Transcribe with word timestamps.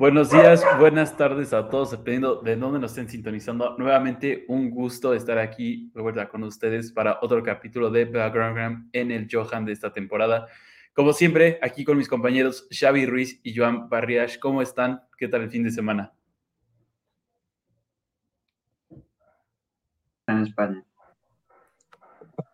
Buenos 0.00 0.30
días, 0.30 0.64
buenas 0.78 1.14
tardes 1.14 1.52
a 1.52 1.68
todos, 1.68 1.90
dependiendo 1.90 2.36
de 2.36 2.56
dónde 2.56 2.78
nos 2.78 2.92
estén 2.92 3.10
sintonizando. 3.10 3.76
Nuevamente, 3.76 4.46
un 4.48 4.70
gusto 4.70 5.12
estar 5.12 5.36
aquí 5.36 5.90
de 5.94 6.00
vuelta 6.00 6.26
con 6.26 6.42
ustedes 6.42 6.90
para 6.90 7.18
otro 7.20 7.42
capítulo 7.42 7.90
de 7.90 8.06
Background 8.06 8.88
en 8.94 9.10
el 9.10 9.28
Johan 9.30 9.66
de 9.66 9.72
esta 9.72 9.92
temporada. 9.92 10.46
Como 10.94 11.12
siempre, 11.12 11.58
aquí 11.60 11.84
con 11.84 11.98
mis 11.98 12.08
compañeros 12.08 12.66
Xavi 12.70 13.04
Ruiz 13.04 13.40
y 13.42 13.54
Joan 13.54 13.90
Barriash. 13.90 14.38
¿Cómo 14.38 14.62
están? 14.62 15.02
¿Qué 15.18 15.28
tal 15.28 15.42
el 15.42 15.50
fin 15.50 15.64
de 15.64 15.70
semana? 15.70 16.14
En 20.26 20.44
España. 20.44 20.82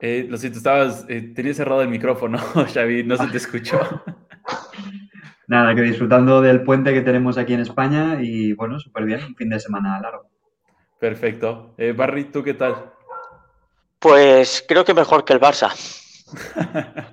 Eh, 0.01 0.27
lo 0.29 0.37
siento, 0.37 0.59
estabas, 0.59 1.07
eh, 1.09 1.33
tenía 1.33 1.55
cerrado 1.55 1.81
el 1.83 1.89
micrófono, 1.91 2.39
Xavi, 2.75 3.05
no 3.05 3.17
se 3.17 3.29
te 3.29 3.37
escuchó. 3.37 3.79
Nada, 5.49 5.75
que 5.75 5.83
disfrutando 5.83 6.41
del 6.41 6.65
puente 6.65 6.93
que 6.93 7.03
tenemos 7.03 7.39
aquí 7.39 7.55
en 7.55 7.61
España 7.61 8.19
y 8.21 8.53
bueno, 8.53 8.81
súper 8.81 9.05
bien, 9.05 9.23
un 9.25 9.37
fin 9.37 9.49
de 9.49 9.61
semana 9.61 10.01
largo. 10.01 10.29
Perfecto. 10.99 11.75
Eh, 11.79 11.93
Barry, 11.93 12.25
¿tú 12.25 12.43
qué 12.43 12.55
tal? 12.55 12.93
Pues 13.99 14.65
creo 14.67 14.85
que 14.85 14.95
mejor 14.95 15.25
que 15.25 15.33
el 15.33 15.41
Barça. 15.41 15.71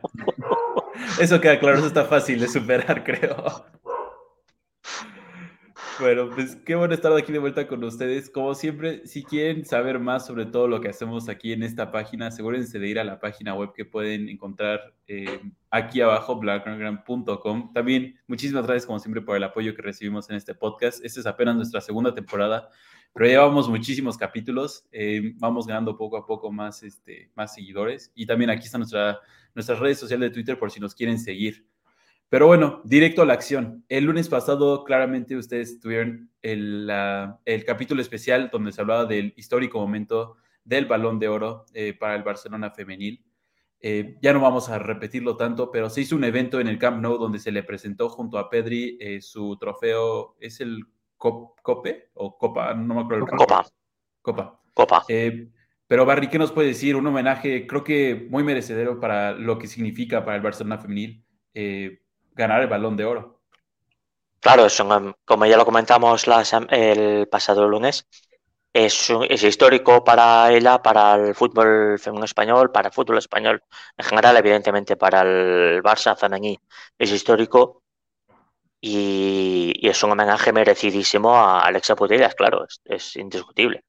eso 1.19 1.39
queda 1.39 1.59
claro, 1.59 1.77
eso 1.77 1.87
está 1.87 2.05
fácil 2.05 2.39
de 2.39 2.47
superar, 2.47 3.03
creo. 3.03 3.65
Bueno, 5.99 6.27
pues 6.33 6.55
qué 6.65 6.73
bueno 6.73 6.95
estar 6.95 7.13
aquí 7.13 7.31
de 7.31 7.37
vuelta 7.37 7.67
con 7.67 7.83
ustedes. 7.83 8.29
Como 8.29 8.55
siempre, 8.55 9.05
si 9.05 9.23
quieren 9.23 9.63
saber 9.63 9.99
más 9.99 10.25
sobre 10.25 10.47
todo 10.47 10.67
lo 10.67 10.81
que 10.81 10.89
hacemos 10.89 11.29
aquí 11.29 11.53
en 11.53 11.61
esta 11.61 11.91
página, 11.91 12.27
asegúrense 12.27 12.79
de 12.79 12.87
ir 12.87 12.99
a 12.99 13.03
la 13.03 13.19
página 13.19 13.53
web 13.53 13.73
que 13.73 13.85
pueden 13.85 14.27
encontrar 14.27 14.95
eh, 15.07 15.39
aquí 15.69 16.01
abajo, 16.01 16.39
blackground.com. 16.39 17.73
También 17.73 18.19
muchísimas 18.27 18.65
gracias 18.65 18.87
como 18.87 18.99
siempre 18.99 19.21
por 19.21 19.37
el 19.37 19.43
apoyo 19.43 19.75
que 19.75 19.83
recibimos 19.83 20.29
en 20.31 20.35
este 20.35 20.55
podcast. 20.55 21.05
Esta 21.05 21.19
es 21.19 21.25
apenas 21.27 21.55
nuestra 21.55 21.79
segunda 21.79 22.11
temporada, 22.13 22.69
pero 23.13 23.27
llevamos 23.27 23.69
muchísimos 23.69 24.17
capítulos. 24.17 24.87
Eh, 24.91 25.33
vamos 25.35 25.67
ganando 25.67 25.95
poco 25.95 26.17
a 26.17 26.25
poco 26.25 26.51
más, 26.51 26.81
este, 26.81 27.29
más 27.35 27.53
seguidores. 27.53 28.11
Y 28.15 28.25
también 28.25 28.49
aquí 28.49 28.65
está 28.65 28.79
nuestra, 28.79 29.19
nuestras 29.53 29.77
redes 29.77 29.99
sociales 29.99 30.31
de 30.31 30.33
Twitter 30.33 30.57
por 30.57 30.71
si 30.71 30.79
nos 30.79 30.95
quieren 30.95 31.19
seguir. 31.19 31.67
Pero 32.33 32.47
bueno, 32.47 32.81
directo 32.83 33.21
a 33.21 33.27
la 33.27 33.33
acción. 33.33 33.85
El 33.89 34.05
lunes 34.05 34.27
pasado, 34.27 34.83
claramente, 34.85 35.35
ustedes 35.35 35.79
tuvieron 35.79 36.31
el, 36.41 36.91
capítulo 37.63 38.01
especial 38.01 38.49
donde 38.51 38.71
se 38.71 38.81
hablaba 38.81 39.05
del 39.05 39.35
histórico 39.37 39.79
momento 39.79 40.37
del 40.63 40.87
balón 40.87 41.19
de 41.19 41.27
oro 41.27 41.65
eh, 41.75 41.93
para 41.93 42.15
el 42.15 42.23
Barcelona 42.23 42.71
femenil. 42.71 43.23
Eh, 43.79 44.17
ya 44.19 44.33
no 44.33 44.39
vamos 44.39 44.69
a 44.69 44.79
repetirlo 44.79 45.37
tanto, 45.37 45.69
pero 45.69 45.91
se 45.91 46.01
hizo 46.01 46.15
un 46.15 46.23
evento 46.23 46.59
en 46.59 46.67
el 46.67 46.79
Camp 46.79 47.03
Nou 47.03 47.19
donde 47.19 47.37
se 47.37 47.51
le 47.51 47.61
presentó 47.61 48.09
junto 48.09 48.39
a 48.39 48.49
Pedri 48.49 48.97
eh, 48.99 49.21
su 49.21 49.55
trofeo, 49.57 50.35
¿es 50.39 50.59
el 50.59 50.85
COPE 51.17 52.09
o 52.15 52.35
Copa? 52.39 52.73
No 52.73 52.95
me 52.95 53.01
acuerdo. 53.01 53.27
Copa. 53.27 53.63
Copa. 54.23 54.59
Copa. 54.73 55.05
pero 55.85 56.03
Barry, 56.03 56.29
¿qué 56.29 56.39
nos 56.39 56.51
puede 56.51 56.69
decir? 56.69 56.95
Un 56.95 57.05
homenaje, 57.05 57.67
creo 57.67 57.83
que 57.83 58.25
muy 58.31 58.43
merecedero 58.43 58.99
para 58.99 59.33
lo 59.33 59.59
que 59.59 59.67
significa 59.67 60.25
para 60.25 60.37
el 60.37 60.41
Barcelona 60.41 60.79
femenil 60.79 61.23
ganar 62.35 62.61
el 62.61 62.67
balón 62.67 62.97
de 62.97 63.05
oro. 63.05 63.39
Claro, 64.39 64.67
como 65.25 65.45
ya 65.45 65.55
lo 65.55 65.65
comentamos 65.65 66.25
el 66.69 67.27
pasado 67.29 67.67
lunes, 67.67 68.05
es, 68.73 69.09
histórico 69.43 70.03
para 70.03 70.51
ella, 70.51 70.81
para 70.81 71.15
el 71.15 71.35
fútbol 71.35 71.99
femenino 71.99 72.25
español, 72.25 72.71
para 72.71 72.89
el 72.89 72.93
fútbol 72.93 73.19
español 73.19 73.63
en 73.97 74.05
general, 74.05 74.35
evidentemente 74.37 74.97
para 74.97 75.21
el 75.21 75.81
Barça 75.83 76.17
femenino 76.17 76.61
es 76.97 77.11
histórico 77.11 77.83
y, 78.81 79.73
es 79.87 80.03
un 80.03 80.11
homenaje 80.11 80.51
merecidísimo 80.53 81.35
a 81.35 81.61
Alexa 81.61 81.95
Putellas, 81.95 82.35
claro, 82.35 82.65
es, 82.85 83.15
indiscutible. 83.15 83.83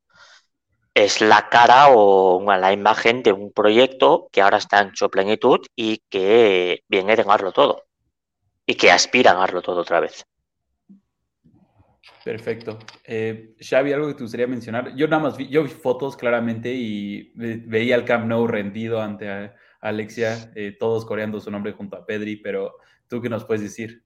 Es 0.94 1.20
la 1.20 1.48
cara 1.48 1.88
o 1.90 2.40
la 2.56 2.72
imagen 2.72 3.22
de 3.22 3.32
un 3.32 3.52
proyecto 3.52 4.28
que 4.32 4.42
ahora 4.42 4.58
está 4.58 4.80
en 4.80 4.94
su 4.96 5.10
plenitud 5.10 5.60
y 5.74 5.98
que 6.08 6.84
viene 6.88 7.12
a 7.14 7.16
ganarlo 7.16 7.52
todo 7.52 7.84
y 8.66 8.74
que 8.74 8.90
aspira 8.90 9.32
a 9.32 9.34
ganarlo 9.34 9.62
todo 9.62 9.80
otra 9.80 10.00
vez. 10.00 10.26
Perfecto. 12.24 12.78
Eh, 13.04 13.54
Xavi, 13.60 13.92
algo 13.92 14.08
que 14.08 14.14
te 14.14 14.22
gustaría 14.22 14.46
mencionar. 14.46 14.96
Yo 14.96 15.06
nada 15.08 15.22
más 15.22 15.36
vi, 15.36 15.48
yo 15.48 15.62
vi 15.62 15.68
fotos 15.68 16.16
claramente 16.16 16.72
y 16.72 17.32
veía 17.34 17.96
al 17.96 18.06
Camp 18.06 18.26
Nou 18.26 18.46
rendido 18.46 19.02
ante 19.02 19.52
Alexia, 19.80 20.50
eh, 20.54 20.74
todos 20.78 21.04
coreando 21.04 21.38
su 21.38 21.50
nombre 21.50 21.72
junto 21.72 21.96
a 21.96 22.06
Pedri, 22.06 22.36
pero 22.36 22.76
¿tú 23.08 23.20
qué 23.20 23.28
nos 23.28 23.44
puedes 23.44 23.62
decir? 23.62 24.04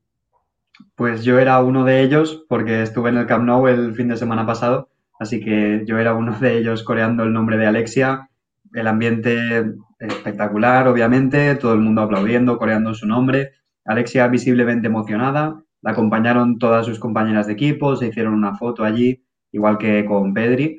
Pues 0.96 1.22
yo 1.22 1.38
era 1.38 1.62
uno 1.62 1.84
de 1.84 2.02
ellos 2.02 2.44
porque 2.48 2.82
estuve 2.82 3.10
en 3.10 3.18
el 3.18 3.26
Camp 3.26 3.44
Nou 3.44 3.68
el 3.68 3.94
fin 3.94 4.08
de 4.08 4.16
semana 4.16 4.44
pasado, 4.44 4.90
así 5.20 5.38
que 5.38 5.84
yo 5.86 5.98
era 5.98 6.14
uno 6.14 6.36
de 6.40 6.58
ellos 6.58 6.82
coreando 6.82 7.22
el 7.22 7.32
nombre 7.32 7.56
de 7.56 7.66
Alexia. 7.66 8.28
El 8.74 8.88
ambiente 8.88 9.64
espectacular, 10.00 10.88
obviamente, 10.88 11.54
todo 11.54 11.72
el 11.72 11.80
mundo 11.80 12.02
aplaudiendo, 12.02 12.58
coreando 12.58 12.94
su 12.94 13.06
nombre 13.06 13.52
Alexia 13.88 14.28
visiblemente 14.28 14.86
emocionada, 14.86 15.64
la 15.80 15.92
acompañaron 15.92 16.58
todas 16.58 16.84
sus 16.84 16.98
compañeras 16.98 17.46
de 17.46 17.54
equipo, 17.54 17.96
se 17.96 18.08
hicieron 18.08 18.34
una 18.34 18.54
foto 18.56 18.84
allí, 18.84 19.24
igual 19.50 19.78
que 19.78 20.04
con 20.04 20.34
Pedri. 20.34 20.78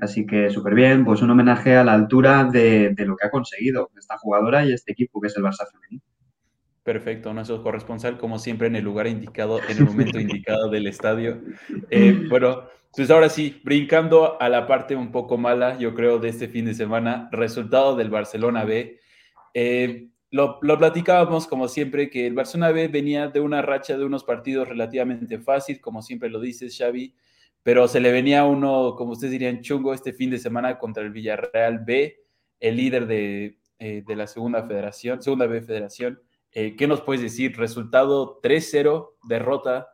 Así 0.00 0.26
que 0.26 0.50
súper 0.50 0.74
bien, 0.74 1.04
pues 1.04 1.22
un 1.22 1.30
homenaje 1.30 1.76
a 1.76 1.84
la 1.84 1.94
altura 1.94 2.44
de, 2.44 2.94
lo 2.98 3.16
que 3.16 3.26
ha 3.26 3.30
conseguido 3.30 3.90
esta 3.98 4.16
jugadora 4.18 4.64
y 4.64 4.72
este 4.72 4.92
equipo 4.92 5.20
que 5.20 5.28
es 5.28 5.36
el 5.36 5.42
Barça 5.42 5.66
femenino. 5.70 6.02
Perfecto, 6.82 7.32
nuestro 7.32 7.62
corresponsal, 7.62 8.18
como 8.18 8.38
siempre, 8.38 8.68
en 8.68 8.76
el 8.76 8.84
lugar 8.84 9.06
indicado, 9.06 9.60
en 9.68 9.78
el 9.78 9.84
momento 9.84 10.20
indicado 10.20 10.70
del 10.70 10.86
estadio. 10.86 11.40
Eh, 11.90 12.26
bueno, 12.28 12.64
pues 12.94 13.10
ahora 13.10 13.28
sí, 13.28 13.60
brincando 13.64 14.40
a 14.40 14.48
la 14.48 14.66
parte 14.66 14.96
un 14.96 15.12
poco 15.12 15.38
mala, 15.38 15.78
yo 15.78 15.94
creo, 15.94 16.18
de 16.18 16.28
este 16.28 16.48
fin 16.48 16.66
de 16.66 16.74
semana, 16.74 17.28
resultado 17.32 17.96
del 17.96 18.10
Barcelona 18.10 18.64
B. 18.64 18.98
Eh, 19.54 20.09
lo, 20.30 20.60
platicábamos 20.60 21.46
como 21.46 21.68
siempre, 21.68 22.08
que 22.08 22.26
el 22.26 22.34
Barcelona 22.34 22.70
B 22.70 22.88
venía 22.88 23.28
de 23.28 23.40
una 23.40 23.62
racha 23.62 23.98
de 23.98 24.04
unos 24.04 24.24
partidos 24.24 24.68
relativamente 24.68 25.38
fácil, 25.38 25.80
como 25.80 26.02
siempre 26.02 26.30
lo 26.30 26.40
dices, 26.40 26.76
Xavi, 26.78 27.14
pero 27.62 27.88
se 27.88 28.00
le 28.00 28.12
venía 28.12 28.44
uno, 28.44 28.94
como 28.96 29.12
ustedes 29.12 29.32
dirían, 29.32 29.60
chungo 29.60 29.92
este 29.92 30.12
fin 30.12 30.30
de 30.30 30.38
semana 30.38 30.78
contra 30.78 31.02
el 31.02 31.10
Villarreal 31.10 31.80
B, 31.80 32.24
el 32.60 32.76
líder 32.76 33.06
de, 33.06 33.58
eh, 33.78 34.04
la 34.06 34.26
segunda 34.26 34.66
federación, 34.66 35.22
segunda 35.22 35.46
B 35.46 35.60
federación. 35.62 36.20
Eh, 36.52 36.76
¿Qué 36.76 36.86
nos 36.86 37.00
puedes 37.00 37.22
decir? 37.22 37.56
Resultado 37.56 38.40
3-0, 38.42 39.16
derrota. 39.24 39.88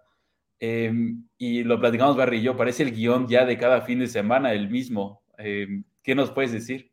Em, 0.59 1.27
y 1.39 1.65
lo 1.65 1.79
platicamos 1.79 2.17
Barry 2.17 2.39
y 2.39 2.43
yo, 2.43 2.57
parece 2.57 2.83
el 2.83 2.93
guion 2.95 3.29
ya 3.29 3.45
de 3.45 3.59
cada 3.59 3.83
fin 3.83 3.99
de 3.99 4.07
semana 4.07 4.53
el 4.53 4.71
mismo. 4.71 5.23
Em, 5.39 5.85
¿Qué 6.03 6.15
nos 6.15 6.31
puedes 6.31 6.53
decir? 6.53 6.93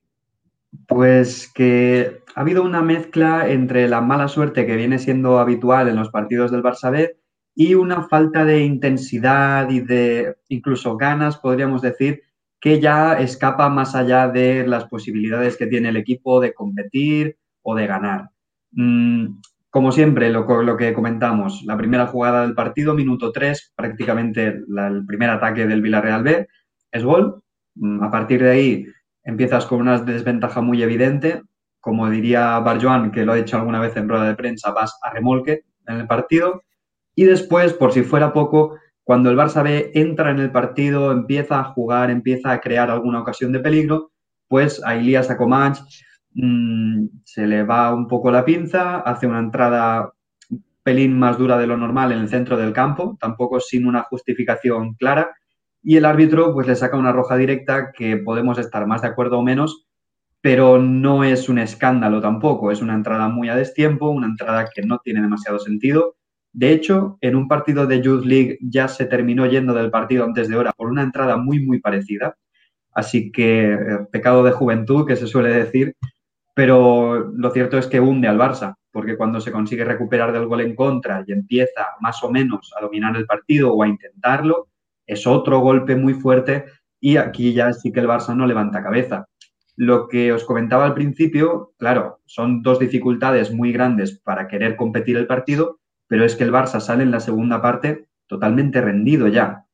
Pues 0.87 1.51
que 1.53 2.23
ha 2.35 2.41
habido 2.41 2.63
una 2.63 2.81
mezcla 2.81 3.49
entre 3.49 3.87
la 3.87 4.01
mala 4.01 4.27
suerte 4.27 4.65
que 4.65 4.75
viene 4.75 4.99
siendo 4.99 5.39
habitual 5.39 5.87
en 5.87 5.95
los 5.95 6.09
partidos 6.09 6.51
del 6.51 6.63
Barça 6.63 6.91
B 6.91 7.17
y 7.55 7.75
una 7.75 8.07
falta 8.07 8.45
de 8.45 8.63
intensidad 8.63 9.69
y 9.69 9.81
de 9.81 10.35
incluso 10.49 10.97
ganas, 10.97 11.37
podríamos 11.37 11.81
decir, 11.81 12.23
que 12.59 12.79
ya 12.79 13.19
escapa 13.19 13.69
más 13.69 13.93
allá 13.93 14.29
de 14.29 14.65
las 14.65 14.85
posibilidades 14.85 15.57
que 15.57 15.67
tiene 15.67 15.89
el 15.89 15.97
equipo 15.97 16.39
de 16.39 16.53
competir 16.53 17.37
o 17.61 17.75
de 17.75 17.87
ganar. 17.87 18.29
Mm, 18.71 19.39
como 19.69 19.91
siempre, 19.91 20.29
lo, 20.29 20.77
que 20.77 20.93
comentamos, 20.93 21.63
la 21.65 21.75
primera 21.77 22.07
jugada 22.07 22.43
del 22.43 22.53
partido, 22.53 22.93
minuto 22.93 23.31
3, 23.31 23.73
prácticamente 23.75 24.47
el 24.47 25.05
primer 25.05 25.31
ataque 25.31 25.67
del 25.67 25.81
Villarreal 25.81 26.23
B, 26.23 26.47
es 26.91 27.03
gol. 27.03 27.41
Mm, 27.75 28.03
a 28.03 28.11
partir 28.11 28.41
de 28.41 28.51
ahí, 28.51 28.85
empiezas 29.23 29.65
con 29.65 29.81
una 29.81 29.99
desventaja 29.99 30.61
muy 30.61 30.81
evidente, 30.83 31.41
como 31.79 32.09
diría 32.09 32.59
Barjoan, 32.59 33.11
que 33.11 33.25
lo 33.25 33.33
ha 33.33 33.35
dicho 33.35 33.57
alguna 33.57 33.79
vez 33.79 33.95
en 33.97 34.07
rueda 34.07 34.25
de 34.25 34.35
prensa, 34.35 34.71
vas 34.71 34.97
a 35.01 35.11
remolque 35.11 35.63
en 35.87 35.97
el 35.97 36.07
partido. 36.07 36.63
Y 37.15 37.25
después, 37.25 37.73
por 37.73 37.91
si 37.91 38.03
fuera 38.03 38.31
poco, 38.31 38.77
cuando 39.03 39.29
el 39.29 39.37
Barça 39.37 39.63
B 39.63 39.91
entra 39.93 40.31
en 40.31 40.39
el 40.39 40.51
partido, 40.51 41.11
empieza 41.11 41.59
a 41.59 41.65
jugar, 41.65 42.09
empieza 42.09 42.51
a 42.51 42.61
crear 42.61 42.89
alguna 42.89 43.19
ocasión 43.19 43.51
de 43.51 43.59
peligro, 43.59 44.11
pues 44.47 44.81
a 44.85 44.95
Ilias 44.95 45.29
Akomach 45.29 45.79
mmm, 46.33 47.05
se 47.23 47.47
le 47.47 47.63
va 47.63 47.93
un 47.93 48.07
poco 48.07 48.31
la 48.31 48.45
pinza, 48.45 48.99
hace 48.99 49.27
una 49.27 49.39
entrada 49.39 50.13
un 50.49 50.63
pelín 50.83 51.17
más 51.17 51.37
dura 51.37 51.57
de 51.57 51.67
lo 51.67 51.77
normal 51.77 52.11
en 52.11 52.19
el 52.19 52.29
centro 52.29 52.57
del 52.57 52.73
campo, 52.73 53.17
tampoco 53.19 53.59
sin 53.59 53.85
una 53.85 54.03
justificación 54.03 54.93
clara, 54.95 55.35
y 55.83 55.97
el 55.97 56.05
árbitro 56.05 56.53
pues 56.53 56.65
le 56.67 56.75
saca 56.75 56.97
una 56.97 57.11
roja 57.11 57.35
directa 57.35 57.91
que 57.91 58.17
podemos 58.17 58.57
estar 58.57 58.87
más 58.87 59.01
de 59.01 59.09
acuerdo 59.09 59.39
o 59.39 59.43
menos, 59.43 59.85
pero 60.41 60.79
no 60.79 61.23
es 61.23 61.49
un 61.49 61.59
escándalo 61.59 62.21
tampoco, 62.21 62.71
es 62.71 62.81
una 62.81 62.95
entrada 62.95 63.27
muy 63.27 63.49
a 63.49 63.55
destiempo, 63.55 64.09
una 64.09 64.27
entrada 64.27 64.69
que 64.73 64.81
no 64.81 64.99
tiene 64.99 65.21
demasiado 65.21 65.59
sentido. 65.59 66.15
De 66.53 66.71
hecho, 66.71 67.17
en 67.21 67.35
un 67.35 67.47
partido 67.47 67.85
de 67.85 68.01
Youth 68.01 68.25
League 68.25 68.57
ya 68.61 68.87
se 68.87 69.05
terminó 69.05 69.45
yendo 69.45 69.73
del 69.73 69.91
partido 69.91 70.23
antes 70.23 70.47
de 70.47 70.55
hora 70.55 70.71
por 70.71 70.87
una 70.89 71.03
entrada 71.03 71.37
muy, 71.37 71.65
muy 71.65 71.79
parecida. 71.79 72.37
Así 72.93 73.31
que 73.31 73.73
eh, 73.73 73.79
pecado 74.11 74.43
de 74.43 74.51
juventud, 74.51 75.07
que 75.07 75.15
se 75.15 75.27
suele 75.27 75.49
decir. 75.53 75.95
pero 76.55 77.31
lo 77.35 77.51
cierto 77.51 77.77
es 77.77 77.87
que 77.87 77.99
hunde 77.99 78.27
al 78.27 78.37
Barça, 78.37 78.75
porque 78.91 79.17
cuando 79.17 79.41
se 79.41 79.51
consigue 79.51 79.83
recuperar 79.85 80.31
del 80.31 80.47
gol 80.47 80.61
en 80.61 80.75
contra 80.75 81.23
y 81.25 81.31
empieza 81.33 81.87
más 82.01 82.23
o 82.23 82.31
menos 82.31 82.71
a 82.77 82.81
dominar 82.81 83.15
el 83.17 83.25
partido 83.25 83.73
o 83.73 83.83
a 83.83 83.87
intentarlo, 83.87 84.67
es 85.07 85.27
otro 85.27 85.59
golpe 85.59 85.95
muy 85.95 86.13
fuerte 86.13 86.65
y 86.99 87.17
aquí 87.17 87.53
ya 87.53 87.73
sí 87.73 87.91
que 87.91 87.99
el 87.99 88.07
Barça 88.07 88.35
no 88.35 88.47
levanta 88.47 88.83
cabeza. 88.83 89.27
Lo 89.75 90.07
que 90.07 90.31
os 90.31 90.45
comentaba 90.45 90.85
al 90.85 90.93
principio, 90.93 91.73
claro, 91.77 92.21
son 92.25 92.61
dos 92.61 92.79
dificultades 92.79 93.51
muy 93.51 93.71
grandes 93.71 94.19
para 94.19 94.47
querer 94.47 94.75
competir 94.75 95.17
el 95.17 95.27
partido, 95.27 95.79
pero 96.07 96.23
es 96.23 96.35
que 96.35 96.43
el 96.43 96.51
Barça 96.51 96.79
sale 96.79 97.03
en 97.03 97.11
la 97.11 97.19
segunda 97.19 97.61
parte 97.61 98.07
totalmente 98.27 98.81
rendido 98.81 99.27
ya. 99.27 99.65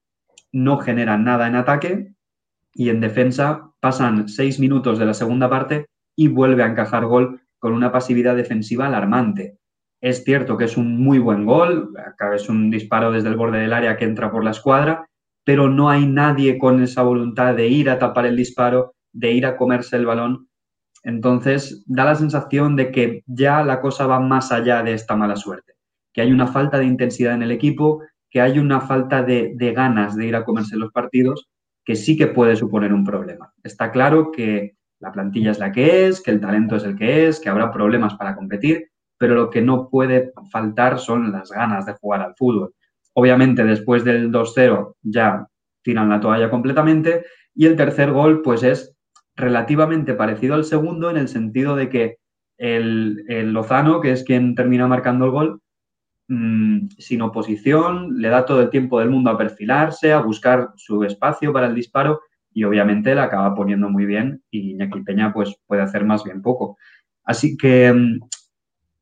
No 0.52 0.78
genera 0.78 1.18
nada 1.18 1.48
en 1.48 1.56
ataque 1.56 2.14
y 2.74 2.90
en 2.90 3.02
defensa 3.02 3.72
pasan 3.80 4.30
seis 4.30 4.60
minutos 4.60 4.98
de 4.98 5.06
la 5.06 5.14
segunda 5.14 5.50
parte 5.50 5.88
y 6.16 6.30
vuelve 6.30 6.64
a 6.64 6.68
encajar 6.68 7.06
gol 7.06 7.42
con 7.60 7.74
una 7.74 7.92
pasividad 7.92 8.36
defensiva 8.36 8.88
alarmante. 8.88 9.58
Es 10.02 10.24
cierto 10.24 10.58
que 10.58 10.66
es 10.66 10.78
un 10.78 10.98
muy 10.98 11.20
buen 11.20 11.46
gol, 11.46 11.94
es 12.34 12.48
un 12.48 12.70
disparo 12.70 13.12
desde 13.12 13.28
el 13.30 13.36
borde 13.36 13.60
del 13.60 13.74
área 13.74 13.98
que 13.98 14.06
entra 14.06 14.32
por 14.32 14.46
la 14.46 14.52
escuadra, 14.52 15.09
pero 15.50 15.68
no 15.68 15.90
hay 15.90 16.06
nadie 16.06 16.60
con 16.60 16.80
esa 16.84 17.02
voluntad 17.02 17.56
de 17.56 17.68
ir 17.68 17.90
a 17.90 17.98
tapar 17.98 18.28
el 18.28 18.36
disparo, 18.36 18.94
de 19.12 19.32
ir 19.32 19.48
a 19.48 19.58
comerse 19.58 19.96
el 19.96 20.06
balón. 20.06 20.48
Entonces 21.04 21.84
da 21.88 22.06
la 22.06 22.14
sensación 22.14 22.76
de 22.76 22.92
que 22.92 23.24
ya 23.26 23.64
la 23.64 23.82
cosa 23.82 24.06
va 24.06 24.20
más 24.20 24.52
allá 24.52 24.84
de 24.84 24.94
esta 24.94 25.16
mala 25.16 25.36
suerte, 25.36 25.74
que 26.14 26.22
hay 26.22 26.32
una 26.32 26.46
falta 26.46 26.78
de 26.78 26.86
intensidad 26.86 27.34
en 27.34 27.42
el 27.42 27.50
equipo, 27.50 28.04
que 28.30 28.42
hay 28.42 28.60
una 28.60 28.80
falta 28.80 29.24
de, 29.24 29.56
ganas 29.76 30.16
de 30.16 30.28
ir 30.28 30.36
a 30.36 30.46
comerse 30.46 30.78
los 30.78 30.92
partidos, 30.92 31.50
que 31.84 31.96
sí 31.96 32.16
que 32.16 32.28
puede 32.28 32.56
suponer 32.56 32.94
un 32.94 33.04
problema. 33.04 33.52
Está 33.64 33.92
claro 33.92 34.32
que 34.32 34.76
la 35.00 35.12
plantilla 35.12 35.50
es 35.50 35.58
la 35.58 35.72
que 35.72 36.06
es, 36.06 36.22
que 36.22 36.30
el 36.30 36.42
talento 36.42 36.76
es 36.76 36.84
el 36.84 36.96
que 36.96 37.28
es, 37.28 37.40
que 37.40 37.50
habrá 37.50 37.72
problemas 37.72 38.14
para 38.14 38.36
competir, 38.36 38.92
pero 39.18 39.34
lo 39.34 39.50
que 39.50 39.64
no 39.64 39.90
puede 39.90 40.32
faltar 40.52 41.00
son 41.00 41.32
las 41.32 41.50
ganas 41.50 41.88
de 41.88 41.94
jugar 41.94 42.22
al 42.22 42.36
fútbol. 42.36 42.76
Obviamente, 43.14 43.64
después 43.64 44.04
del 44.04 44.32
2-0 44.32 44.96
ya 45.02 45.48
tiran 45.82 46.10
la 46.10 46.20
toalla 46.20 46.50
completamente 46.50 47.26
y 47.56 47.66
el 47.66 47.76
tercer 47.76 48.12
gol 48.12 48.42
pues 48.42 48.64
es 48.64 48.96
relativamente 49.36 50.14
parecido 50.14 50.56
al 50.56 50.66
segundo 50.66 51.10
en 51.10 51.18
el 51.18 51.28
sentido 51.28 51.76
de 51.76 51.90
que 51.90 52.18
el, 52.58 53.26
Lozano, 53.54 54.02
que 54.02 54.12
es 54.12 54.24
quien 54.24 54.54
termina 54.54 54.88
marcando 54.88 55.26
el 55.26 55.32
gol, 55.32 55.62
mm, 56.28 56.90
sin 56.98 57.22
oposición, 57.22 58.20
le 58.20 58.28
da 58.28 58.46
todo 58.46 58.62
el 58.62 58.70
tiempo 58.70 59.00
del 59.00 59.10
mundo 59.10 59.30
a 59.30 59.38
perfilarse, 59.38 60.12
a 60.12 60.20
buscar 60.20 60.70
su 60.76 61.04
espacio 61.04 61.54
para 61.54 61.68
el 61.68 61.76
disparo 61.76 62.22
y 62.54 62.66
obviamente 62.66 63.16
la 63.16 63.24
acaba 63.24 63.56
poniendo 63.56 63.90
muy 63.90 64.06
bien 64.06 64.44
y 64.52 64.72
Iñaki 64.72 65.02
Peña 65.02 65.32
pues 65.32 65.56
puede 65.66 65.82
hacer 65.82 66.04
más 66.04 66.24
bien 66.24 66.42
poco. 66.42 66.78
Así 67.24 67.56
que 67.56 67.94
mm, 67.94 68.20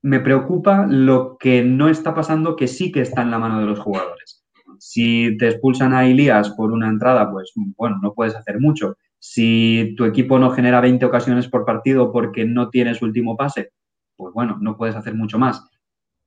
me 0.01 0.19
preocupa 0.19 0.85
lo 0.87 1.37
que 1.37 1.63
no 1.63 1.89
está 1.89 2.13
pasando, 2.13 2.55
que 2.55 2.67
sí 2.67 2.91
que 2.91 3.01
está 3.01 3.21
en 3.21 3.31
la 3.31 3.39
mano 3.39 3.59
de 3.59 3.65
los 3.65 3.79
jugadores. 3.79 4.45
Si 4.79 5.35
te 5.37 5.47
expulsan 5.47 5.93
a 5.93 6.07
Ilías 6.07 6.51
por 6.51 6.71
una 6.71 6.89
entrada, 6.89 7.31
pues 7.31 7.51
bueno, 7.75 7.97
no 8.01 8.13
puedes 8.13 8.35
hacer 8.35 8.59
mucho. 8.59 8.97
Si 9.19 9.95
tu 9.97 10.05
equipo 10.05 10.37
no 10.37 10.51
genera 10.51 10.81
20 10.81 11.05
ocasiones 11.05 11.47
por 11.47 11.65
partido 11.65 12.11
porque 12.11 12.45
no 12.45 12.69
tienes 12.69 13.01
último 13.01 13.35
pase, 13.35 13.71
pues 14.15 14.33
bueno, 14.33 14.57
no 14.61 14.77
puedes 14.77 14.95
hacer 14.95 15.15
mucho 15.15 15.39
más. 15.39 15.67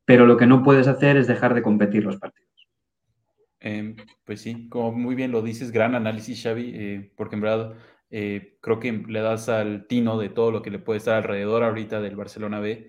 Pero 0.04 0.26
lo 0.26 0.36
que 0.36 0.46
no 0.46 0.62
puedes 0.62 0.88
hacer 0.88 1.16
es 1.16 1.28
dejar 1.28 1.54
de 1.54 1.62
competir 1.62 2.04
los 2.04 2.16
partidos. 2.16 2.50
Em, 3.60 3.94
pues 4.24 4.40
sí, 4.40 4.68
como 4.68 4.92
muy 4.92 5.14
bien 5.14 5.32
lo 5.32 5.42
dices, 5.42 5.70
gran 5.70 5.94
análisis, 5.94 6.42
Xavi, 6.42 6.72
eh, 6.74 7.12
porque 7.14 7.36
en 7.36 7.42
verdad 7.42 7.74
eh, 8.10 8.56
creo 8.60 8.80
que 8.80 8.92
le 8.92 9.20
das 9.20 9.48
al 9.48 9.86
tino 9.86 10.18
de 10.18 10.30
todo 10.30 10.50
lo 10.50 10.62
que 10.62 10.70
le 10.70 10.78
puede 10.78 10.98
estar 10.98 11.14
alrededor 11.14 11.62
ahorita 11.62 12.00
del 12.00 12.16
Barcelona 12.16 12.58
B. 12.58 12.88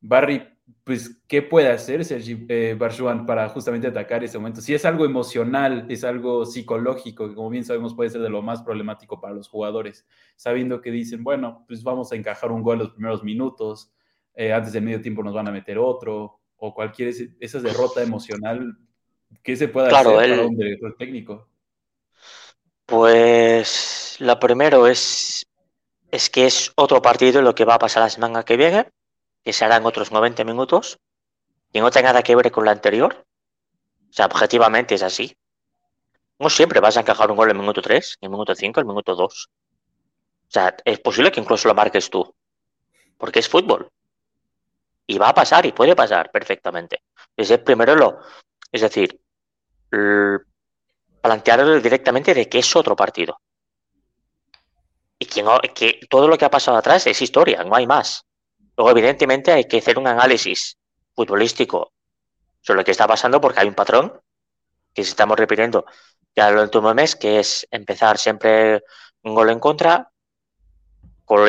Barry, 0.00 0.42
pues, 0.84 1.22
¿qué 1.28 1.42
puede 1.42 1.68
hacer 1.68 2.04
Sergi 2.04 2.46
eh, 2.48 2.76
Barjuan 2.78 3.26
para 3.26 3.48
justamente 3.48 3.86
atacar 3.86 4.24
ese 4.24 4.38
momento? 4.38 4.60
Si 4.60 4.74
es 4.74 4.84
algo 4.84 5.04
emocional, 5.04 5.86
es 5.88 6.04
algo 6.04 6.46
psicológico, 6.46 7.28
que 7.28 7.34
como 7.34 7.50
bien 7.50 7.64
sabemos 7.64 7.94
puede 7.94 8.10
ser 8.10 8.20
de 8.22 8.30
lo 8.30 8.42
más 8.42 8.62
problemático 8.62 9.20
para 9.20 9.34
los 9.34 9.48
jugadores, 9.48 10.06
sabiendo 10.36 10.80
que 10.80 10.90
dicen, 10.90 11.22
bueno, 11.24 11.64
pues 11.66 11.82
vamos 11.82 12.12
a 12.12 12.16
encajar 12.16 12.52
un 12.52 12.62
gol 12.62 12.74
en 12.74 12.80
los 12.80 12.90
primeros 12.90 13.22
minutos, 13.22 13.92
antes 14.36 14.72
del 14.72 14.84
medio 14.84 15.02
tiempo 15.02 15.22
nos 15.22 15.34
van 15.34 15.48
a 15.48 15.52
meter 15.52 15.78
otro, 15.78 16.40
o 16.56 16.74
cualquier 16.74 17.12
esa 17.40 17.60
derrota 17.60 18.02
emocional 18.02 18.78
¿Qué 19.42 19.56
se 19.56 19.68
puede 19.68 19.88
hacer 19.88 20.04
para 20.04 20.42
un 20.46 20.56
director 20.56 20.96
técnico? 20.98 21.48
Pues 22.86 24.16
lo 24.18 24.38
primero 24.38 24.86
es, 24.86 25.46
es 26.10 26.28
que 26.28 26.46
es 26.46 26.72
otro 26.74 27.00
partido 27.00 27.40
lo 27.40 27.54
que 27.54 27.64
va 27.64 27.74
a 27.74 27.78
pasar 27.78 28.02
la 28.02 28.10
semana 28.10 28.42
que 28.42 28.56
viene, 28.56 28.88
que 29.44 29.52
serán 29.52 29.86
otros 29.86 30.12
90 30.12 30.44
minutos, 30.44 30.98
y 31.72 31.80
no 31.80 31.90
tiene 31.90 32.08
nada 32.08 32.22
que 32.22 32.36
ver 32.36 32.50
con 32.50 32.64
lo 32.64 32.70
anterior. 32.70 33.24
O 34.08 34.12
sea, 34.12 34.26
objetivamente 34.26 34.94
es 34.94 35.02
así. 35.02 35.36
No 36.38 36.50
siempre 36.50 36.80
vas 36.80 36.96
a 36.96 37.00
encajar 37.00 37.30
un 37.30 37.36
gol 37.36 37.50
en 37.50 37.56
el 37.56 37.60
minuto 37.60 37.82
3, 37.82 38.18
en 38.20 38.26
el 38.26 38.30
minuto 38.30 38.54
5, 38.54 38.80
en 38.80 38.84
el 38.84 38.88
minuto 38.88 39.14
2. 39.14 39.50
O 40.50 40.52
sea, 40.52 40.76
es 40.84 40.98
posible 40.98 41.30
que 41.30 41.40
incluso 41.40 41.68
lo 41.68 41.74
marques 41.74 42.10
tú, 42.10 42.34
porque 43.16 43.38
es 43.38 43.48
fútbol. 43.48 43.88
Y 45.06 45.18
va 45.18 45.28
a 45.28 45.34
pasar 45.34 45.64
y 45.66 45.72
puede 45.72 45.94
pasar 45.94 46.30
perfectamente. 46.30 47.02
Es 47.36 47.50
el 47.50 47.62
primero 47.62 47.94
lo, 47.94 48.18
es 48.72 48.80
decir, 48.80 49.20
plantear 51.20 51.80
directamente 51.82 52.34
de 52.34 52.48
que 52.48 52.58
es 52.58 52.76
otro 52.76 52.96
partido. 52.96 53.40
Y 55.18 55.26
que, 55.26 55.44
que 55.74 56.00
todo 56.08 56.26
lo 56.26 56.38
que 56.38 56.46
ha 56.46 56.50
pasado 56.50 56.78
atrás 56.78 57.06
es 57.06 57.20
historia, 57.20 57.62
no 57.62 57.76
hay 57.76 57.86
más. 57.86 58.24
Luego, 58.80 58.92
evidentemente, 58.92 59.52
hay 59.52 59.64
que 59.64 59.76
hacer 59.76 59.98
un 59.98 60.06
análisis 60.06 60.78
futbolístico 61.14 61.92
sobre 62.62 62.78
lo 62.78 62.84
que 62.84 62.92
está 62.92 63.06
pasando 63.06 63.38
porque 63.38 63.60
hay 63.60 63.68
un 63.68 63.74
patrón 63.74 64.18
que 64.94 65.02
estamos 65.02 65.38
repitiendo 65.38 65.84
ya 66.34 66.50
lo 66.50 66.62
último 66.62 66.94
mes, 66.94 67.14
que 67.14 67.40
es 67.40 67.68
empezar 67.70 68.16
siempre 68.16 68.82
un 69.22 69.34
gol 69.34 69.50
en 69.50 69.60
contra, 69.60 70.10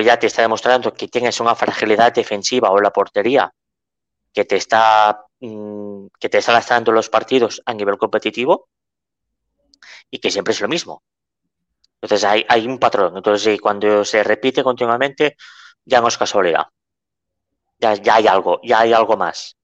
ya 0.04 0.20
te 0.20 0.28
está 0.28 0.42
demostrando 0.42 0.94
que 0.94 1.08
tienes 1.08 1.40
una 1.40 1.56
fragilidad 1.56 2.14
defensiva 2.14 2.70
o 2.70 2.82
la 2.82 2.92
portería 2.92 3.50
que 4.34 4.44
te 4.44 4.58
está 4.58 5.24
mm, 5.40 6.08
que 6.20 6.28
te 6.28 6.40
está 6.40 6.52
lastrando 6.52 6.92
los 6.92 7.08
partidos 7.08 7.62
a 7.66 7.74
nivel 7.74 7.98
competitivo 7.98 8.68
y 10.10 10.20
que 10.20 10.32
siempre 10.32 10.54
es 10.54 10.60
lo 10.60 10.68
mismo. 10.68 11.02
Entonces 12.02 12.26
hay, 12.26 12.46
hay 12.50 12.68
un 12.68 12.78
patrón. 12.78 13.16
Entonces 13.16 13.62
cuando 13.62 14.04
se 14.04 14.22
repite 14.22 14.66
continuamente, 14.66 15.38
ya 15.86 16.02
no 16.02 16.10
es 16.10 16.18
casualidad. 16.18 16.66
Ya, 17.82 18.16
hay 18.16 18.28
algo, 18.28 18.60
ya 18.64 18.82
hay 18.82 18.94
algo 18.94 19.18
más. 19.18 19.58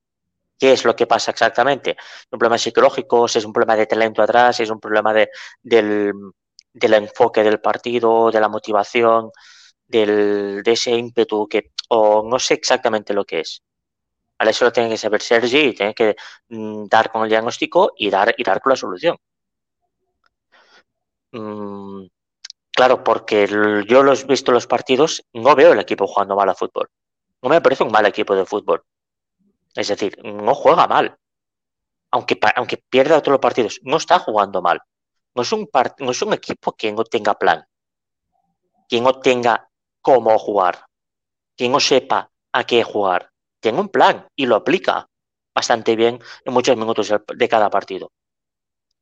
¿Qué 0.60 0.74
es 0.74 0.86
lo 0.86 0.96
que 0.96 1.08
pasa 1.08 1.32
exactamente? 1.32 1.96
¿Un 2.32 2.40
problema 2.40 2.58
psicológico? 2.58 3.26
¿Es 3.28 3.46
un 3.46 3.54
problema 3.54 3.76
de 3.76 3.86
talento 3.86 4.22
atrás? 4.24 4.60
¿Es 4.60 4.70
un 4.72 4.80
problema 4.80 5.14
de, 5.14 5.30
del, 5.62 6.14
enfoque 6.94 7.44
del 7.44 7.62
partido, 7.62 8.32
de 8.32 8.40
la 8.42 8.50
motivación, 8.50 9.32
de 9.88 10.62
ese 10.66 10.92
ímpetu 10.92 11.48
que, 11.48 11.72
o 11.90 12.24
no 12.28 12.40
sé 12.40 12.56
exactamente 12.56 13.14
lo 13.14 13.26
que 13.26 13.42
es. 13.42 13.64
Eso 14.40 14.66
lo 14.66 14.72
tiene 14.72 14.90
que 14.90 14.98
saber 14.98 15.22
Sergi 15.22 15.74
tiene 15.74 15.94
que 15.94 16.16
mm, 16.50 16.86
dar 16.88 17.12
con 17.12 17.24
el 17.24 17.30
diagnóstico 17.30 17.94
y 17.98 18.10
dar, 18.10 18.34
y 18.38 18.44
dar 18.44 18.62
con 18.62 18.72
la 18.72 18.76
solución. 18.76 19.18
Mm, 21.32 22.06
claro, 22.72 23.04
porque 23.04 23.48
yo 23.88 24.04
los 24.04 24.24
he 24.24 24.28
visto 24.28 24.52
los 24.52 24.68
partidos, 24.68 25.24
no 25.34 25.56
veo 25.56 25.74
el 25.74 25.80
equipo 25.80 26.08
jugando 26.08 26.36
mal 26.36 26.50
a 26.50 26.56
fútbol. 26.56 26.90
No 27.42 27.50
me 27.50 27.62
parece 27.62 27.84
un 27.84 27.92
mal 27.92 28.06
equipo 28.06 28.36
de 28.36 28.46
fútbol. 28.46 28.84
Es 29.76 29.88
decir, 29.88 30.18
no 30.24 30.54
juega 30.56 30.88
mal. 30.88 31.18
Aunque, 32.12 32.40
aunque 32.56 32.78
pierda 32.78 33.22
todos 33.22 33.34
los 33.34 33.42
partidos, 33.42 33.80
no 33.84 33.98
está 33.98 34.20
jugando 34.20 34.62
mal. 34.62 34.80
No 35.36 35.44
es, 35.44 35.52
un 35.52 35.70
no 36.00 36.12
es 36.12 36.22
un 36.22 36.34
equipo 36.34 36.76
que 36.76 36.92
no 36.92 37.04
tenga 37.04 37.36
plan, 37.36 37.64
que 38.90 39.00
no 39.02 39.20
tenga 39.20 39.70
cómo 40.02 40.38
jugar, 40.40 40.86
que 41.56 41.70
no 41.70 41.80
sepa 41.80 42.32
a 42.54 42.64
qué 42.64 42.84
jugar 42.84 43.32
tiene 43.60 43.80
un 43.80 43.90
plan 43.90 44.28
y 44.36 44.46
lo 44.46 44.56
aplica 44.56 45.10
bastante 45.54 45.96
bien 45.96 46.20
en 46.46 46.54
muchos 46.54 46.78
minutos 46.78 47.12
de 47.36 47.50
cada 47.50 47.70
partido. 47.70 48.12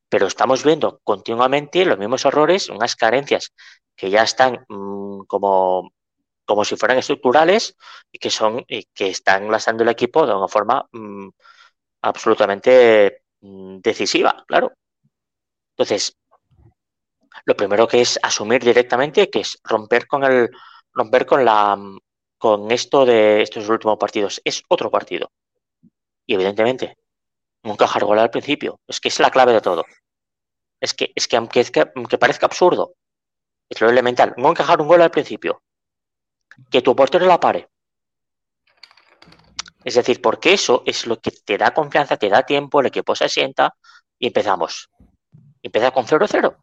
Pero 0.09 0.27
estamos 0.27 0.63
viendo 0.63 0.99
continuamente 1.03 1.85
los 1.85 1.97
mismos 1.97 2.25
errores, 2.25 2.69
unas 2.69 2.95
carencias 2.95 3.51
que 3.95 4.09
ya 4.09 4.23
están 4.23 4.65
mm, 4.69 5.25
como, 5.27 5.91
como 6.45 6.65
si 6.65 6.75
fueran 6.75 6.97
estructurales 6.97 7.75
y 8.11 8.19
que 8.19 8.29
son 8.29 8.63
y 8.67 8.85
que 8.93 9.09
están 9.09 9.51
lastrando 9.51 9.83
el 9.83 9.89
equipo 9.89 10.25
de 10.25 10.33
una 10.35 10.47
forma 10.47 10.87
mm, 10.91 11.29
absolutamente 12.01 13.23
mm, 13.41 13.79
decisiva, 13.79 14.43
claro. 14.47 14.73
Entonces, 15.71 16.17
lo 17.45 17.55
primero 17.55 17.87
que 17.87 18.01
es 18.01 18.19
asumir 18.23 18.63
directamente 18.63 19.29
que 19.29 19.41
es 19.41 19.59
romper 19.63 20.07
con 20.07 20.23
el 20.23 20.49
romper 20.93 21.25
con 21.25 21.45
la 21.45 21.77
con 22.37 22.71
esto 22.71 23.05
de 23.05 23.41
estos 23.41 23.67
últimos 23.69 23.97
partidos. 23.97 24.41
Es 24.43 24.63
otro 24.67 24.91
partido. 24.91 25.31
Y 26.27 26.35
evidentemente, 26.35 26.97
no 27.63 27.73
encajar 27.73 28.05
gol 28.05 28.19
al 28.19 28.29
principio. 28.29 28.79
Es 28.87 28.99
que 28.99 29.07
es 29.09 29.19
la 29.19 29.31
clave 29.31 29.53
de 29.53 29.61
todo. 29.61 29.85
Es 30.79 30.93
que, 30.93 31.11
es 31.15 31.27
que 31.27 31.37
aunque, 31.37 31.63
parezca 32.19 32.45
absurdo, 32.45 32.93
es 33.69 33.81
lo 33.81 33.89
elemental. 33.89 34.33
No 34.37 34.49
encajar 34.49 34.81
un 34.81 34.87
gol 34.87 35.01
al 35.01 35.11
principio. 35.11 35.61
Que 36.69 36.81
tu 36.81 36.95
portero 36.95 37.25
la 37.25 37.39
pare. 37.39 37.67
Es 39.83 39.95
decir, 39.95 40.19
porque 40.21 40.53
eso 40.53 40.81
es 40.85 41.05
lo 41.05 41.19
que 41.19 41.31
te 41.31 41.57
da 41.57 41.73
confianza, 41.73 42.17
te 42.17 42.29
da 42.29 42.43
tiempo, 42.43 42.79
el 42.79 42.87
equipo 42.87 43.15
se 43.15 43.29
sienta 43.29 43.75
y 44.17 44.27
empezamos. 44.27 44.89
Empieza 45.61 45.91
con 45.91 46.05
0-0. 46.05 46.57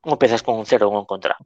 ¿Cómo 0.00 0.14
empiezas 0.14 0.42
con 0.42 0.56
un 0.56 0.66
0 0.66 0.88
o 0.88 1.00
un 1.00 1.06
contra? 1.06 1.36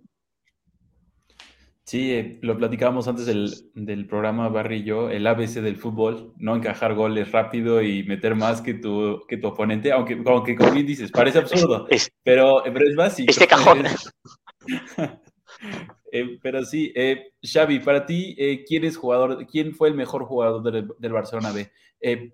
Sí, 1.84 2.12
eh, 2.12 2.38
lo 2.42 2.56
platicábamos 2.56 3.08
antes 3.08 3.26
del, 3.26 4.06
programa 4.06 4.48
Barry 4.48 4.76
y 4.76 4.84
yo, 4.84 5.10
el 5.10 5.26
ABC 5.26 5.60
del 5.60 5.76
fútbol, 5.76 6.34
no 6.36 6.54
encajar 6.54 6.94
goles 6.94 7.32
rápido 7.32 7.82
y 7.82 8.04
meter 8.04 8.36
más 8.36 8.60
que 8.60 8.74
tu, 8.74 9.22
que 9.26 9.38
tu 9.38 9.48
oponente, 9.48 9.90
aunque, 9.90 10.22
aunque 10.24 10.54
como 10.54 10.70
bien 10.70 10.86
dices, 10.86 11.10
parece 11.10 11.38
absurdo, 11.38 11.88
pero, 12.22 12.62
pero, 12.62 12.88
es 12.88 12.94
básico. 12.94 13.30
Este 13.30 13.48
cajón. 13.48 13.82
Eh, 16.12 16.38
pero 16.42 16.64
sí, 16.64 16.92
eh, 16.94 17.32
Xavi, 17.42 17.80
para 17.80 18.04
ti, 18.06 18.34
eh, 18.38 18.64
¿quién 18.66 18.84
es 18.84 18.96
jugador, 18.96 19.46
quién 19.46 19.74
fue 19.74 19.88
el 19.88 19.94
mejor 19.94 20.24
jugador 20.24 20.62
del, 20.98 21.12
Barcelona 21.12 21.52
B? 21.52 21.70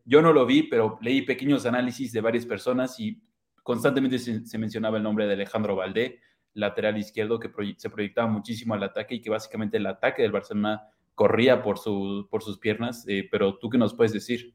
yo 0.04 0.22
no 0.22 0.32
lo 0.32 0.46
vi, 0.46 0.62
pero 0.62 0.96
leí 1.02 1.22
pequeños 1.22 1.66
análisis 1.66 2.12
de 2.12 2.20
varias 2.20 2.46
personas 2.46 3.00
y 3.00 3.20
constantemente 3.64 4.18
se, 4.20 4.58
mencionaba 4.58 4.96
el 4.96 5.02
nombre 5.02 5.26
de 5.26 5.32
Alejandro 5.32 5.74
Valdé, 5.74 6.20
lateral 6.54 6.96
izquierdo, 6.96 7.40
que 7.40 7.50
se 7.76 7.90
proyectaba 7.90 8.28
muchísimo 8.28 8.74
al 8.74 8.84
ataque 8.84 9.16
y 9.16 9.20
que 9.20 9.28
básicamente 9.28 9.78
el 9.78 9.86
ataque 9.86 10.22
del 10.22 10.30
Barcelona 10.30 10.82
corría 11.16 11.62
por, 11.62 11.78
su, 11.78 12.28
por 12.30 12.44
sus 12.44 12.58
piernas. 12.58 13.04
pero 13.28 13.58
tú 13.58 13.68
qué 13.68 13.76
nos 13.76 13.92
puedes 13.92 14.12
decir? 14.12 14.54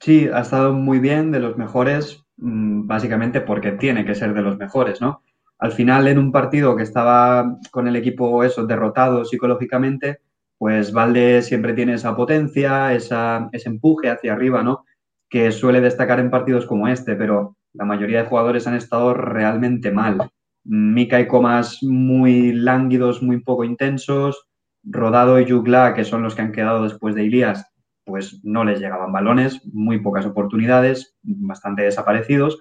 Sí, 0.00 0.28
ha 0.32 0.40
estado 0.40 0.72
muy 0.72 1.00
bien, 1.00 1.32
de 1.32 1.40
los 1.40 1.56
mejores, 1.56 2.24
mm, 2.36 2.86
básicamente 2.86 3.40
porque 3.40 3.72
tiene 3.72 4.04
que 4.04 4.14
ser 4.14 4.34
de 4.34 4.42
los 4.42 4.56
mejores, 4.56 5.00
¿no? 5.00 5.22
Al 5.58 5.72
final 5.72 6.06
en 6.08 6.18
un 6.18 6.32
partido 6.32 6.76
que 6.76 6.82
estaba 6.82 7.58
con 7.70 7.88
el 7.88 7.96
equipo 7.96 8.44
eso, 8.44 8.66
derrotado 8.66 9.24
psicológicamente, 9.24 10.20
pues 10.58 10.92
Valde 10.92 11.42
siempre 11.42 11.74
tiene 11.74 11.94
esa 11.94 12.16
potencia, 12.16 12.94
esa, 12.94 13.48
ese 13.52 13.68
empuje 13.68 14.10
hacia 14.10 14.32
arriba, 14.32 14.62
¿no? 14.62 14.84
Que 15.28 15.52
suele 15.52 15.80
destacar 15.80 16.20
en 16.20 16.30
partidos 16.30 16.66
como 16.66 16.88
este, 16.88 17.14
pero 17.14 17.56
la 17.72 17.84
mayoría 17.84 18.22
de 18.22 18.28
jugadores 18.28 18.66
han 18.66 18.74
estado 18.74 19.14
realmente 19.14 19.90
mal. 19.90 20.30
Mika 20.64 21.20
y 21.20 21.28
Comas 21.28 21.82
muy 21.82 22.52
lánguidos, 22.52 23.22
muy 23.22 23.40
poco 23.40 23.64
intensos. 23.64 24.48
Rodado 24.82 25.38
y 25.40 25.50
Jugla, 25.50 25.94
que 25.94 26.04
son 26.04 26.22
los 26.22 26.34
que 26.34 26.42
han 26.42 26.52
quedado 26.52 26.84
después 26.84 27.14
de 27.14 27.24
Ilias, 27.24 27.66
pues 28.04 28.40
no 28.44 28.64
les 28.64 28.80
llegaban 28.80 29.12
balones, 29.12 29.60
muy 29.72 30.00
pocas 30.00 30.26
oportunidades, 30.26 31.16
bastante 31.22 31.82
desaparecidos. 31.82 32.58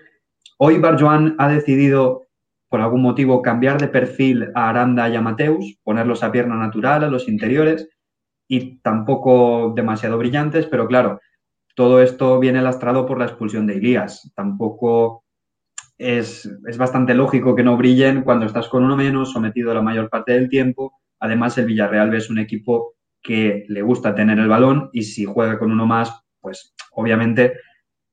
Hoy 0.57 0.79
Barjoan 0.79 1.35
ha 1.37 1.47
decidido 1.47 2.25
por 2.75 2.82
algún 2.82 3.03
motivo 3.03 3.41
cambiar 3.41 3.79
de 3.79 3.88
perfil 3.88 4.50
a 4.53 4.67
Aranda 4.67 5.08
y 5.08 5.15
a 5.15 5.22
Mateus, 5.22 5.77
ponerlos 5.82 6.24
a 6.24 6.32
pierna 6.34 6.58
natural, 6.58 7.05
a 7.05 7.08
los 7.08 7.29
interiores, 7.29 7.88
y 8.50 8.79
tampoco 8.79 9.72
demasiado 9.74 10.17
brillantes, 10.17 10.65
pero 10.65 10.86
claro, 10.86 11.22
todo 11.74 12.01
esto 12.01 12.38
viene 12.38 12.62
lastrado 12.62 13.05
por 13.05 13.17
la 13.17 13.27
expulsión 13.27 13.65
de 13.65 13.77
Ilías. 13.77 14.29
Tampoco 14.36 15.24
es, 15.98 16.51
es, 16.67 16.77
bastante 16.77 17.13
lógico 17.13 17.55
que 17.55 17.63
no 17.63 17.77
brillen 17.77 18.24
cuando 18.24 18.46
estás 18.46 18.67
con 18.67 18.84
uno 18.84 18.98
menos, 18.98 19.32
sometido 19.32 19.74
la 19.74 19.82
mayor 19.82 20.10
parte 20.10 20.34
del 20.34 20.50
tiempo. 20.50 21.00
Además, 21.22 21.58
el 21.58 21.67
Villarreal 21.67 22.13
es 22.13 22.29
un 22.29 22.39
equipo 22.39 22.96
que 23.22 23.63
le 23.70 23.84
gusta 23.84 24.13
tener 24.15 24.38
el 24.38 24.50
balón 24.50 24.89
y 24.91 25.03
si 25.03 25.24
juega 25.24 25.58
con 25.58 25.72
uno 25.72 25.86
más, 25.86 26.12
pues 26.41 26.75
obviamente 26.91 27.53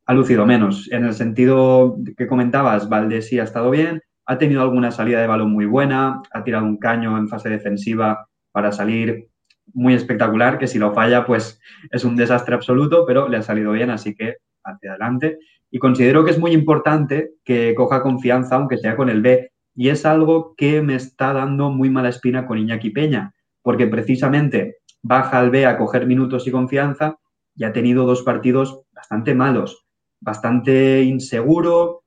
ha 0.07 0.15
lucido 0.15 0.47
menos. 0.47 0.89
En 0.93 1.05
el 1.05 1.15
sentido 1.15 1.97
que 2.17 2.29
comentabas, 2.29 2.89
Valdés 2.89 3.27
sí 3.27 3.41
ha 3.41 3.43
estado 3.43 3.69
bien, 3.69 4.03
ha 4.27 4.39
tenido 4.39 4.63
alguna 4.63 4.91
salida 4.91 5.21
de 5.21 5.27
balón 5.27 5.51
muy 5.51 5.67
buena, 5.67 6.23
ha 6.33 6.45
tirado 6.45 6.65
un 6.65 6.79
caño 6.79 7.17
en 7.19 7.29
fase 7.29 7.49
defensiva 7.49 8.29
para 8.53 8.73
salir 8.73 9.29
muy 9.75 9.95
espectacular, 9.95 10.59
que 10.59 10.67
si 10.67 10.79
lo 10.79 10.93
falla, 10.93 11.25
pues 11.25 11.61
es 11.91 12.05
un 12.05 12.17
desastre 12.17 12.55
absoluto, 12.55 13.05
pero 13.07 13.29
le 13.29 13.39
ha 13.39 13.43
salido 13.43 13.73
bien, 13.73 13.91
así 13.91 14.15
que 14.15 14.37
hacia 14.65 14.91
adelante. 14.91 15.39
Y 15.71 15.79
considero 15.79 16.25
que 16.25 16.31
es 16.31 16.39
muy 16.39 16.53
importante 16.53 17.33
que 17.45 17.75
coja 17.75 18.03
confianza, 18.03 18.57
aunque 18.57 18.79
sea 18.79 18.97
con 18.97 19.09
el 19.09 19.23
B, 19.23 19.51
y 19.75 19.89
es 19.89 20.05
algo 20.05 20.55
que 20.57 20.83
me 20.83 20.95
está 20.95 21.33
dando 21.33 21.71
muy 21.71 21.89
mala 21.89 22.11
espina 22.11 22.47
con 22.47 22.59
Iñaki 22.59 22.91
Peña, 22.91 23.33
porque 23.63 23.87
precisamente 23.87 24.77
baja 25.03 25.39
al 25.39 25.51
B 25.51 25.67
a 25.67 25.79
coger 25.79 26.07
minutos 26.07 26.47
y 26.47 26.51
confianza 26.51 27.17
y 27.55 27.65
ha 27.65 27.73
tenido 27.73 28.05
dos 28.05 28.23
partidos 28.23 28.83
bastante 28.93 29.35
malos, 29.35 29.87
bastante 30.21 31.03
inseguro, 31.03 32.02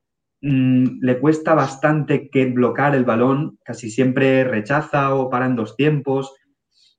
Mm, 0.48 1.00
le 1.00 1.18
cuesta 1.18 1.54
bastante 1.54 2.30
que 2.30 2.46
bloquear 2.46 2.94
el 2.94 3.04
balón, 3.04 3.58
casi 3.64 3.90
siempre 3.90 4.44
rechaza 4.44 5.12
o 5.12 5.28
para 5.28 5.46
en 5.46 5.56
dos 5.56 5.74
tiempos 5.74 6.36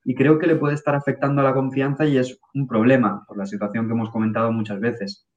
y 0.04 0.16
creo 0.16 0.38
que 0.38 0.48
le 0.48 0.58
puede 0.58 0.76
estar 0.76 0.96
afectando 0.96 1.40
a 1.40 1.46
la 1.46 1.54
confianza 1.54 2.06
y 2.06 2.18
es 2.18 2.38
un 2.54 2.68
problema 2.68 3.24
por 3.26 3.38
la 3.38 3.46
situación 3.46 3.88
que 3.88 3.94
hemos 3.94 4.10
comentado 4.10 4.52
muchas 4.52 4.82
veces. 4.82 5.30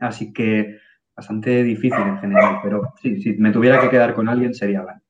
Así 0.00 0.32
que 0.32 0.78
bastante 1.14 1.62
difícil 1.62 2.00
en 2.00 2.18
general, 2.18 2.58
pero 2.60 2.92
sí, 3.00 3.22
si 3.22 3.34
me 3.34 3.52
tuviera 3.52 3.80
que 3.80 3.88
quedar 3.88 4.14
con 4.14 4.28
alguien 4.28 4.52
sería 4.52 4.82
Van. 4.82 5.00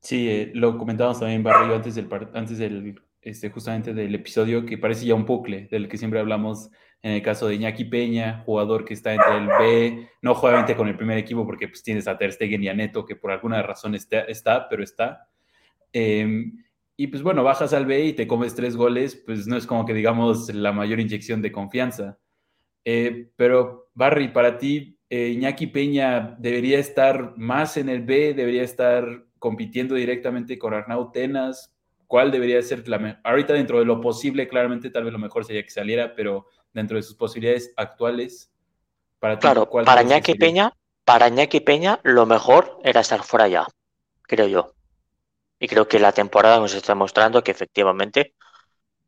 Sí, 0.00 0.28
eh, 0.28 0.50
lo 0.54 0.76
comentábamos 0.76 1.20
también 1.20 1.44
Barrio 1.44 1.76
antes 1.76 1.94
del, 1.94 2.08
antes 2.34 2.58
del 2.58 3.00
este, 3.20 3.50
justamente 3.50 3.94
del 3.94 4.12
episodio 4.12 4.66
que 4.66 4.76
parece 4.76 5.06
ya 5.06 5.14
un 5.14 5.24
bucle 5.24 5.68
del 5.70 5.88
que 5.88 5.98
siempre 5.98 6.18
hablamos 6.18 6.72
en 7.04 7.12
el 7.12 7.20
caso 7.20 7.46
de 7.46 7.56
Iñaki 7.56 7.84
Peña, 7.84 8.42
jugador 8.46 8.82
que 8.86 8.94
está 8.94 9.12
entre 9.12 9.36
el 9.36 9.46
B, 9.46 10.08
no 10.22 10.32
obviamente 10.32 10.74
con 10.74 10.88
el 10.88 10.96
primer 10.96 11.18
equipo 11.18 11.44
porque 11.44 11.68
pues 11.68 11.82
tienes 11.82 12.08
a 12.08 12.16
Ter 12.16 12.32
Stegen 12.32 12.62
y 12.62 12.68
a 12.68 12.72
Neto 12.72 13.04
que 13.04 13.14
por 13.14 13.30
alguna 13.30 13.62
razón 13.62 13.94
está, 13.94 14.20
está 14.20 14.70
pero 14.70 14.82
está. 14.82 15.28
Em, 15.92 16.64
y 16.96 17.08
pues 17.08 17.22
bueno, 17.22 17.44
bajas 17.44 17.74
al 17.74 17.84
B 17.84 18.06
y 18.06 18.12
te 18.14 18.26
comes 18.26 18.54
tres 18.54 18.74
goles, 18.74 19.22
pues 19.26 19.46
no 19.46 19.58
es 19.58 19.66
como 19.66 19.84
que 19.84 19.92
digamos 19.92 20.48
la 20.54 20.72
mayor 20.72 20.98
inyección 20.98 21.42
de 21.42 21.52
confianza. 21.52 22.18
Eh, 22.86 23.28
pero 23.36 23.90
Barry, 23.92 24.28
para 24.28 24.56
ti, 24.56 24.98
eh, 25.10 25.28
Iñaki 25.28 25.66
Peña 25.66 26.34
debería 26.38 26.78
estar 26.78 27.36
más 27.36 27.76
en 27.76 27.90
el 27.90 28.00
B, 28.00 28.32
debería 28.32 28.62
estar 28.62 29.26
compitiendo 29.38 29.94
directamente 29.94 30.58
con 30.58 30.72
Arnau 30.72 31.12
Tenas. 31.12 31.70
¿Cuál 32.06 32.30
debería 32.30 32.62
ser 32.62 32.88
la 32.88 33.20
Ahorita 33.24 33.52
dentro 33.52 33.78
de 33.78 33.84
lo 33.84 34.00
posible, 34.00 34.48
claramente 34.48 34.88
tal 34.88 35.04
vez 35.04 35.12
lo 35.12 35.18
mejor 35.18 35.44
sería 35.44 35.62
que 35.62 35.70
saliera, 35.70 36.14
pero 36.14 36.46
dentro 36.74 36.96
de 36.96 37.02
sus 37.02 37.14
posibilidades 37.14 37.72
actuales? 37.76 38.50
Para 39.18 39.38
claro, 39.38 39.70
para 39.70 40.02
Iñaki 40.02 40.34
Peña, 40.34 40.74
para 41.04 41.28
Iñaki 41.28 41.60
Peña 41.60 42.00
lo 42.02 42.26
mejor 42.26 42.78
era 42.84 43.00
estar 43.00 43.22
fuera 43.22 43.48
ya, 43.48 43.66
creo 44.22 44.46
yo. 44.46 44.74
Y 45.58 45.68
creo 45.68 45.88
que 45.88 45.98
la 45.98 46.12
temporada 46.12 46.58
nos 46.58 46.74
está 46.74 46.94
mostrando 46.94 47.42
que 47.42 47.52
efectivamente 47.52 48.34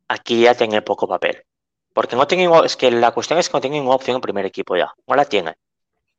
aquí 0.07 0.41
ya 0.41 0.55
tiene 0.55 0.81
poco 0.81 1.07
papel. 1.07 1.43
Porque 1.93 2.15
no 2.15 2.25
tiene, 2.25 2.49
es 2.65 2.75
que 2.75 2.89
la 2.89 3.11
cuestión 3.11 3.37
es 3.37 3.49
que 3.49 3.57
no 3.57 3.61
tiene 3.61 3.77
ninguna 3.77 3.95
opción 3.95 4.15
en 4.15 4.21
primer 4.21 4.45
equipo 4.45 4.75
ya, 4.75 4.91
no 5.05 5.15
la 5.15 5.25
tiene. 5.25 5.55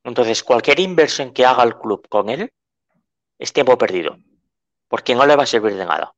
Entonces, 0.04 0.44
cualquier 0.44 0.78
inversión 0.78 1.32
que 1.32 1.44
haga 1.44 1.64
el 1.64 1.76
club 1.76 2.06
con 2.08 2.28
él 2.28 2.52
es 3.38 3.52
tiempo 3.52 3.76
perdido, 3.78 4.18
porque 4.88 5.14
no 5.14 5.26
le 5.26 5.34
va 5.34 5.42
a 5.42 5.46
servir 5.46 5.74
de 5.74 5.84
nada 5.84 6.12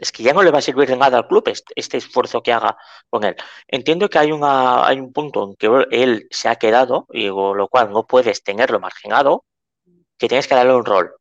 es 0.00 0.12
que 0.12 0.22
ya 0.22 0.32
no 0.32 0.42
le 0.42 0.50
va 0.50 0.58
a 0.58 0.62
servir 0.62 0.88
de 0.88 0.96
nada 0.96 1.18
al 1.18 1.28
club 1.28 1.44
este, 1.76 1.96
esfuerzo 1.98 2.42
que 2.42 2.52
haga 2.54 2.76
con 3.10 3.22
él. 3.22 3.36
Entiendo 3.68 4.08
que 4.08 4.18
hay, 4.18 4.30
hay 4.32 4.98
un 4.98 5.12
punto 5.12 5.44
en 5.44 5.56
que 5.56 5.86
él 5.90 6.26
se 6.30 6.48
ha 6.48 6.56
quedado, 6.56 7.06
y 7.12 7.26
lo 7.26 7.68
cual 7.68 7.92
no 7.92 8.06
puedes 8.06 8.42
tenerlo 8.42 8.80
marginado, 8.80 9.44
que 10.16 10.28
tienes 10.28 10.48
que 10.48 10.54
darle 10.54 10.74
un 10.74 10.86
rol. 10.86 11.14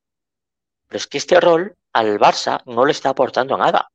Pero 0.87 0.97
es 0.97 1.07
que 1.07 1.17
este 1.17 1.41
rol 1.41 1.75
al 1.93 2.19
Barça 2.19 2.61
no 2.65 2.85
le 2.85 2.93
está 2.93 3.09
aportando 3.09 3.57
nada. 3.57 3.91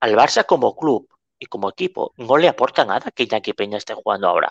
Al 0.00 0.16
Barça 0.16 0.46
como 0.46 0.74
club 0.74 1.06
y 1.38 1.46
como 1.46 1.68
equipo 1.70 2.14
no 2.16 2.38
le 2.38 2.48
aporta 2.48 2.86
nada 2.86 3.10
que 3.10 3.24
Iñaki 3.24 3.52
Peña 3.52 3.76
esté 3.78 3.92
jugando 3.94 4.28
ahora. 4.28 4.50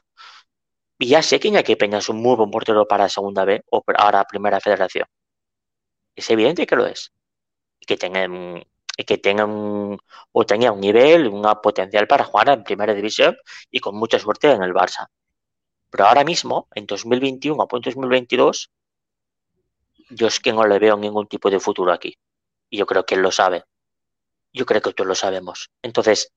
Y 1.00 1.08
ya 1.08 1.24
sé 1.24 1.40
que 1.40 1.48
Iñaki 1.48 1.76
Peña 1.76 1.98
es 2.00 2.10
un 2.10 2.22
muy 2.22 2.36
buen 2.36 2.52
portero 2.52 2.88
para 2.88 3.10
Segunda 3.10 3.46
B 3.46 3.64
o 3.72 3.82
para 3.82 4.24
Primera 4.26 4.60
Federación. 4.60 5.08
Es 6.16 6.30
evidente 6.30 6.68
que 6.68 6.76
lo 6.76 6.86
es 6.86 7.12
que 7.86 7.98
tengan 7.98 8.64
que 8.96 9.18
tengan 9.18 9.98
o 10.32 10.46
tenía 10.46 10.72
un 10.72 10.80
nivel, 10.80 11.28
una 11.28 11.60
potencial 11.62 12.08
para 12.08 12.26
jugar 12.26 12.50
en 12.50 12.64
primera 12.64 12.94
división 12.94 13.36
y 13.72 13.80
con 13.80 13.96
mucha 13.96 14.20
suerte 14.20 14.52
en 14.52 14.62
el 14.62 14.74
Barça. 14.74 15.08
Pero 15.90 16.06
ahora 16.06 16.24
mismo, 16.24 16.68
en 16.74 16.86
2021 16.86 17.64
o 17.64 17.76
en 17.76 17.82
2022, 17.82 18.72
yo 20.10 20.28
es 20.28 20.40
que 20.40 20.54
no 20.54 20.66
le 20.66 20.80
veo 20.80 20.98
ningún 20.98 21.28
tipo 21.28 21.50
de 21.50 21.60
futuro 21.60 21.92
aquí. 21.92 22.18
Y 22.70 22.78
yo 22.78 22.86
creo 22.86 23.06
que 23.06 23.16
él 23.16 23.22
lo 23.22 23.32
sabe. 23.32 23.64
Yo 24.52 24.66
creo 24.66 24.82
que 24.82 24.94
todos 24.94 25.08
lo 25.08 25.16
sabemos. 25.16 25.72
Entonces, 25.82 26.32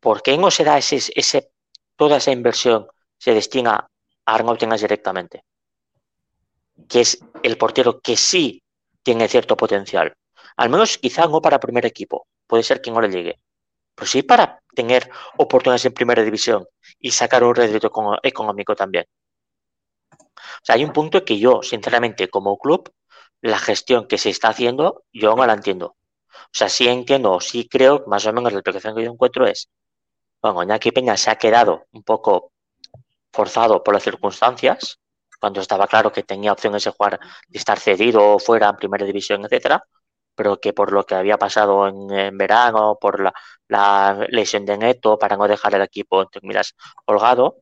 ¿por 0.00 0.22
qué 0.22 0.36
no 0.36 0.50
se 0.50 0.64
da 0.64 0.78
ese, 0.78 0.96
ese 1.14 1.52
toda 1.96 2.16
esa 2.16 2.32
inversión 2.32 2.88
se 3.18 3.34
destina 3.34 3.88
a 4.26 4.34
Arnaud 4.34 4.58
Tengas 4.58 4.80
directamente? 4.80 5.44
Que 6.88 7.00
es 7.00 7.18
el 7.42 7.56
portero 7.56 8.00
que 8.00 8.16
sí 8.16 8.62
tiene 9.02 9.28
cierto 9.28 9.56
potencial. 9.56 10.16
Al 10.56 10.70
menos 10.70 10.98
quizá 10.98 11.26
no 11.26 11.40
para 11.40 11.60
primer 11.60 11.86
equipo, 11.86 12.26
puede 12.46 12.62
ser 12.62 12.80
que 12.80 12.90
no 12.90 13.00
le 13.00 13.10
llegue, 13.10 13.40
pero 13.94 14.06
sí 14.06 14.22
para 14.22 14.62
tener 14.74 15.10
oportunidades 15.38 15.84
en 15.86 15.92
primera 15.92 16.22
división 16.22 16.66
y 16.98 17.10
sacar 17.10 17.44
un 17.44 17.54
rédito 17.54 17.90
económico 18.22 18.74
también. 18.74 19.06
O 20.18 20.64
sea, 20.64 20.76
hay 20.76 20.84
un 20.84 20.92
punto 20.92 21.24
que 21.24 21.38
yo, 21.38 21.62
sinceramente, 21.62 22.28
como 22.28 22.58
club, 22.58 22.92
la 23.40 23.58
gestión 23.58 24.06
que 24.06 24.18
se 24.18 24.30
está 24.30 24.48
haciendo, 24.48 25.04
yo 25.12 25.34
no 25.34 25.46
la 25.46 25.54
entiendo. 25.54 25.96
O 26.30 26.50
sea, 26.52 26.68
sí 26.68 26.88
entiendo, 26.88 27.40
sí 27.40 27.68
creo, 27.68 28.04
más 28.06 28.26
o 28.26 28.32
menos 28.32 28.52
la 28.52 28.58
explicación 28.60 28.94
que 28.94 29.04
yo 29.04 29.12
encuentro 29.12 29.46
es, 29.46 29.68
bueno, 30.40 30.62
Iñaki 30.62 30.92
Peña 30.92 31.16
se 31.16 31.30
ha 31.30 31.36
quedado 31.36 31.86
un 31.92 32.02
poco 32.02 32.52
forzado 33.32 33.82
por 33.82 33.94
las 33.94 34.02
circunstancias, 34.02 34.98
cuando 35.40 35.60
estaba 35.60 35.86
claro 35.86 36.12
que 36.12 36.22
tenía 36.22 36.52
opciones 36.52 36.84
de 36.84 36.90
jugar, 36.92 37.18
de 37.48 37.58
estar 37.58 37.78
cedido 37.78 38.38
fuera 38.38 38.68
en 38.68 38.76
primera 38.76 39.04
división, 39.04 39.44
etcétera, 39.44 39.84
pero 40.34 40.58
que 40.60 40.72
por 40.72 40.92
lo 40.92 41.04
que 41.04 41.14
había 41.14 41.38
pasado 41.38 41.88
en, 41.88 42.36
verano, 42.38 42.98
por 43.00 43.20
la, 43.68 44.26
lesión 44.28 44.64
de 44.64 44.78
Neto, 44.78 45.18
para 45.18 45.36
no 45.36 45.48
dejar 45.48 45.74
el 45.74 45.82
equipo, 45.82 46.22
entre 46.22 46.40
miras, 46.42 46.74
holgado, 47.06 47.58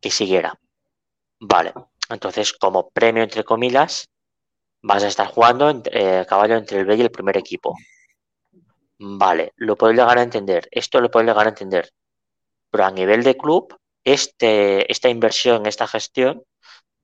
que 0.00 0.10
siguiera. 0.10 0.58
Vale, 1.40 1.72
entonces 2.10 2.52
como 2.52 2.90
premio, 2.90 3.22
entre 3.22 3.44
comillas, 3.44 4.08
vas 4.82 5.02
a 5.04 5.08
estar 5.08 5.26
jugando 5.28 5.82
eh, 5.86 6.24
caballo 6.28 6.56
entre 6.56 6.80
el 6.80 6.86
B 6.86 6.96
y 6.96 7.02
el 7.02 7.10
primer 7.10 7.36
equipo. 7.36 7.74
Vale, 8.98 9.52
lo 9.56 9.76
puedo 9.76 9.92
llegar 9.92 10.18
a 10.18 10.22
entender, 10.22 10.68
esto 10.70 11.00
lo 11.00 11.10
puedo 11.10 11.26
llegar 11.26 11.46
a 11.46 11.50
entender, 11.50 11.90
pero 12.70 12.84
a 12.84 12.90
nivel 12.90 13.22
de 13.22 13.36
club, 13.36 13.76
este, 14.04 14.90
esta 14.90 15.08
inversión, 15.10 15.66
esta 15.66 15.86
gestión, 15.86 16.44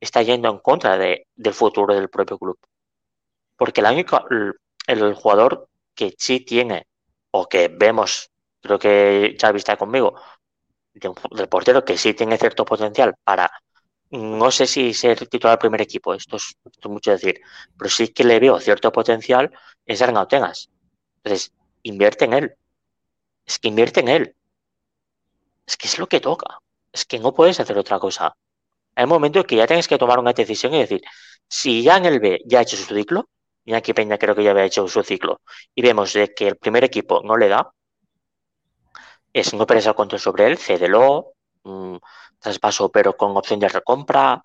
está 0.00 0.22
yendo 0.22 0.50
en 0.50 0.58
contra 0.58 0.96
de, 0.98 1.26
del 1.34 1.54
futuro 1.54 1.94
del 1.94 2.10
propio 2.10 2.38
club. 2.38 2.58
Porque 3.62 3.80
el, 3.80 3.86
único, 3.86 4.20
el, 4.88 5.14
jugador 5.14 5.68
que 5.94 6.12
sí 6.18 6.40
tiene, 6.40 6.88
o 7.30 7.48
que 7.48 7.68
vemos, 7.68 8.28
creo 8.60 8.76
que 8.76 9.36
ya 9.38 9.50
está 9.50 9.76
conmigo, 9.76 10.20
del 10.92 11.48
portero 11.48 11.84
que 11.84 11.96
sí 11.96 12.12
tiene 12.12 12.38
cierto 12.38 12.64
potencial 12.64 13.14
para, 13.22 13.48
no 14.10 14.50
sé 14.50 14.66
si 14.66 14.92
ser 14.92 15.28
titular 15.28 15.52
del 15.52 15.60
primer 15.60 15.80
equipo, 15.80 16.12
esto 16.12 16.38
es, 16.38 16.56
mucho 16.86 17.12
decir, 17.12 17.40
pero 17.78 17.88
sí 17.88 18.08
que 18.08 18.24
le 18.24 18.40
veo 18.40 18.58
cierto 18.58 18.90
potencial, 18.90 19.56
es 19.86 20.02
Arnautenas. 20.02 20.68
Entonces, 21.18 21.52
invierte 21.84 22.24
en 22.24 22.32
él. 22.32 22.56
Es 23.46 23.60
que 23.60 23.68
invierte 23.68 24.00
en 24.00 24.08
él. 24.08 24.36
Es 25.64 25.76
que 25.76 25.86
es 25.86 26.00
lo 26.00 26.08
que 26.08 26.18
toca. 26.18 26.58
Es 26.90 27.04
que 27.04 27.20
no 27.20 27.32
puedes 27.32 27.60
hacer 27.60 27.78
otra 27.78 28.00
cosa. 28.00 28.34
Hay 28.96 29.04
un 29.04 29.10
momento 29.10 29.38
en 29.38 29.44
que 29.44 29.54
ya 29.54 29.68
tienes 29.68 29.86
que 29.86 29.98
tomar 29.98 30.18
una 30.18 30.32
decisión 30.32 30.74
y 30.74 30.80
decir, 30.80 31.00
si 31.48 31.84
ya 31.84 31.98
en 31.98 32.06
el 32.06 32.18
B 32.18 32.40
ya 32.44 32.58
ha 32.58 32.62
hecho 32.62 32.76
su 32.76 32.92
ciclo, 32.92 33.28
Iñaki 33.64 33.92
Peña 33.94 34.18
creo 34.18 34.34
que 34.34 34.44
ya 34.44 34.50
había 34.50 34.64
hecho 34.64 34.86
su 34.88 35.02
ciclo, 35.02 35.40
y 35.74 35.82
vemos 35.82 36.12
de 36.12 36.34
que 36.34 36.48
el 36.48 36.56
primer 36.56 36.84
equipo 36.84 37.22
no 37.24 37.36
le 37.36 37.48
da, 37.48 37.72
es 39.32 39.54
no 39.54 39.66
perder 39.66 39.88
el 39.88 39.94
control 39.94 40.20
sobre 40.20 40.46
él, 40.46 40.58
cédelo, 40.58 41.34
mm, 41.64 41.96
traspaso 42.38 42.90
pero 42.90 43.16
con 43.16 43.36
opción 43.36 43.60
de 43.60 43.68
recompra, 43.68 44.42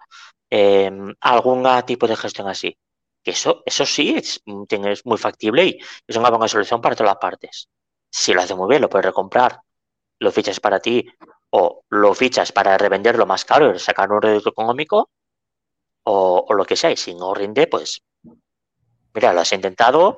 em, 0.50 1.14
algún 1.22 1.66
tipo 1.86 2.08
de 2.08 2.16
gestión 2.16 2.48
así. 2.48 2.78
Que 3.24 3.32
eso, 3.32 3.64
eso 3.66 3.86
sí 3.86 4.16
es, 4.16 4.42
mm, 4.46 4.64
es 4.88 5.06
muy 5.06 5.18
factible 5.18 5.66
y 5.66 5.80
es 6.08 6.16
una 6.16 6.30
buena 6.30 6.48
solución 6.48 6.82
para 6.82 6.96
todas 6.96 7.12
las 7.14 7.18
partes. 7.20 7.70
Si 8.10 8.34
lo 8.34 8.42
hace 8.42 8.56
muy 8.56 8.70
bien, 8.70 8.82
lo 8.82 8.90
puedes 8.90 9.06
recomprar, 9.06 9.62
lo 10.20 10.32
fichas 10.32 10.60
para 10.60 10.80
ti 10.80 11.06
o 11.50 11.84
lo 11.90 12.14
fichas 12.14 12.51
para 12.51 12.77
revenderlo 12.77 13.25
más 13.25 13.46
caro 13.46 13.75
y 13.75 13.80
sacar 13.80 14.12
un 14.12 14.22
rédito 14.22 14.50
económico 14.50 15.10
o, 16.03 16.46
o, 16.48 16.53
lo 16.53 16.66
que 16.66 16.75
sea. 16.75 16.92
Y 16.92 16.98
si 16.98 17.14
no 17.16 17.34
rinde, 17.34 17.68
pues 17.68 18.01
mira, 19.18 19.34
lo 19.34 19.42
has 19.42 19.51
intentado, 19.51 20.18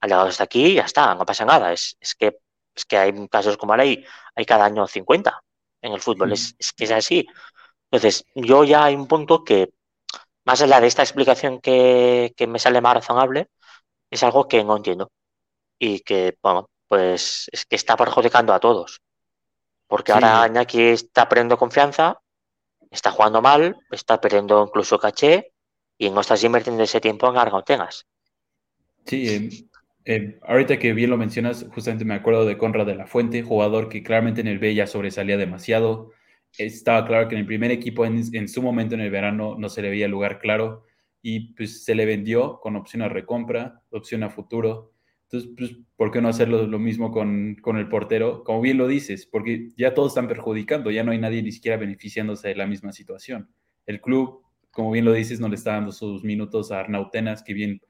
ha 0.00 0.06
llegado 0.06 0.28
hasta 0.28 0.44
aquí 0.44 0.66
y 0.68 0.74
ya 0.76 0.84
está, 0.84 1.14
no 1.14 1.26
pasa 1.26 1.44
nada. 1.44 1.72
Es, 1.74 1.96
es, 2.00 2.14
que, 2.14 2.38
es 2.74 2.84
que 2.86 2.96
hay 2.96 3.28
casos 3.28 3.58
como 3.58 3.74
ahora 3.74 3.82
hay, 3.82 4.02
hay 4.34 4.46
cada 4.46 4.64
año 4.64 4.86
50 4.86 5.42
en 5.82 5.92
el 5.92 6.00
fútbol, 6.00 6.32
es, 6.32 6.54
es, 6.58 6.72
que 6.72 6.84
es 6.84 6.90
así. 6.90 7.26
Entonces, 7.90 8.24
yo 8.34 8.64
ya 8.64 8.84
hay 8.84 8.94
un 8.94 9.06
punto 9.06 9.44
que, 9.44 9.74
más 10.44 10.62
allá 10.62 10.80
de 10.80 10.86
esta 10.86 11.02
explicación 11.02 11.60
que, 11.60 12.32
que 12.34 12.46
me 12.46 12.58
sale 12.58 12.80
más 12.80 12.94
razonable, 12.94 13.48
es 14.10 14.22
algo 14.22 14.48
que 14.48 14.64
no 14.64 14.78
entiendo 14.78 15.10
y 15.78 16.00
que, 16.00 16.38
bueno, 16.42 16.70
pues 16.88 17.48
es 17.52 17.66
que 17.66 17.76
está 17.76 17.96
perjudicando 17.96 18.54
a 18.54 18.60
todos. 18.60 19.02
Porque 19.86 20.12
ahora 20.12 20.42
Añaki 20.42 20.82
está 20.82 21.28
perdiendo 21.28 21.58
confianza, 21.58 22.20
está 22.90 23.10
jugando 23.10 23.42
mal, 23.42 23.76
está 23.90 24.18
perdiendo 24.20 24.64
incluso 24.66 24.98
caché 24.98 25.52
y 25.98 26.08
no 26.08 26.22
estás 26.22 26.42
invirtiendo 26.42 26.82
ese 26.82 27.00
tiempo 27.00 27.28
en 27.28 27.36
argautenas. 27.36 28.06
Sí, 29.06 29.28
eh, 29.28 29.48
eh, 30.04 30.38
ahorita 30.42 30.78
que 30.78 30.92
bien 30.92 31.10
lo 31.10 31.16
mencionas, 31.16 31.66
justamente 31.72 32.04
me 32.04 32.14
acuerdo 32.14 32.44
de 32.44 32.58
Conrad 32.58 32.86
de 32.86 32.94
la 32.94 33.06
Fuente, 33.06 33.42
jugador 33.42 33.88
que 33.88 34.02
claramente 34.02 34.40
en 34.40 34.48
el 34.48 34.58
B 34.58 34.74
ya 34.74 34.86
sobresalía 34.86 35.36
demasiado. 35.36 36.12
Estaba 36.58 37.06
claro 37.06 37.28
que 37.28 37.34
en 37.34 37.42
el 37.42 37.46
primer 37.46 37.70
equipo, 37.70 38.04
en, 38.04 38.48
su 38.48 38.62
momento 38.62 38.94
en 38.94 39.02
el 39.02 39.10
verano, 39.10 39.56
no 39.58 39.68
se 39.68 39.82
le 39.82 39.90
veía 39.90 40.08
lugar 40.08 40.38
claro 40.40 40.84
y 41.22 41.54
pues 41.54 41.84
se 41.84 41.94
le 41.94 42.06
vendió 42.06 42.60
con 42.60 42.76
opción 42.76 43.02
a 43.02 43.08
recompra, 43.08 43.82
opción 43.90 44.22
a 44.22 44.30
futuro. 44.30 44.92
Entonces, 45.24 45.50
pues, 45.56 45.76
¿por 45.96 46.10
qué 46.10 46.20
no 46.20 46.28
hacerlo 46.28 46.66
lo 46.66 46.78
mismo 46.78 47.12
con, 47.12 47.56
con, 47.62 47.76
el 47.76 47.88
portero? 47.88 48.42
Como 48.42 48.60
bien 48.60 48.78
lo 48.78 48.88
dices, 48.88 49.26
porque 49.26 49.68
ya 49.76 49.94
todos 49.94 50.12
están 50.12 50.26
perjudicando, 50.26 50.90
ya 50.90 51.04
no 51.04 51.12
hay 51.12 51.18
nadie 51.18 51.42
ni 51.42 51.52
siquiera 51.52 51.76
beneficiándose 51.76 52.48
de 52.48 52.56
la 52.56 52.66
misma 52.66 52.92
situación. 52.92 53.48
El 53.86 54.00
club, 54.00 54.42
como 54.72 54.90
bien 54.90 55.04
lo 55.04 55.12
dices, 55.12 55.38
no 55.38 55.48
le 55.48 55.54
está 55.54 55.72
dando 55.72 55.92
sus 55.92 56.24
minutos 56.24 56.72
a 56.72 56.80
Arnautenas, 56.80 57.44
que 57.44 57.54
bien 57.54 57.80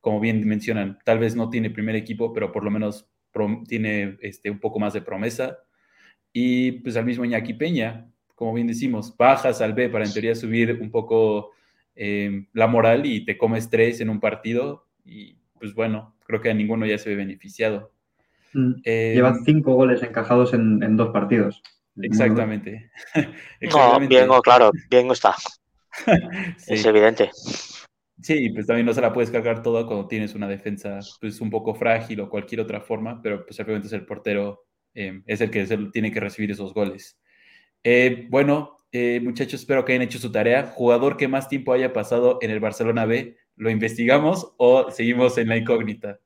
como 0.00 0.20
bien 0.20 0.46
mencionan, 0.46 0.98
tal 1.04 1.18
vez 1.18 1.36
no 1.36 1.50
tiene 1.50 1.70
primer 1.70 1.96
equipo, 1.96 2.32
pero 2.32 2.52
por 2.52 2.64
lo 2.64 2.70
menos 2.70 3.08
tiene 3.68 4.16
este, 4.20 4.50
un 4.50 4.58
poco 4.58 4.78
más 4.78 4.92
de 4.92 5.02
promesa. 5.02 5.58
Y 6.32 6.72
pues 6.72 6.96
al 6.96 7.04
mismo 7.04 7.24
Iñaki 7.24 7.54
Peña, 7.54 8.08
como 8.34 8.54
bien 8.54 8.66
decimos, 8.66 9.14
bajas 9.16 9.60
al 9.60 9.74
B 9.74 9.88
para 9.88 10.04
en 10.04 10.12
teoría 10.12 10.34
subir 10.34 10.78
un 10.80 10.90
poco 10.90 11.50
eh, 11.94 12.46
la 12.52 12.66
moral 12.66 13.04
y 13.04 13.24
te 13.24 13.36
comes 13.36 13.68
tres 13.68 14.00
en 14.00 14.08
un 14.08 14.20
partido 14.20 14.86
y 15.04 15.36
pues 15.58 15.74
bueno, 15.74 16.16
creo 16.24 16.40
que 16.40 16.50
a 16.50 16.54
ninguno 16.54 16.86
ya 16.86 16.96
se 16.96 17.10
ve 17.10 17.16
beneficiado. 17.16 17.92
Mm. 18.54 18.72
Eh, 18.84 19.12
Lleva 19.14 19.36
cinco 19.44 19.74
goles 19.74 20.02
encajados 20.02 20.54
en, 20.54 20.96
dos 20.96 21.10
partidos. 21.10 21.62
Exactamente. 22.02 22.90
No, 23.60 24.00
bien, 24.00 24.28
claro, 24.42 24.70
bien 24.88 25.10
está. 25.10 25.34
Es 26.66 26.84
evidente. 26.86 27.30
Sí, 28.22 28.50
pues 28.50 28.66
también 28.66 28.86
no 28.86 28.92
se 28.92 29.00
la 29.00 29.12
puedes 29.12 29.30
cargar 29.30 29.62
todo 29.62 29.86
cuando 29.86 30.06
tienes 30.06 30.34
una 30.34 30.48
defensa 30.48 30.98
pues 31.20 31.40
un 31.40 31.50
poco 31.50 31.74
frágil 31.74 32.20
o 32.20 32.28
cualquier 32.28 32.60
otra 32.60 32.80
forma, 32.80 33.20
pero 33.22 33.44
pues 33.44 33.56
simplemente 33.56 33.86
es 33.86 33.92
el 33.92 34.04
portero, 34.04 34.64
eh, 34.94 35.22
es 35.26 35.40
el 35.40 35.50
que 35.50 35.64
tiene 35.92 36.12
que 36.12 36.20
recibir 36.20 36.50
esos 36.50 36.74
goles. 36.74 37.18
Eh, 37.82 38.26
bueno, 38.28 38.76
eh, 38.92 39.20
muchachos, 39.22 39.60
espero 39.60 39.84
que 39.84 39.92
hayan 39.92 40.02
hecho 40.02 40.18
su 40.18 40.30
tarea. 40.30 40.66
Jugador 40.74 41.16
que 41.16 41.28
más 41.28 41.48
tiempo 41.48 41.72
haya 41.72 41.92
pasado 41.92 42.38
en 42.42 42.50
el 42.50 42.60
Barcelona 42.60 43.06
B, 43.06 43.36
¿lo 43.56 43.70
investigamos 43.70 44.54
o 44.58 44.90
seguimos 44.90 45.38
en 45.38 45.48
la 45.48 45.56
incógnita? 45.56 46.18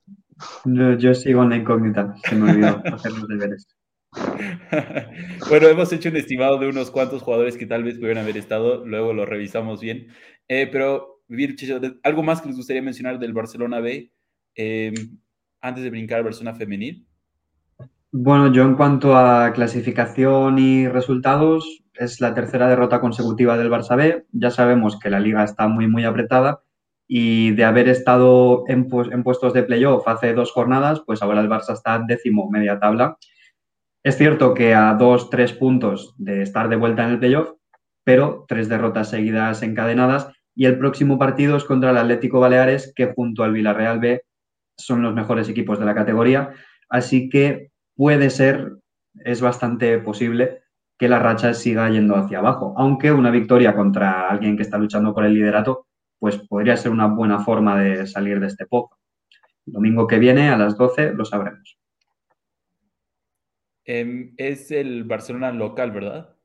Yo, 0.64 1.14
sigo 1.14 1.44
en 1.44 1.50
la 1.50 1.56
incógnita, 1.56 2.14
se 2.28 2.34
me 2.34 2.50
olvidó 2.50 2.82
hacer 2.92 3.12
los 3.12 3.28
deberes. 3.28 3.68
bueno, 5.48 5.68
hemos 5.68 5.92
hecho 5.92 6.08
un 6.08 6.16
estimado 6.16 6.58
de 6.58 6.68
unos 6.68 6.90
cuantos 6.90 7.22
jugadores 7.22 7.56
que 7.56 7.66
tal 7.66 7.84
vez 7.84 7.96
pudieran 7.96 8.22
haber 8.22 8.36
estado, 8.36 8.84
luego 8.84 9.12
lo 9.12 9.26
revisamos 9.26 9.80
bien, 9.80 10.08
pero 10.46 11.13
vivir, 11.28 11.56
¿algo 12.02 12.22
más 12.22 12.40
que 12.40 12.48
les 12.48 12.56
gustaría 12.56 12.82
mencionar 12.82 13.18
del 13.18 13.32
Barcelona 13.32 13.80
B 13.80 14.12
em, 14.54 14.94
antes 15.60 15.82
de 15.82 15.90
brincar 15.90 16.18
al 16.18 16.24
Barcelona 16.24 16.56
femenil? 16.56 17.06
Bueno, 18.12 18.52
yo 18.52 18.62
en 18.62 18.76
cuanto 18.76 19.16
a 19.16 19.52
clasificación 19.52 20.58
y 20.58 20.86
resultados, 20.86 21.84
es 21.94 22.20
la 22.20 22.34
tercera 22.34 22.68
derrota 22.68 23.00
consecutiva 23.00 23.56
del 23.56 23.70
Barça 23.70 23.96
B. 23.96 24.24
Ya 24.32 24.50
sabemos 24.50 24.98
que 24.98 25.10
la 25.10 25.20
liga 25.20 25.44
está 25.44 25.68
muy, 25.68 25.86
muy 25.86 26.04
apretada 26.04 26.62
y 27.06 27.52
de 27.52 27.64
haber 27.64 27.88
estado 27.88 28.64
en, 28.68 28.88
puestos 28.88 29.52
de 29.52 29.62
playoff 29.62 30.06
hace 30.08 30.32
dos 30.32 30.52
jornadas, 30.52 31.02
pues 31.04 31.22
ahora 31.22 31.40
el 31.40 31.48
Barça 31.48 31.74
está 31.74 31.98
décimo 31.98 32.50
media 32.50 32.78
tabla. 32.78 33.18
Es 34.02 34.16
cierto 34.16 34.54
que 34.54 34.74
a 34.74 34.94
dos, 34.94 35.30
tres 35.30 35.52
puntos 35.52 36.14
de 36.18 36.42
estar 36.42 36.68
de 36.68 36.76
vuelta 36.76 37.04
en 37.04 37.10
el 37.10 37.18
playoff, 37.18 37.52
pero 38.04 38.44
tres 38.48 38.68
derrotas 38.68 39.10
seguidas 39.10 39.62
encadenadas 39.62 40.28
y 40.54 40.66
el 40.66 40.78
próximo 40.78 41.18
partido 41.18 41.56
es 41.56 41.64
contra 41.64 41.90
el 41.90 41.96
Atlético 41.96 42.40
Baleares, 42.40 42.92
que 42.94 43.12
junto 43.12 43.42
al 43.42 43.52
Villarreal 43.52 43.98
B 43.98 44.22
son 44.76 45.02
los 45.02 45.14
mejores 45.14 45.48
equipos 45.48 45.78
de 45.78 45.84
la 45.84 45.94
categoría. 45.94 46.50
Así 46.88 47.28
que 47.28 47.70
puede 47.96 48.30
ser, 48.30 48.76
es 49.24 49.40
bastante 49.40 49.98
posible 49.98 50.62
que 50.98 51.08
la 51.08 51.18
racha 51.18 51.54
siga 51.54 51.90
yendo 51.90 52.16
hacia 52.16 52.38
abajo. 52.38 52.74
Aunque 52.76 53.12
una 53.12 53.30
victoria 53.30 53.74
contra 53.74 54.28
alguien 54.28 54.56
que 54.56 54.62
está 54.62 54.78
luchando 54.78 55.12
por 55.12 55.24
el 55.24 55.34
liderato, 55.34 55.86
pues 56.18 56.38
podría 56.38 56.76
ser 56.76 56.92
una 56.92 57.06
buena 57.06 57.40
forma 57.40 57.80
de 57.80 58.06
salir 58.06 58.38
de 58.40 58.46
este 58.46 58.66
pozo. 58.66 58.96
El 59.66 59.72
domingo 59.72 60.06
que 60.06 60.18
viene 60.18 60.50
a 60.50 60.56
las 60.56 60.76
12 60.76 61.14
lo 61.14 61.24
sabremos. 61.24 61.78
Em, 63.84 64.32
es 64.36 64.70
el 64.70 65.04
Barcelona 65.04 65.52
local, 65.52 65.90
¿verdad? 65.90 66.36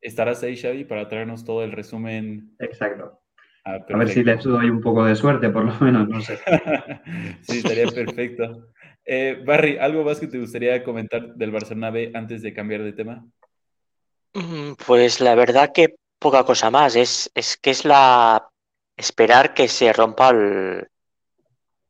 Estarás 0.00 0.42
ahí, 0.42 0.56
Xavi, 0.56 0.84
para 0.84 1.08
traernos 1.08 1.44
todo 1.44 1.62
el 1.64 1.72
resumen. 1.72 2.54
Exacto. 2.58 3.20
Ah, 3.64 3.78
a 3.88 3.96
ver 3.96 4.08
si 4.08 4.24
le 4.24 4.36
doy 4.36 4.70
un 4.70 4.80
poco 4.80 5.04
de 5.04 5.14
suerte, 5.14 5.50
por 5.50 5.64
lo 5.64 5.74
menos, 5.80 6.08
no 6.08 6.20
sé. 6.20 6.38
sí, 7.42 7.58
estaría 7.58 7.86
perfecto. 7.86 8.68
Eh, 9.04 9.42
Barry, 9.44 9.78
¿algo 9.78 10.04
más 10.04 10.20
que 10.20 10.26
te 10.26 10.38
gustaría 10.38 10.82
comentar 10.82 11.34
del 11.34 11.50
Barcelona 11.50 11.90
B 11.90 12.12
antes 12.14 12.42
de 12.42 12.54
cambiar 12.54 12.82
de 12.82 12.92
tema? 12.92 13.26
Mm, 14.34 14.72
pues 14.86 15.20
la 15.20 15.34
verdad 15.34 15.72
que 15.72 15.96
poca 16.18 16.44
cosa 16.44 16.70
más. 16.70 16.96
Es, 16.96 17.30
es 17.34 17.56
que 17.56 17.70
es 17.70 17.84
la 17.84 18.48
esperar 18.96 19.54
que 19.54 19.68
se 19.68 19.92
rompa 19.92 20.32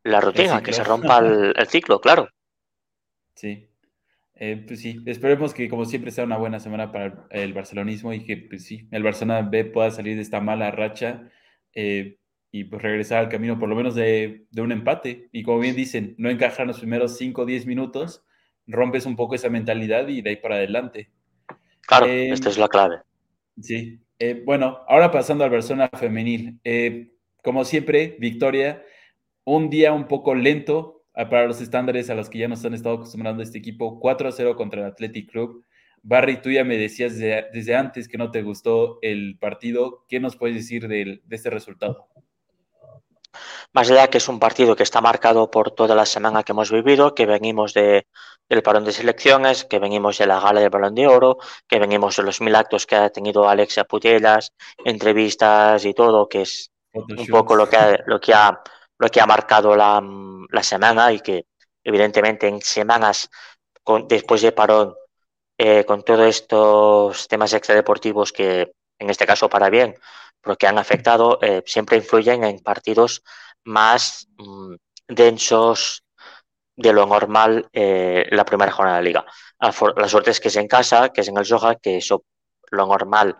la 0.05 0.21
rutina, 0.21 0.63
que 0.63 0.73
se 0.73 0.85
rompa 0.85 1.19
el, 1.19 1.55
ciclo, 1.69 2.01
claro. 2.01 2.29
Sí. 3.35 3.68
Eh, 4.41 4.63
pues 4.65 4.81
sí, 4.81 5.01
esperemos 5.05 5.53
que 5.53 5.69
como 5.69 5.85
siempre 5.85 6.13
sea 6.13 6.23
una 6.23 6.37
buena 6.37 6.61
semana 6.61 6.93
para 6.93 7.27
el 7.31 7.53
barcelonismo 7.53 8.13
y 8.13 8.25
que 8.25 8.37
pues 8.37 8.65
sí, 8.65 8.87
el 8.93 9.03
Barcelona 9.03 9.43
B 9.43 9.65
pueda 9.65 9.91
salir 9.91 10.15
de 10.15 10.23
esta 10.23 10.41
mala 10.41 10.71
racha 10.71 11.29
eh, 11.75 12.19
y 12.53 12.65
pues 12.65 12.81
regresar 12.81 13.19
al 13.19 13.29
camino 13.29 13.59
por 13.59 13.69
lo 13.69 13.75
menos 13.75 13.97
de, 13.97 14.47
un 14.57 14.71
empate. 14.71 15.29
Y 15.33 15.43
como 15.43 15.59
bien 15.59 15.75
dicen, 15.75 16.15
no 16.19 16.31
encajar 16.31 16.69
los 16.69 16.79
primeros 16.79 17.19
5 17.19 17.43
o 17.43 17.47
10 17.47 17.67
minutos, 17.67 18.25
rompes 18.69 19.07
un 19.07 19.17
poco 19.17 19.35
esa 19.35 19.49
mentalidad 19.49 20.07
y 20.07 20.23
de 20.23 20.31
ahí 20.31 20.37
para 20.37 20.55
adelante. 20.55 21.11
Claro, 21.81 22.07
eh, 22.07 22.31
esta 22.31 22.49
es 22.49 22.59
la 22.59 22.69
clave. 22.69 22.99
Sí, 23.61 23.99
bueno, 24.45 24.79
ahora 24.87 25.11
pasando 25.11 25.43
al 25.43 25.51
Barcelona 25.51 25.91
femenil. 25.99 26.61
como 27.43 27.65
siempre, 27.65 28.17
victoria, 28.21 28.85
un 29.43 29.69
día 29.69 29.93
un 29.93 30.07
poco 30.07 30.37
lento 30.37 30.98
para 31.27 31.47
los 31.47 31.61
estándares 31.61 32.11
a 32.11 32.15
los 32.15 32.31
que 32.31 32.39
ya 32.39 32.49
nos 32.49 32.65
han 32.65 32.75
estado 32.75 32.97
acostumbrando 32.97 33.43
este 33.43 33.59
equipo, 33.59 33.99
4 33.99 34.29
a 34.29 34.33
0 34.33 34.55
contra 34.55 34.81
el 34.81 34.87
Athletic 34.87 35.31
Club. 35.31 35.65
Barry, 36.03 36.41
tú 36.41 36.51
ya 36.51 36.63
me 36.63 36.77
decías 36.77 37.19
desde, 37.19 37.75
antes 37.75 38.07
que 38.07 38.19
no 38.19 38.31
te 38.31 38.43
gustó 38.43 38.99
el 39.03 39.37
partido. 39.41 40.05
¿Qué 40.09 40.21
nos 40.21 40.37
puedes 40.37 40.57
decir 40.57 40.87
de, 40.87 41.21
este 41.29 41.51
resultado? 41.51 42.07
Más 43.73 43.91
allá 43.91 44.09
que 44.09 44.19
es 44.19 44.29
un 44.29 44.39
partido 44.39 44.77
que 44.77 44.85
está 44.85 45.01
marcado 45.01 45.51
por 45.51 45.73
toda 45.73 45.97
la 45.97 46.07
semana 46.07 46.45
que 46.45 46.53
hemos 46.53 46.71
vivido, 46.71 47.15
que 47.15 47.27
venimos 47.27 47.75
de, 47.75 48.07
del 48.49 48.63
parón 48.63 48.85
de 48.85 48.93
selecciones, 48.93 49.65
que 49.65 49.81
venimos 49.81 50.19
de 50.19 50.27
la 50.27 50.41
gala 50.41 50.61
del 50.61 50.71
balón 50.71 50.95
de 50.95 51.09
oro, 51.09 51.39
que 51.67 51.81
venimos 51.81 52.17
de 52.17 52.23
los 52.23 52.41
mil 52.41 52.55
actos 52.55 52.87
que 52.87 52.95
ha 52.95 53.11
tenido 53.11 53.49
Alexia 53.49 53.85
Putellas, 53.85 54.55
entrevistas 54.85 55.85
y 55.85 55.95
todo, 55.95 56.29
que 56.29 56.43
es 56.43 56.71
un 56.93 57.27
poco 57.27 57.57
lo 57.57 57.69
que 57.69 57.77
lo 58.07 58.19
que 58.21 58.33
ha 58.33 58.63
lo 58.99 59.09
que 59.09 59.21
ha 59.21 59.27
marcado 59.27 59.77
la, 59.77 60.03
la 60.51 60.63
semana 60.63 61.13
y 61.13 61.21
que 61.21 61.47
evidentemente 61.85 62.49
en 62.49 62.61
semanas 62.61 63.31
con, 63.83 64.07
después 64.09 64.43
de 64.43 64.53
parón, 64.53 64.95
eh, 65.57 65.85
con 65.85 66.03
todos 66.05 66.27
estos 66.27 67.29
temas 67.29 67.53
extradeportivos 67.53 68.33
que 68.33 68.73
en 68.99 69.11
este 69.11 69.27
caso 69.27 69.49
para 69.49 69.71
bien, 69.71 69.95
pero 70.41 70.57
que 70.57 70.67
han 70.67 70.79
afectado, 70.79 71.39
eh, 71.43 71.63
siempre 71.67 71.97
influyen 71.97 72.45
en 72.45 72.59
partidos 72.61 73.23
más 73.65 74.29
mm, 74.37 74.75
densos 75.09 76.05
de 76.77 76.93
lo 76.93 77.07
normal 77.07 77.69
eh, 77.73 78.27
la 78.31 78.45
primera 78.45 78.73
jornada 78.73 78.99
de 78.99 79.05
liga. 79.05 79.25
La, 79.59 79.73
suerte 80.09 80.31
es 80.31 80.41
que 80.41 80.49
es 80.49 80.57
en 80.57 80.69
casa, 80.69 81.11
que 81.11 81.23
es 81.23 81.29
en 81.29 81.39
el 81.39 81.45
Soja, 81.45 81.77
que 81.77 81.97
eso 81.99 82.25
lo 82.71 82.87
normal 82.87 83.39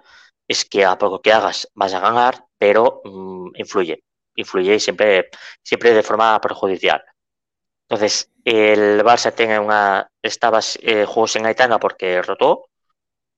es 0.49 0.65
que 0.65 0.85
a 0.85 0.99
poco 0.99 1.21
que 1.21 1.33
hagas 1.33 1.69
vas 1.75 1.95
a 1.95 2.01
ganar, 2.01 2.45
pero 2.59 3.03
mm, 3.05 3.51
influye 3.57 4.03
influye 4.39 4.79
siempre, 4.81 5.31
siempre 5.63 5.93
de 5.93 6.03
forma 6.03 6.41
perjudicial. 6.41 7.03
Entonces, 7.89 8.31
el 8.45 9.03
Barça 9.03 9.35
tiene 9.35 9.59
una, 9.59 10.11
estaba 10.23 10.61
eh, 10.81 11.05
juegos 11.05 11.37
en 11.37 11.47
Aitana 11.47 11.79
porque 11.79 12.23
rotó, 12.23 12.69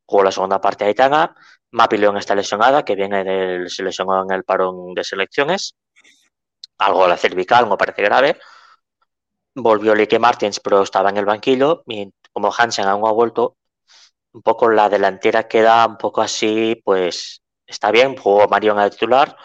jugó 0.06 0.24
la 0.24 0.32
segunda 0.32 0.60
parte 0.60 0.84
Aitana, 0.84 1.34
Mapi 1.72 1.96
León 1.96 2.16
está 2.16 2.34
lesionada, 2.34 2.84
que 2.84 2.96
viene 2.96 3.24
del, 3.24 3.70
se 3.70 3.82
en 3.82 4.30
el 4.32 4.44
parón 4.44 4.92
de 4.94 5.04
selecciones, 5.04 5.76
algo 6.78 7.06
la 7.06 7.16
cervical, 7.16 7.68
no 7.68 7.76
parece 7.76 8.02
grave. 8.02 8.38
Volvió 9.54 9.94
Lique 9.94 10.18
Martins, 10.18 10.60
pero 10.60 10.82
estaba 10.82 11.10
en 11.10 11.18
el 11.18 11.24
banquillo, 11.26 11.82
y 11.86 12.12
como 12.32 12.52
Hansen 12.56 12.86
aún 12.86 13.06
ha 13.08 13.12
vuelto, 13.12 13.56
un 14.32 14.42
poco 14.42 14.68
la 14.70 14.88
delantera 14.88 15.48
queda 15.48 15.86
un 15.86 15.96
poco 15.96 16.22
así, 16.22 16.80
pues 16.84 17.42
está 17.66 17.90
bien, 17.90 18.16
jugó 18.16 18.48
Marion 18.48 18.78
a 18.78 18.90
titular, 18.90 19.36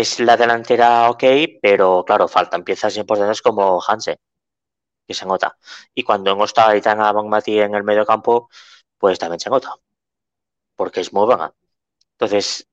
es 0.00 0.18
la 0.20 0.36
delantera 0.36 1.08
ok, 1.10 1.24
pero 1.62 2.04
claro, 2.04 2.26
faltan 2.28 2.64
piezas 2.64 2.96
importantes 2.96 3.40
como 3.42 3.80
Hansen, 3.86 4.16
que 5.06 5.14
se 5.14 5.26
nota. 5.26 5.58
Y 5.94 6.04
cuando 6.04 6.34
no 6.36 6.44
está 6.44 6.70
Aitana 6.70 7.12
Bonmati 7.12 7.60
en 7.60 7.74
el 7.76 7.84
medio 7.84 8.06
campo, 8.06 8.50
pues 8.98 9.18
también 9.18 9.40
se 9.40 9.50
nota, 9.50 9.74
porque 10.76 11.00
es 11.00 11.12
muy 11.12 11.26
buena. 11.26 11.52
Entonces, 12.12 12.68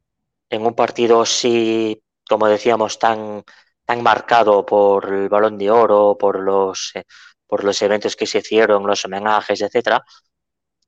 en 0.50 0.66
un 0.66 0.76
partido 0.76 1.26
sí, 1.26 2.04
como 2.30 2.48
decíamos, 2.48 3.00
tan, 3.00 3.44
tan 3.86 4.04
marcado 4.04 4.66
por 4.66 5.08
el 5.14 5.30
balón 5.30 5.58
de 5.58 5.72
oro, 5.72 6.18
por 6.20 6.40
los, 6.40 6.92
eh, 6.96 7.06
por 7.48 7.64
los 7.64 7.82
eventos 7.84 8.16
que 8.16 8.28
se 8.28 8.40
hicieron, 8.40 8.88
los 8.88 9.06
homenajes, 9.06 9.62
etcétera, 9.62 10.04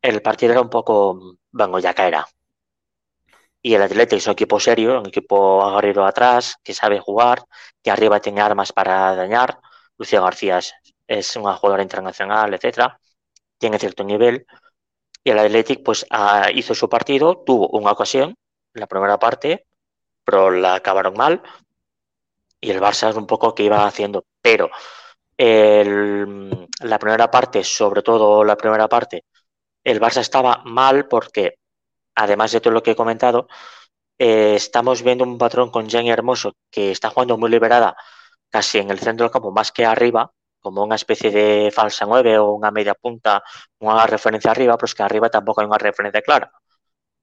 el 0.02 0.22
partido 0.22 0.54
era 0.54 0.62
un 0.62 0.70
poco, 0.70 1.38
bueno, 1.52 1.80
ya 1.80 1.94
caerá, 1.94 2.28
y 3.66 3.76
el 3.76 3.82
Atlético 3.82 4.18
es 4.18 4.28
un 4.28 4.34
equipo 4.34 4.60
serio, 4.60 5.00
un 5.00 5.08
equipo 5.08 5.64
agarrido 5.64 6.06
atrás, 6.06 6.58
que 6.64 6.74
sabe 6.74 7.00
jugar, 7.00 7.46
que 7.82 7.92
arriba 7.92 8.20
tiene 8.20 8.42
armas 8.42 8.74
para 8.74 9.16
dañar. 9.16 9.60
Lucía 9.98 10.20
García 10.22 10.60
es, 11.08 11.36
una 11.38 11.56
jugadora 11.56 11.82
internacional, 11.82 12.54
etcétera. 12.54 13.00
Tiene 13.58 13.80
cierto 13.80 14.04
nivel. 14.04 14.46
Y 15.24 15.32
el 15.32 15.40
Atlético 15.40 15.84
pues 15.84 16.06
hizo 16.54 16.76
su 16.76 16.90
partido, 16.90 17.44
tuvo 17.46 17.70
una 17.70 17.92
ocasión 17.92 18.36
la 18.74 18.88
primera 18.88 19.18
parte, 19.18 19.66
pero 20.26 20.52
la 20.52 20.76
acabaron 20.76 21.14
mal. 21.16 21.42
Y 22.60 22.72
el 22.72 22.82
Barça 22.82 23.10
es 23.10 23.16
un 23.16 23.28
poco 23.28 23.56
que 23.56 23.64
iba 23.64 23.86
haciendo. 23.86 24.26
Pero 24.42 24.70
la 25.38 27.00
primera 27.00 27.32
parte, 27.32 27.64
sobre 27.64 28.02
todo 28.02 28.44
la 28.44 28.58
primera 28.58 28.90
parte, 28.90 29.24
el 29.86 30.02
Barça 30.02 30.20
estaba 30.20 30.62
mal 30.66 31.08
porque 31.08 31.60
además 32.16 32.52
de 32.52 32.62
todo 32.62 32.74
lo 32.74 32.84
que 32.84 32.92
he 32.92 32.96
comentado, 32.96 33.48
eh, 34.18 34.56
estamos 34.56 35.04
viendo 35.04 35.24
un 35.24 35.38
patrón 35.38 35.72
con 35.72 35.90
Jenny 35.90 36.12
Hermoso 36.12 36.54
que 36.72 36.92
está 36.92 37.10
jugando 37.10 37.38
muy 37.38 37.50
liberada 37.50 37.96
casi 38.50 38.80
en 38.80 38.92
el 38.92 39.00
centro 39.00 39.26
del 39.26 39.32
campo 39.32 39.52
más 39.52 39.72
que 39.72 39.86
arriba, 39.86 40.32
como 40.60 40.84
una 40.84 40.96
especie 40.96 41.32
de 41.32 41.72
falsa 41.72 42.06
9 42.06 42.38
o 42.40 42.52
una 42.54 42.72
media 42.72 42.94
punta, 42.96 43.44
una 43.80 44.06
referencia 44.08 44.52
arriba, 44.52 44.78
pero 44.78 44.86
es 44.86 44.96
que 44.96 45.04
arriba 45.04 45.30
tampoco 45.30 45.62
hay 45.62 45.68
una 45.68 45.78
referencia 45.78 46.22
clara. 46.22 46.52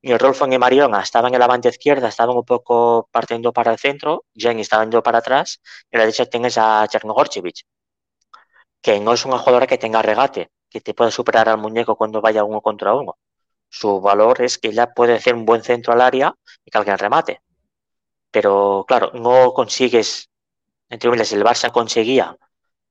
Y 0.03 0.17
Rolfo 0.17 0.47
y 0.47 0.59
Mariona 0.59 1.01
estaban 1.03 1.33
en 1.35 1.41
la 1.41 1.47
banda 1.47 1.71
izquierda, 1.71 2.09
estaban 2.09 2.37
un 2.37 2.45
poco 2.45 3.09
partiendo 3.13 3.53
para 3.53 3.73
el 3.73 3.79
centro, 3.79 4.25
Jenny 4.35 4.63
estaba 4.63 4.83
yendo 4.85 5.03
para 5.03 5.19
atrás, 5.19 5.61
y 5.91 5.97
a 5.97 5.99
la 6.01 6.05
derecha 6.07 6.27
tienes 6.27 6.59
a 6.59 6.87
Chernogorchevich, 6.89 7.65
que 8.83 9.01
no 9.01 9.13
es 9.15 9.25
una 9.25 9.39
jugadora 9.39 9.67
que 9.67 9.79
tenga 9.79 10.03
regate, 10.03 10.51
que 10.69 10.81
te 10.81 10.95
pueda 10.95 11.11
superar 11.11 11.49
al 11.49 11.59
muñeco 11.59 11.97
cuando 11.97 12.21
vaya 12.21 12.45
uno 12.45 12.61
contra 12.61 12.95
uno. 12.95 13.17
Su 13.71 14.01
valor 14.01 14.43
es 14.43 14.59
que 14.59 14.69
ella 14.69 14.93
puede 14.93 15.15
hacer 15.15 15.35
un 15.35 15.47
buen 15.47 15.63
centro 15.63 15.93
al 15.93 16.01
área 16.01 16.35
y 16.65 16.71
que 16.71 16.79
alguien 16.79 16.99
remate. 16.99 17.41
Pero 18.31 18.85
claro, 18.87 19.13
no 19.15 19.53
consigues, 19.55 20.29
entre 20.89 21.09
comillas, 21.09 21.33
el 21.33 21.45
Barça 21.45 21.71
conseguía 21.73 22.37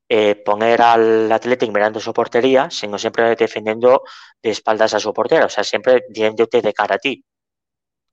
eh, 0.07 0.35
poner 0.35 0.81
al 0.81 1.31
Athletic 1.31 1.71
mirando 1.71 1.99
su 1.99 2.13
portería, 2.13 2.69
sino 2.71 2.97
siempre 2.97 3.35
defendiendo 3.35 4.03
de 4.41 4.49
espaldas 4.49 4.93
a 4.93 4.99
su 4.99 5.13
portero, 5.13 5.45
o 5.45 5.49
sea, 5.49 5.63
siempre 5.63 6.03
yéndote 6.13 6.61
de 6.61 6.73
cara 6.73 6.95
a 6.95 6.99
ti. 6.99 7.23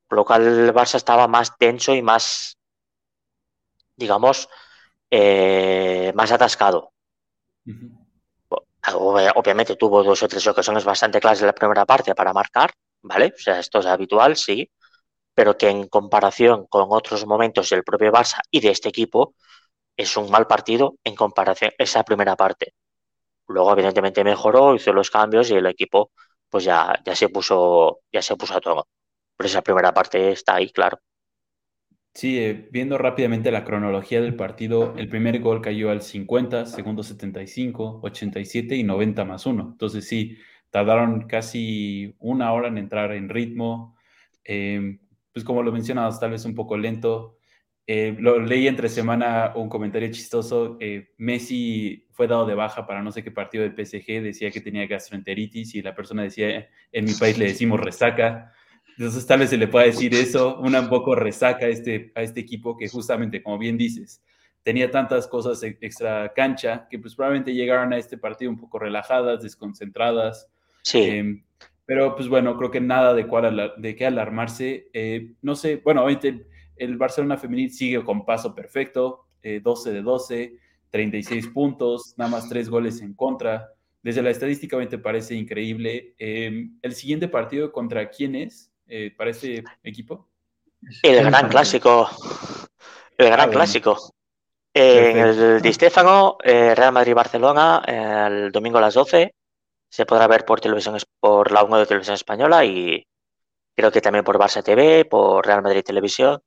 Por 0.08 0.18
lo 0.18 0.24
cual 0.24 0.46
el 0.46 0.74
Barça 0.74 0.96
estaba 0.96 1.26
más 1.28 1.56
tenso 1.56 1.94
y 1.94 2.02
más, 2.02 2.58
digamos, 3.96 4.48
eh, 5.10 6.12
más 6.14 6.32
atascado. 6.32 6.92
Obviamente 8.94 9.76
tuvo 9.76 10.02
dos 10.02 10.22
o 10.22 10.28
tres 10.28 10.46
ocasiones 10.46 10.84
bastante 10.84 11.20
claras 11.20 11.40
en 11.40 11.46
la 11.46 11.54
primera 11.54 11.84
parte 11.84 12.14
para 12.14 12.32
marcar, 12.32 12.70
¿vale? 13.02 13.32
O 13.36 13.38
sea, 13.38 13.58
esto 13.58 13.80
es 13.80 13.86
habitual, 13.86 14.36
sí, 14.36 14.70
pero 15.34 15.56
que 15.58 15.68
en 15.70 15.88
comparación 15.88 16.66
con 16.68 16.86
otros 16.90 17.26
momentos 17.26 17.70
del 17.70 17.84
propio 17.84 18.12
Barça 18.12 18.40
y 18.50 18.60
de 18.60 18.70
este 18.70 18.88
equipo, 18.90 19.34
es 19.96 20.16
un 20.16 20.30
mal 20.30 20.46
partido 20.46 20.96
en 21.04 21.16
comparación 21.16 21.72
esa 21.78 22.04
primera 22.04 22.36
parte. 22.36 22.74
Luego, 23.48 23.72
evidentemente, 23.72 24.24
mejoró, 24.24 24.74
hizo 24.74 24.92
los 24.92 25.10
cambios 25.10 25.50
y 25.50 25.54
el 25.56 25.66
equipo, 25.66 26.12
pues 26.50 26.64
ya, 26.64 26.94
ya 27.04 27.16
se 27.16 27.28
puso, 27.30 28.00
ya 28.12 28.22
se 28.22 28.36
puso 28.36 28.56
a 28.56 28.60
todo. 28.60 28.88
Pero 29.36 29.48
esa 29.48 29.62
primera 29.62 29.94
parte 29.94 30.32
está 30.32 30.56
ahí, 30.56 30.70
claro. 30.72 30.98
Sí, 32.16 32.38
eh, 32.38 32.66
viendo 32.72 32.96
rápidamente 32.96 33.50
la 33.50 33.62
cronología 33.62 34.22
del 34.22 34.36
partido, 34.36 34.94
el 34.96 35.06
primer 35.10 35.38
gol 35.40 35.60
cayó 35.60 35.90
al 35.90 36.00
50, 36.00 36.64
segundo 36.64 37.02
75, 37.02 38.00
87 38.02 38.74
y 38.74 38.84
90 38.84 39.26
más 39.26 39.44
uno. 39.44 39.68
Entonces 39.72 40.08
sí, 40.08 40.38
tardaron 40.70 41.26
casi 41.28 42.14
una 42.18 42.54
hora 42.54 42.68
en 42.68 42.78
entrar 42.78 43.12
en 43.12 43.28
ritmo. 43.28 43.98
Em, 44.44 44.98
pues 45.30 45.44
como 45.44 45.62
lo 45.62 45.70
mencionabas, 45.72 46.18
tal 46.18 46.30
vez 46.30 46.46
un 46.46 46.54
poco 46.54 46.78
lento. 46.78 47.36
Eh, 47.86 48.16
lo 48.18 48.40
leí 48.40 48.66
entre 48.66 48.88
semana 48.88 49.52
un 49.54 49.68
comentario 49.68 50.10
chistoso. 50.10 50.78
Eh, 50.80 51.10
Messi 51.18 52.06
fue 52.12 52.28
dado 52.28 52.46
de 52.46 52.54
baja 52.54 52.86
para 52.86 53.02
no 53.02 53.12
sé 53.12 53.22
qué 53.22 53.30
partido 53.30 53.62
del 53.62 53.74
PSG, 53.74 54.22
decía 54.22 54.50
que 54.50 54.62
tenía 54.62 54.86
gastroenteritis 54.86 55.74
y 55.74 55.82
la 55.82 55.94
persona 55.94 56.22
decía, 56.22 56.66
en 56.92 57.04
mi 57.04 57.12
país 57.12 57.36
le 57.36 57.48
decimos 57.48 57.78
resaca. 57.78 58.54
Entonces 58.98 59.26
tal 59.26 59.40
vez 59.40 59.50
se 59.50 59.58
le 59.58 59.68
pueda 59.68 59.84
decir 59.84 60.14
eso, 60.14 60.58
una 60.58 60.80
un 60.80 60.88
poco 60.88 61.14
resaca 61.14 61.66
a 61.66 61.68
este, 61.68 62.12
a 62.14 62.22
este 62.22 62.40
equipo 62.40 62.76
que 62.76 62.88
justamente, 62.88 63.42
como 63.42 63.58
bien 63.58 63.76
dices, 63.76 64.22
tenía 64.62 64.90
tantas 64.90 65.28
cosas 65.28 65.62
e, 65.62 65.76
extra 65.80 66.32
cancha 66.34 66.86
que 66.90 66.98
pues 66.98 67.14
probablemente 67.14 67.54
llegaron 67.54 67.92
a 67.92 67.98
este 67.98 68.16
partido 68.16 68.50
un 68.50 68.58
poco 68.58 68.78
relajadas, 68.78 69.42
desconcentradas. 69.42 70.48
Sí. 70.82 71.02
Em, 71.02 71.44
pero 71.84 72.16
pues 72.16 72.28
bueno, 72.28 72.56
creo 72.56 72.70
que 72.70 72.80
nada 72.80 73.14
de, 73.14 73.26
cual, 73.26 73.74
de 73.76 73.94
qué 73.94 74.06
alarmarse. 74.06 74.88
Eh, 74.92 75.34
no 75.42 75.54
sé, 75.54 75.76
bueno, 75.76 76.02
obviamente 76.02 76.46
el 76.76 76.96
Barcelona 76.96 77.36
femenil 77.36 77.70
sigue 77.72 78.02
con 78.02 78.24
paso 78.24 78.54
perfecto, 78.54 79.26
12 79.62 79.90
eh, 79.90 79.92
de 79.92 80.02
12, 80.02 80.56
36 80.90 81.48
puntos, 81.48 82.14
nada 82.16 82.30
más 82.30 82.48
3 82.48 82.68
goles 82.68 83.00
en 83.02 83.14
contra. 83.14 83.72
desde 84.02 84.22
la 84.22 84.30
estadística 84.30 84.76
me 84.76 84.86
parece 84.86 85.34
increíble. 85.34 86.14
Em, 86.18 86.78
¿El 86.82 86.94
siguiente 86.94 87.28
partido 87.28 87.70
contra 87.72 88.08
quién 88.10 88.34
es 88.34 88.72
eh, 88.86 89.14
para 89.16 89.30
este 89.30 89.64
equipo? 89.82 90.28
El 91.02 91.24
gran 91.24 91.48
clásico. 91.48 92.08
El 93.16 93.30
gran 93.30 93.48
ah, 93.48 93.52
clásico. 93.52 94.14
En 94.72 95.18
el 95.18 95.62
Di 95.62 95.72
Stefano, 95.72 96.36
eh, 96.42 96.74
Real 96.74 96.92
Madrid-Barcelona, 96.92 97.82
el 97.86 98.52
domingo 98.52 98.78
a 98.78 98.82
las 98.82 98.94
12. 98.94 99.34
Se 99.88 100.04
podrá 100.04 100.26
ver 100.26 100.44
por 100.44 100.60
televisión 100.60 100.98
por 101.18 101.50
la 101.50 101.62
1 101.62 101.78
de 101.78 101.86
televisión 101.86 102.14
española 102.14 102.64
y 102.64 103.06
creo 103.74 103.90
que 103.90 104.00
también 104.00 104.24
por 104.24 104.38
Barça 104.38 104.62
TV, 104.62 105.06
por 105.06 105.46
Real 105.46 105.62
Madrid 105.62 105.82
Televisión. 105.82 106.42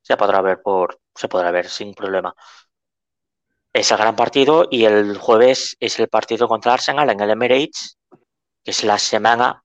Se 0.00 0.16
podrá 0.16 0.40
ver 0.40 0.62
por, 0.62 1.00
se 1.14 1.28
podrá 1.28 1.50
ver 1.50 1.68
sin 1.68 1.94
problema. 1.94 2.34
Es 3.72 3.90
el 3.90 3.98
gran 3.98 4.16
partido 4.16 4.68
y 4.70 4.84
el 4.84 5.16
jueves 5.16 5.76
es 5.80 5.98
el 5.98 6.08
partido 6.08 6.48
contra 6.48 6.74
Arsenal 6.74 7.08
en 7.10 7.20
el 7.20 7.30
Emirates, 7.30 7.98
que 8.62 8.70
es 8.70 8.84
la 8.84 8.98
semana. 8.98 9.62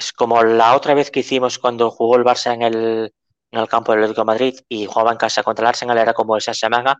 Es 0.00 0.14
como 0.14 0.42
la 0.42 0.74
otra 0.74 0.94
vez 0.94 1.10
que 1.10 1.20
hicimos 1.20 1.58
cuando 1.58 1.90
jugó 1.90 2.16
el 2.16 2.24
Barça 2.24 2.54
en 2.54 2.62
el, 2.62 3.12
en 3.50 3.60
el 3.60 3.68
campo 3.68 3.92
del 3.92 4.00
Atlético 4.00 4.22
de 4.22 4.32
Madrid 4.32 4.58
y 4.66 4.86
jugaba 4.86 5.12
en 5.12 5.18
casa 5.18 5.42
contra 5.42 5.64
el 5.64 5.68
Arsenal, 5.68 5.98
era 5.98 6.14
como 6.14 6.38
esa 6.38 6.54
semana 6.54 6.98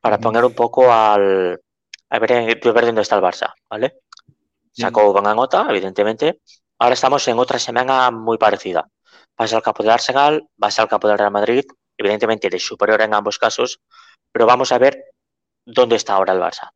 para 0.00 0.18
poner 0.18 0.44
un 0.44 0.52
poco 0.52 0.92
al. 0.92 1.60
a 2.08 2.18
ver, 2.18 2.60
ver 2.60 2.86
dónde 2.86 3.02
está 3.02 3.14
el 3.14 3.22
Barça, 3.22 3.52
¿vale? 3.70 4.00
Sacó 4.72 5.12
buena 5.12 5.32
nota, 5.32 5.64
evidentemente. 5.70 6.40
Ahora 6.80 6.94
estamos 6.94 7.28
en 7.28 7.38
otra 7.38 7.60
semana 7.60 8.10
muy 8.10 8.36
parecida. 8.36 8.84
Vas 9.38 9.52
al 9.52 9.62
campo 9.62 9.84
del 9.84 9.92
Arsenal, 9.92 10.48
vas 10.56 10.76
al 10.80 10.88
campo 10.88 11.06
del 11.06 11.18
Real 11.18 11.30
Madrid, 11.30 11.64
evidentemente 11.96 12.48
eres 12.48 12.66
superior 12.66 13.00
en 13.00 13.14
ambos 13.14 13.38
casos, 13.38 13.78
pero 14.32 14.44
vamos 14.44 14.72
a 14.72 14.78
ver 14.78 15.04
dónde 15.64 15.94
está 15.94 16.14
ahora 16.14 16.32
el 16.32 16.40
Barça. 16.40 16.70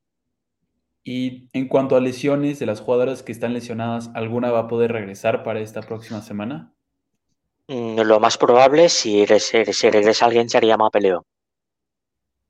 Y 1.05 1.49
en 1.53 1.69
cuanto 1.69 1.97
a 1.97 2.01
lesiones 2.01 2.59
de 2.59 2.67
las 2.67 2.81
jugadoras 2.81 3.23
que 3.23 3.33
están 3.33 3.53
lesionadas, 3.53 4.11
¿alguna 4.15 4.51
va 4.51 4.61
a 4.61 4.69
poder 4.69 4.91
regresar 4.91 5.43
para 5.43 5.61
esta 5.61 5.83
próxima 5.83 6.23
semana? 6.23 6.73
Mm, 7.69 8.01
lo 8.01 8.21
más 8.21 8.39
probable, 8.39 8.89
si, 8.89 9.27
si 9.27 9.91
regresa 9.91 10.25
alguien, 10.25 10.49
sería 10.49 10.79
Mapeleo. 10.79 11.27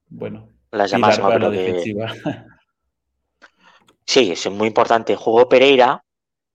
Bueno, 0.09 0.49
las 0.71 0.93
demás 0.93 1.21
Sí, 4.07 4.33
es 4.33 4.51
muy 4.51 4.69
importante. 4.69 5.17
Jugó 5.17 5.49
Pereira. 5.49 6.05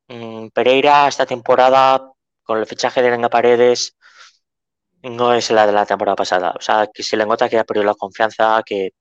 Mm, 0.08 0.48
Pereira 0.50 1.08
esta 1.08 1.26
temporada, 1.26 2.12
con 2.44 2.60
el 2.60 2.66
fichaje 2.66 3.02
de 3.02 3.10
Elena 3.10 3.30
Paredes, 3.30 3.98
no 5.04 5.34
es 5.34 5.50
la 5.52 5.66
de 5.66 5.74
la 5.74 5.86
temporada 5.86 6.16
pasada. 6.16 6.54
O 6.58 6.62
sea, 6.62 6.88
que 6.94 7.04
se 7.04 7.18
le 7.18 7.26
nota 7.26 7.50
que 7.50 7.58
ha 7.60 7.64
perdido 7.64 7.86
la 7.86 7.96
confianza, 7.96 8.62
que 8.66 8.92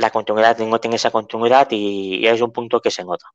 la 0.00 0.10
continuidad 0.10 0.58
no 0.58 0.80
tiene 0.80 0.96
esa 0.96 1.10
continuidad 1.10 1.68
y, 1.70 2.26
es 2.26 2.40
un 2.40 2.52
punto 2.52 2.80
que 2.80 2.90
se 2.90 3.04
nota. 3.04 3.26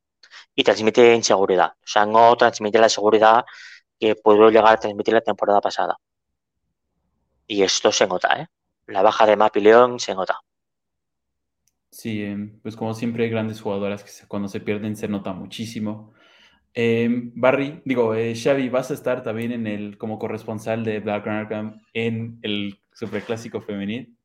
Y 0.54 0.64
transmite 0.64 1.14
inseguridad. 1.14 1.72
O 1.72 1.86
sea, 1.86 2.06
no 2.06 2.36
transmite 2.36 2.78
la 2.78 2.88
seguridad 2.88 3.44
que 3.98 4.16
pudo 4.16 4.50
llegar 4.50 4.74
a 4.74 4.76
transmitir 4.76 5.14
la 5.14 5.20
temporada 5.20 5.60
pasada. 5.60 5.96
Y 7.46 7.62
esto 7.62 7.92
se 7.92 8.06
nota, 8.06 8.40
¿eh? 8.40 8.46
La 8.86 9.02
baja 9.02 9.26
de 9.26 9.36
Mapi 9.36 9.60
León 9.60 10.00
se 10.00 10.14
nota. 10.14 10.40
Sí, 11.90 12.22
em, 12.22 12.60
pues 12.60 12.76
como 12.76 12.94
siempre 12.94 13.24
hay 13.24 13.30
grandes 13.30 13.60
jugadoras 13.60 14.02
que 14.04 14.26
cuando 14.26 14.48
se 14.48 14.60
pierden 14.60 14.96
se 14.96 15.08
nota 15.08 15.32
muchísimo. 15.32 16.12
Em, 16.74 17.32
Barry, 17.34 17.80
digo, 17.84 18.14
eh, 18.14 18.34
Xavi, 18.34 18.68
vas 18.68 18.90
a 18.90 18.94
estar 18.94 19.22
también 19.22 19.52
en 19.52 19.66
el 19.66 19.98
como 19.98 20.18
corresponsal 20.18 20.84
de 20.84 21.00
Black 21.00 21.26
Arkham 21.26 21.80
en 21.94 22.38
el 22.42 22.80
Superclásico 22.92 23.60
Femenil. 23.60 24.15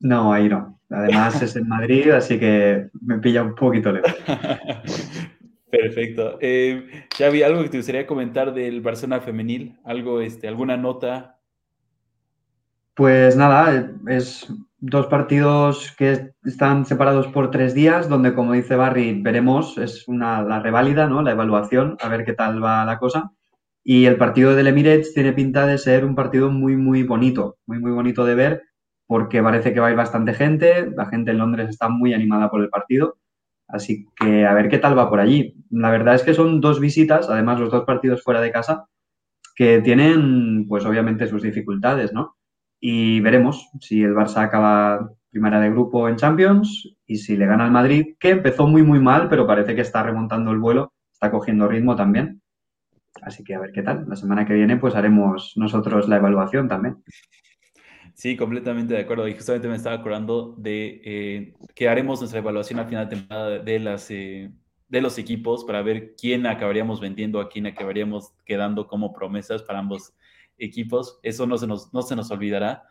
No, 0.00 0.32
ahí 0.32 0.48
no. 0.48 0.80
Además 0.90 1.42
es 1.42 1.56
en 1.56 1.68
Madrid, 1.68 2.10
así 2.10 2.38
que 2.38 2.88
me 3.02 3.18
pilla 3.18 3.42
un 3.42 3.54
poquito 3.54 3.92
lejos. 3.92 4.14
Perfecto. 5.70 6.38
Eh, 6.40 7.06
Xavi, 7.16 7.42
¿algo 7.42 7.62
que 7.62 7.68
te 7.68 7.76
gustaría 7.76 8.06
comentar 8.06 8.54
del 8.54 8.80
Barcelona 8.80 9.20
femenil? 9.20 9.78
¿Algo, 9.84 10.20
este, 10.20 10.48
alguna 10.48 10.76
nota? 10.78 11.38
Pues 12.94 13.36
nada, 13.36 13.92
es 14.08 14.50
dos 14.78 15.06
partidos 15.06 15.94
que 15.98 16.32
están 16.44 16.86
separados 16.86 17.26
por 17.28 17.50
tres 17.50 17.74
días, 17.74 18.08
donde 18.08 18.34
como 18.34 18.52
dice 18.52 18.76
Barry, 18.76 19.20
veremos, 19.20 19.76
es 19.76 20.08
una, 20.08 20.42
la 20.42 20.60
reválida, 20.60 21.06
¿no? 21.06 21.22
La 21.22 21.32
evaluación, 21.32 21.96
a 22.00 22.08
ver 22.08 22.24
qué 22.24 22.32
tal 22.32 22.62
va 22.62 22.84
la 22.84 22.98
cosa. 22.98 23.32
Y 23.84 24.06
el 24.06 24.16
partido 24.16 24.54
del 24.54 24.68
Emirates 24.68 25.14
tiene 25.14 25.32
pinta 25.32 25.66
de 25.66 25.78
ser 25.78 26.04
un 26.04 26.14
partido 26.14 26.50
muy, 26.50 26.76
muy 26.76 27.02
bonito, 27.02 27.58
muy, 27.66 27.78
muy 27.78 27.92
bonito 27.92 28.24
de 28.24 28.34
ver, 28.34 28.62
porque 29.08 29.42
parece 29.42 29.74
que 29.74 29.80
va 29.80 29.88
a 29.88 29.90
ir 29.90 29.96
bastante 29.96 30.34
gente, 30.34 30.92
la 30.96 31.06
gente 31.06 31.32
en 31.32 31.38
Londres 31.38 31.68
está 31.68 31.88
muy 31.88 32.14
animada 32.14 32.48
por 32.48 32.62
el 32.62 32.68
partido 32.68 33.16
Así 33.68 34.06
que 34.16 34.46
a 34.46 34.54
ver 34.54 34.68
qué 34.70 34.78
tal 34.78 34.98
va 34.98 35.10
por 35.10 35.20
allí. 35.20 35.54
La 35.70 35.90
verdad 35.90 36.14
es 36.14 36.22
que 36.22 36.34
son 36.34 36.60
dos 36.60 36.80
visitas, 36.80 37.28
además 37.28 37.60
los 37.60 37.70
dos 37.70 37.84
partidos 37.84 38.22
fuera 38.22 38.40
de 38.40 38.50
casa, 38.50 38.86
que 39.54 39.80
tienen, 39.82 40.66
pues 40.66 40.86
obviamente, 40.86 41.26
sus 41.26 41.42
dificultades, 41.42 42.12
¿no? 42.12 42.36
Y 42.80 43.20
veremos 43.20 43.68
si 43.80 44.02
el 44.02 44.14
Barça 44.14 44.42
acaba 44.42 45.12
primera 45.30 45.60
de 45.60 45.70
grupo 45.70 46.08
en 46.08 46.16
Champions 46.16 46.96
y 47.06 47.16
si 47.18 47.36
le 47.36 47.46
gana 47.46 47.64
al 47.64 47.70
Madrid, 47.70 48.16
que 48.18 48.30
empezó 48.30 48.66
muy, 48.66 48.82
muy 48.82 49.00
mal, 49.00 49.28
pero 49.28 49.46
parece 49.46 49.74
que 49.74 49.82
está 49.82 50.02
remontando 50.02 50.50
el 50.52 50.58
vuelo, 50.58 50.94
está 51.12 51.30
cogiendo 51.30 51.68
ritmo 51.68 51.96
también. 51.96 52.40
Así 53.20 53.44
que 53.44 53.54
a 53.54 53.60
ver 53.60 53.72
qué 53.72 53.82
tal. 53.82 54.06
La 54.08 54.16
semana 54.16 54.46
que 54.46 54.54
viene, 54.54 54.76
pues 54.78 54.94
haremos 54.94 55.52
nosotros 55.56 56.08
la 56.08 56.16
evaluación 56.16 56.68
también. 56.68 57.02
Sí, 58.18 58.36
completamente 58.36 58.94
de 58.94 59.00
acuerdo. 59.00 59.28
Y 59.28 59.34
justamente 59.34 59.68
me 59.68 59.76
estaba 59.76 59.94
acordando 59.94 60.52
de 60.58 61.00
eh, 61.04 61.54
que 61.76 61.88
haremos 61.88 62.18
nuestra 62.18 62.40
evaluación 62.40 62.80
al 62.80 62.88
final 62.88 63.08
de 63.08 63.14
temporada 63.14 63.58
de, 63.60 63.78
las, 63.78 64.10
eh, 64.10 64.50
de 64.88 65.00
los 65.00 65.18
equipos 65.18 65.64
para 65.64 65.82
ver 65.82 66.16
quién 66.16 66.44
acabaríamos 66.44 67.00
vendiendo, 67.00 67.40
a 67.40 67.48
quién 67.48 67.68
acabaríamos 67.68 68.32
quedando 68.44 68.88
como 68.88 69.12
promesas 69.12 69.62
para 69.62 69.78
ambos 69.78 70.14
equipos. 70.58 71.20
Eso 71.22 71.46
no 71.46 71.58
se 71.58 71.68
nos, 71.68 71.94
no 71.94 72.02
se 72.02 72.16
nos 72.16 72.28
olvidará. 72.32 72.82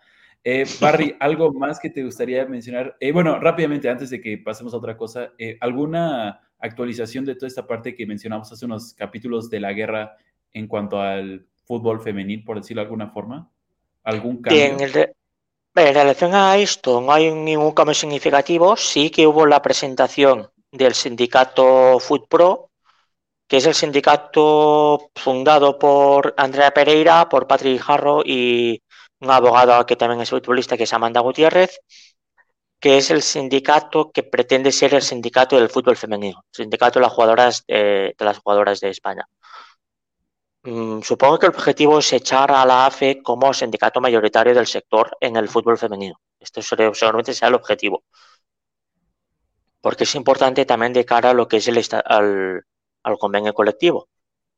Eh, 0.46 0.64
Barry, 0.80 1.14
¿algo 1.20 1.52
más 1.52 1.82
que 1.82 1.90
te 1.90 2.06
gustaría 2.06 2.46
mencionar? 2.46 2.96
bueno, 3.12 3.38
rápidamente, 3.38 3.90
antes 3.90 4.10
de 4.10 4.22
que 4.22 4.38
pasemos 4.38 4.74
a 4.74 4.78
otra 4.78 4.96
cosa, 4.96 5.34
¿alguna 5.60 6.40
actualización 6.58 7.26
de 7.26 7.36
toda 7.36 7.50
esta 7.50 7.68
parte 7.68 7.96
que 7.96 8.06
mencionamos 8.06 8.50
hace 8.54 8.66
unos 8.66 8.94
capítulos 8.94 9.50
de 9.50 9.60
la 9.60 9.74
guerra 9.74 10.16
en 10.54 10.68
cuanto 10.68 11.02
al 11.02 11.48
fútbol 11.66 12.00
femenil, 12.00 12.46
por 12.46 12.56
decirlo 12.56 12.80
de 12.80 12.86
alguna 12.86 13.10
forma? 13.10 13.52
¿Algún 14.06 14.42
cambio? 14.42 14.64
En 14.64 15.17
relación 15.78 16.34
a 16.36 16.58
esto, 16.58 17.02
no 17.02 17.12
hay 17.12 17.32
ningún 17.32 17.72
cambio 17.72 17.94
significativo. 17.94 18.76
Sí 18.76 19.10
que 19.10 19.28
hubo 19.28 19.46
la 19.46 19.62
presentación 19.62 20.50
del 20.72 20.94
sindicato 20.94 22.00
FootPro, 22.00 22.72
que 23.48 23.58
es 23.58 23.66
el 23.66 23.76
sindicato 23.76 25.10
fundado 25.16 25.78
por 25.80 26.34
Andrea 26.38 26.72
Pereira, 26.72 27.30
por 27.30 27.48
Patrick 27.48 27.82
Jarro 27.82 28.22
y 28.26 28.82
un 29.20 29.32
abogado 29.32 29.86
que 29.86 29.96
también 29.96 30.22
es 30.22 30.30
futbolista, 30.30 30.78
que 30.78 30.84
es 30.84 30.94
Amanda 30.94 31.22
Gutiérrez, 31.22 31.80
que 32.80 32.98
es 32.98 33.10
el 33.12 33.22
sindicato 33.22 34.12
que 34.12 34.24
pretende 34.24 34.72
ser 34.72 34.94
el 34.94 35.02
sindicato 35.02 35.58
del 35.58 35.70
fútbol 35.70 35.98
femenino, 35.98 36.44
el 36.54 36.64
sindicato 36.64 37.00
de 37.00 37.04
las 37.06 37.14
jugadoras 37.14 37.64
de 37.68 38.14
las 38.20 38.38
jugadoras 38.40 38.80
de 38.80 38.90
España. 38.90 39.28
Mm, 40.68 41.02
supongo 41.02 41.40
que 41.40 41.46
el 41.46 41.54
objetivo 41.54 42.00
es 42.00 42.12
echar 42.12 42.52
a 42.52 42.66
la 42.66 42.86
AFE 42.88 43.24
como 43.24 43.54
sindicato 43.54 44.02
mayoritario 44.02 44.54
del 44.54 44.68
sector 44.68 45.16
en 45.22 45.38
el 45.38 45.48
fútbol 45.48 45.78
femenino. 45.78 46.20
Esto 46.40 46.62
seguramente 46.62 47.34
sea 47.34 47.48
el 47.48 47.56
objetivo. 47.56 48.04
Porque 49.82 50.04
es 50.04 50.14
importante 50.16 50.66
también 50.66 50.92
de 50.94 51.06
cara 51.06 51.30
a 51.32 51.34
lo 51.34 51.48
que 51.48 51.58
es 51.58 51.68
el 51.70 51.82
al, 52.06 53.18
convenio 53.18 53.54
colectivo. 53.54 54.10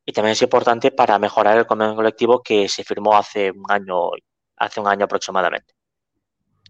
Y 0.06 0.12
también 0.12 0.34
es 0.34 0.42
importante 0.42 0.92
para 0.92 1.20
mejorar 1.20 1.58
el 1.60 1.68
convenio 1.68 1.96
colectivo 1.96 2.42
que 2.42 2.68
se 2.68 2.84
firmó 2.84 3.16
hace 3.16 3.52
un 3.52 3.66
año, 3.70 4.10
hace 4.58 4.80
un 4.82 4.88
año 4.88 5.06
aproximadamente. 5.06 5.76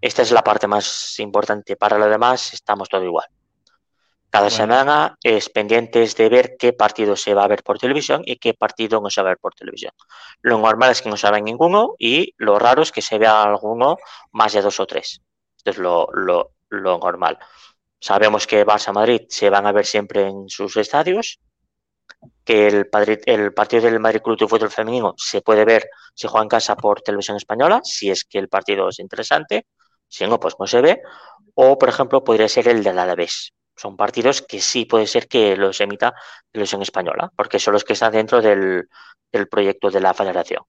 Esta 0.02 0.22
es 0.24 0.32
la 0.32 0.44
parte 0.44 0.68
más 0.68 1.18
importante. 1.20 1.78
Para 1.78 1.98
lo 1.98 2.08
demás, 2.10 2.54
estamos 2.54 2.90
todo 2.90 3.06
igual. 3.06 3.28
Cada 4.30 4.52
semana 4.52 5.18
es 5.24 5.50
pendientes 5.50 6.16
de 6.16 6.30
ver 6.30 6.56
qué 6.60 6.72
partido 6.72 7.16
se 7.16 7.34
va 7.34 7.46
a 7.46 7.48
ver 7.48 7.64
por 7.64 7.80
televisión 7.80 8.22
y 8.24 8.38
qué 8.38 8.54
partido 8.54 9.02
no 9.02 9.10
se 9.10 9.22
va 9.22 9.30
a 9.30 9.32
ver 9.32 9.40
por 9.40 9.56
televisión. 9.56 9.92
Lo 10.42 10.60
normal 10.60 10.92
es 10.92 11.02
que 11.02 11.10
no 11.10 11.18
se 11.18 11.32
vea 11.32 11.40
ninguno 11.40 11.96
y 11.98 12.36
lo 12.38 12.60
raro 12.60 12.84
es 12.84 12.92
que 12.92 13.02
se 13.02 13.18
vea 13.18 13.42
alguno 13.42 13.98
más 14.32 14.54
de 14.54 14.62
dos 14.62 14.80
o 14.80 14.86
tres. 14.86 15.22
Esto 15.58 15.72
es 15.72 15.78
lo, 15.80 16.52
normal. 16.70 17.40
Sabemos 18.00 18.46
que 18.46 18.66
Barça 18.66 18.94
Madrid 18.94 19.22
se 19.30 19.50
van 19.50 19.66
a 19.66 19.72
ver 19.72 19.88
siempre 19.88 20.28
en 20.28 20.48
sus 20.48 20.78
estadios, 20.78 21.40
que 22.46 22.68
el, 22.68 22.90
el 23.26 23.54
partido 23.54 23.84
del 23.84 24.00
Madrid 24.00 24.22
Club 24.22 24.38
de 24.38 24.48
Fútbol 24.48 24.70
Femenino 24.70 25.16
se 25.18 25.42
puede 25.42 25.66
ver, 25.66 25.90
si 26.14 26.28
juega 26.28 26.44
en 26.44 26.50
casa 26.50 26.76
por 26.76 27.02
televisión 27.02 27.36
española, 27.36 27.82
si 27.84 28.12
es 28.12 28.26
que 28.26 28.38
el 28.38 28.48
partido 28.48 28.90
es 28.90 29.00
interesante, 29.00 29.66
si 30.08 30.28
no, 30.28 30.40
pues 30.40 30.56
no 30.60 30.68
se 30.68 30.82
ve, 30.82 31.02
o 31.56 31.78
por 31.80 31.90
ejemplo 31.90 32.24
podría 32.24 32.48
ser 32.48 32.68
el 32.68 32.84
del 32.84 33.00
Alavés, 33.00 33.54
son 33.80 33.96
partidos 33.96 34.42
que 34.42 34.60
sí 34.60 34.84
puede 34.86 35.08
ser 35.08 35.28
que 35.30 35.56
los 35.56 35.80
emita 35.80 36.14
Televisión 36.52 36.82
Española, 36.82 37.32
porque 37.34 37.60
son 37.60 37.74
los 37.74 37.86
que 37.86 37.94
están 37.94 38.12
dentro 38.12 38.42
del, 38.42 38.90
proyecto 39.50 39.90
de 39.90 40.02
la 40.02 40.14
federación. 40.14 40.64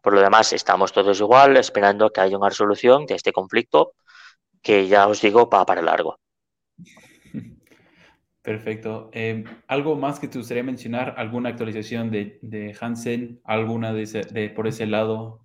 Por 0.00 0.14
lo 0.14 0.22
demás, 0.22 0.52
estamos 0.54 0.92
todos 0.92 1.20
igual, 1.20 1.58
esperando 1.58 2.10
que 2.10 2.22
haya 2.22 2.38
una 2.38 2.48
resolución 2.48 3.04
de 3.04 3.16
este 3.16 3.32
conflicto 3.32 3.92
que 4.62 4.88
ya 4.88 5.06
os 5.06 5.20
digo 5.20 5.50
va 5.50 5.66
para 5.66 5.82
largo. 5.82 6.18
Perfecto. 8.42 9.10
Em, 9.12 9.44
¿Algo 9.68 9.94
más 9.96 10.18
que 10.18 10.28
te 10.28 10.38
gustaría 10.38 10.62
mencionar? 10.62 11.14
¿Alguna 11.18 11.50
actualización 11.50 12.10
de, 12.10 12.76
Hansen? 12.80 13.40
¿Alguna 13.44 13.92
de, 13.92 14.52
por 14.56 14.66
ese 14.66 14.86
lado? 14.86 15.43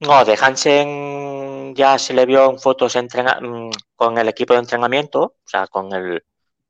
No, 0.00 0.24
de 0.24 0.36
Hansen 0.40 1.74
ya 1.74 1.98
se 1.98 2.12
le 2.14 2.26
vio 2.26 2.50
en 2.50 2.58
fotos 2.58 2.96
mm, 2.96 3.70
con 3.94 4.18
el 4.18 4.28
equipo 4.28 4.52
de 4.52 4.60
entrenamiento, 4.60 5.22
o 5.22 5.34
sea, 5.44 5.66
con 5.68 5.92
el, 5.92 6.22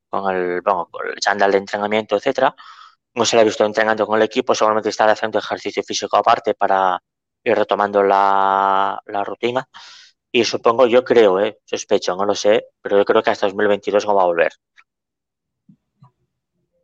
con 0.09 0.35
el, 0.35 0.61
bueno, 0.63 0.89
con 0.91 1.09
el 1.09 1.17
chándal 1.17 1.53
de 1.53 1.59
entrenamiento, 1.59 2.17
etcétera. 2.17 2.55
No 3.15 3.25
se 3.25 3.37
le 3.37 3.43
ha 3.43 3.45
visto 3.45 3.65
entrenando 3.65 4.07
con 4.07 4.19
el 4.19 4.25
equipo, 4.25 4.55
seguramente 4.55 4.91
está 4.91 5.11
haciendo 5.11 5.39
ejercicio 5.39 5.83
físico 5.83 6.17
aparte 6.17 6.55
para 6.55 7.03
ir 7.45 7.57
retomando 7.57 8.03
la, 8.03 9.01
rutina. 9.25 9.69
Y 10.33 10.45
supongo, 10.45 10.87
yo 10.87 11.05
creo, 11.05 11.41
eh, 11.41 11.59
sospecho, 11.65 12.15
no 12.17 12.25
lo 12.27 12.35
sé, 12.35 12.67
pero 12.83 12.99
yo 12.99 13.05
creo 13.05 13.23
que 13.23 13.31
hasta 13.31 13.47
2022 13.47 14.07
no 14.07 14.15
va 14.15 14.23
a 14.23 14.27
volver. 14.27 14.53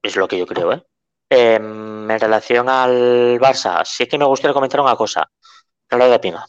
Es 0.02 0.16
lo 0.16 0.26
que 0.28 0.38
yo 0.38 0.46
creo, 0.46 0.72
¿eh? 0.72 0.82
Em, 1.28 2.10
en 2.10 2.20
relación 2.20 2.68
al 2.68 3.38
Barça, 3.40 3.84
sí 3.84 4.06
que 4.06 4.18
me 4.18 4.24
gustaría 4.26 4.54
comentar 4.54 4.80
una 4.80 4.96
cosa. 4.96 5.30
De 5.98 6.18
Pina. 6.18 6.46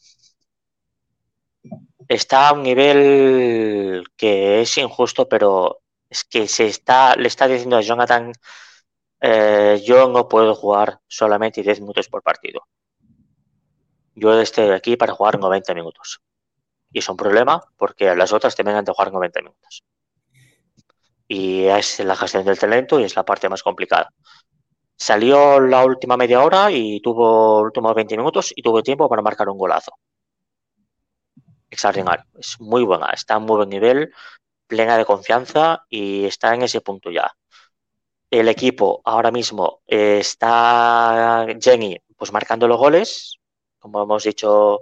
Está 2.07 2.49
a 2.49 2.53
un 2.53 2.63
nivel 2.63 4.03
que 4.15 4.61
es 4.61 4.77
injusto, 4.77 5.27
pero 5.27 5.81
es 6.09 6.23
que 6.23 6.47
se 6.47 6.65
está, 6.67 7.15
le 7.15 7.27
está 7.27 7.47
diciendo 7.47 7.77
a 7.77 7.81
Jonathan, 7.81 8.31
eh, 9.21 9.81
yo 9.85 10.07
no 10.09 10.27
puedo 10.29 10.55
jugar 10.55 10.99
solamente 11.07 11.61
10 11.63 11.81
minutos 11.81 12.07
por 12.09 12.23
partido. 12.23 12.61
Yo 14.15 14.39
estoy 14.39 14.69
aquí 14.71 14.95
para 14.97 15.13
jugar 15.13 15.39
90 15.39 15.73
minutos. 15.73 16.21
Y 16.91 16.99
es 16.99 17.09
un 17.09 17.17
problema 17.17 17.61
porque 17.77 18.15
las 18.15 18.33
otras 18.33 18.55
te 18.55 18.63
vengan 18.63 18.85
de 18.85 18.93
jugar 18.93 19.11
90 19.11 19.41
minutos 19.41 19.83
y 21.27 21.65
es 21.65 21.99
la 21.99 22.15
gestión 22.15 22.45
del 22.45 22.59
talento 22.59 22.99
y 22.99 23.03
es 23.05 23.15
la 23.15 23.25
parte 23.25 23.49
más 23.49 23.63
complicada. 23.63 24.09
Salió 25.03 25.59
la 25.59 25.83
última 25.83 26.15
media 26.15 26.41
hora 26.41 26.71
y 26.71 27.01
tuvo 27.01 27.57
los 27.59 27.65
últimos 27.65 27.93
20 27.93 28.15
minutos 28.15 28.53
y 28.55 28.61
tuvo 28.61 28.81
tiempo 28.81 29.09
para 29.09 29.21
marcar 29.21 29.49
un 29.49 29.57
golazo. 29.57 29.91
Extraordinario. 31.69 32.23
Es 32.39 32.57
muy 32.61 32.85
buena, 32.85 33.09
está 33.09 33.35
en 33.35 33.43
muy 33.43 33.57
buen 33.57 33.67
nivel, 33.67 34.13
plena 34.65 34.97
de 34.97 35.03
confianza 35.03 35.83
y 35.89 36.23
está 36.23 36.53
en 36.55 36.61
ese 36.61 36.79
punto 36.79 37.11
ya. 37.11 37.29
El 38.29 38.47
equipo 38.47 39.01
ahora 39.03 39.29
mismo 39.29 39.81
está 39.85 41.47
Jenny 41.59 41.99
pues 42.15 42.31
marcando 42.31 42.65
los 42.69 42.77
goles, 42.77 43.39
como 43.79 44.03
hemos 44.03 44.23
dicho, 44.23 44.79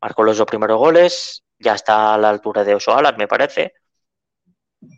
marcó 0.00 0.22
los 0.22 0.38
dos 0.38 0.46
primeros 0.46 0.78
goles, 0.78 1.44
ya 1.58 1.74
está 1.74 2.14
a 2.14 2.18
la 2.18 2.30
altura 2.30 2.64
de 2.64 2.74
Osoala, 2.74 3.12
me 3.12 3.28
parece 3.28 3.74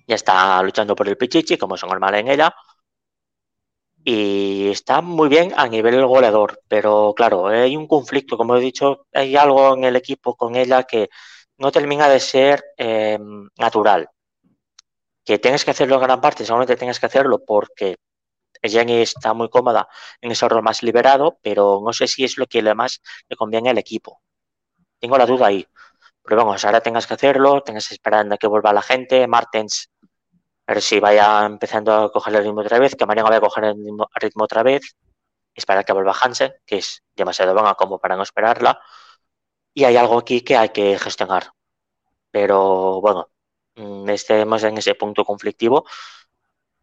ya 0.06 0.14
está 0.14 0.62
luchando 0.62 0.94
por 0.94 1.09
el 1.09 1.16
Pichichi, 1.16 1.56
como 1.59 1.74
es 1.74 1.83
normal 1.83 2.14
en 2.14 2.28
ella. 2.28 2.54
Y 4.04 4.68
está 4.70 5.02
muy 5.02 5.28
bien 5.28 5.52
a 5.56 5.68
nivel 5.68 6.04
goleador, 6.06 6.62
pero 6.68 7.12
claro, 7.14 7.48
hay 7.48 7.76
un 7.76 7.86
conflicto, 7.86 8.36
como 8.36 8.56
he 8.56 8.60
dicho, 8.60 9.06
hay 9.12 9.36
algo 9.36 9.74
en 9.74 9.84
el 9.84 9.96
equipo 9.96 10.36
con 10.36 10.56
ella 10.56 10.84
que 10.84 11.10
no 11.58 11.70
termina 11.70 12.08
de 12.08 12.20
ser 12.20 12.64
em, 12.78 13.48
natural. 13.58 14.08
Que 15.24 15.38
tienes 15.38 15.64
que 15.64 15.70
hacerlo 15.72 15.96
en 15.96 16.02
gran 16.02 16.20
parte, 16.20 16.44
seguramente 16.44 16.76
tienes 16.76 16.98
que 16.98 17.06
hacerlo 17.06 17.44
porque 17.44 17.96
Jenny 18.62 19.02
está 19.02 19.34
muy 19.34 19.48
cómoda 19.50 19.88
en 20.20 20.32
ese 20.32 20.48
rol 20.48 20.62
más 20.62 20.82
liberado, 20.82 21.38
pero 21.42 21.80
no 21.84 21.92
sé 21.92 22.06
si 22.08 22.24
es 22.24 22.38
lo 22.38 22.46
que 22.46 22.62
más 22.74 23.00
le 23.28 23.36
conviene 23.36 23.70
al 23.70 23.78
equipo. 23.78 24.22
Tengo 24.98 25.18
la 25.18 25.26
duda 25.26 25.46
ahí. 25.48 25.66
Pero 26.22 26.36
vamos, 26.36 26.64
ahora 26.64 26.80
tengas 26.82 27.06
que 27.06 27.14
hacerlo, 27.14 27.62
tengas 27.62 27.88
que 27.88 27.94
esperar 27.94 28.30
a 28.32 28.36
que 28.38 28.46
vuelva 28.46 28.72
la 28.72 28.82
gente, 28.82 29.26
Martens, 29.26 29.89
a 30.70 30.74
ver 30.74 30.83
si 30.83 31.00
vaya 31.00 31.44
empezando 31.46 31.92
a 31.92 32.12
coger 32.12 32.37
el 32.37 32.44
ritmo 32.44 32.61
otra 32.61 32.78
vez, 32.78 32.94
que 32.94 33.06
Mariano 33.06 33.28
vaya 33.28 33.38
a 33.38 33.40
coger 33.40 33.64
el 33.64 33.74
ritmo, 34.20 34.44
otra 34.44 34.62
vez, 34.62 34.96
esperar 35.54 35.85
que 35.85 35.92
vuelva 35.92 36.14
Hansen, 36.20 36.54
que 36.64 36.78
es 36.78 37.02
demasiado 37.16 37.54
buena 37.54 37.74
como 37.74 37.98
para 37.98 38.16
no 38.16 38.22
esperarla, 38.22 38.80
y 39.74 39.85
hay 39.85 39.96
algo 39.96 40.18
aquí 40.18 40.42
que 40.42 40.56
hay 40.56 40.70
que 40.70 40.98
gestionar. 40.98 41.52
Pero 42.30 43.00
bueno, 43.00 43.30
mm, 43.76 44.09
estemos 44.11 44.62
en 44.64 44.78
ese 44.78 44.94
punto 44.94 45.24
conflictivo. 45.24 45.85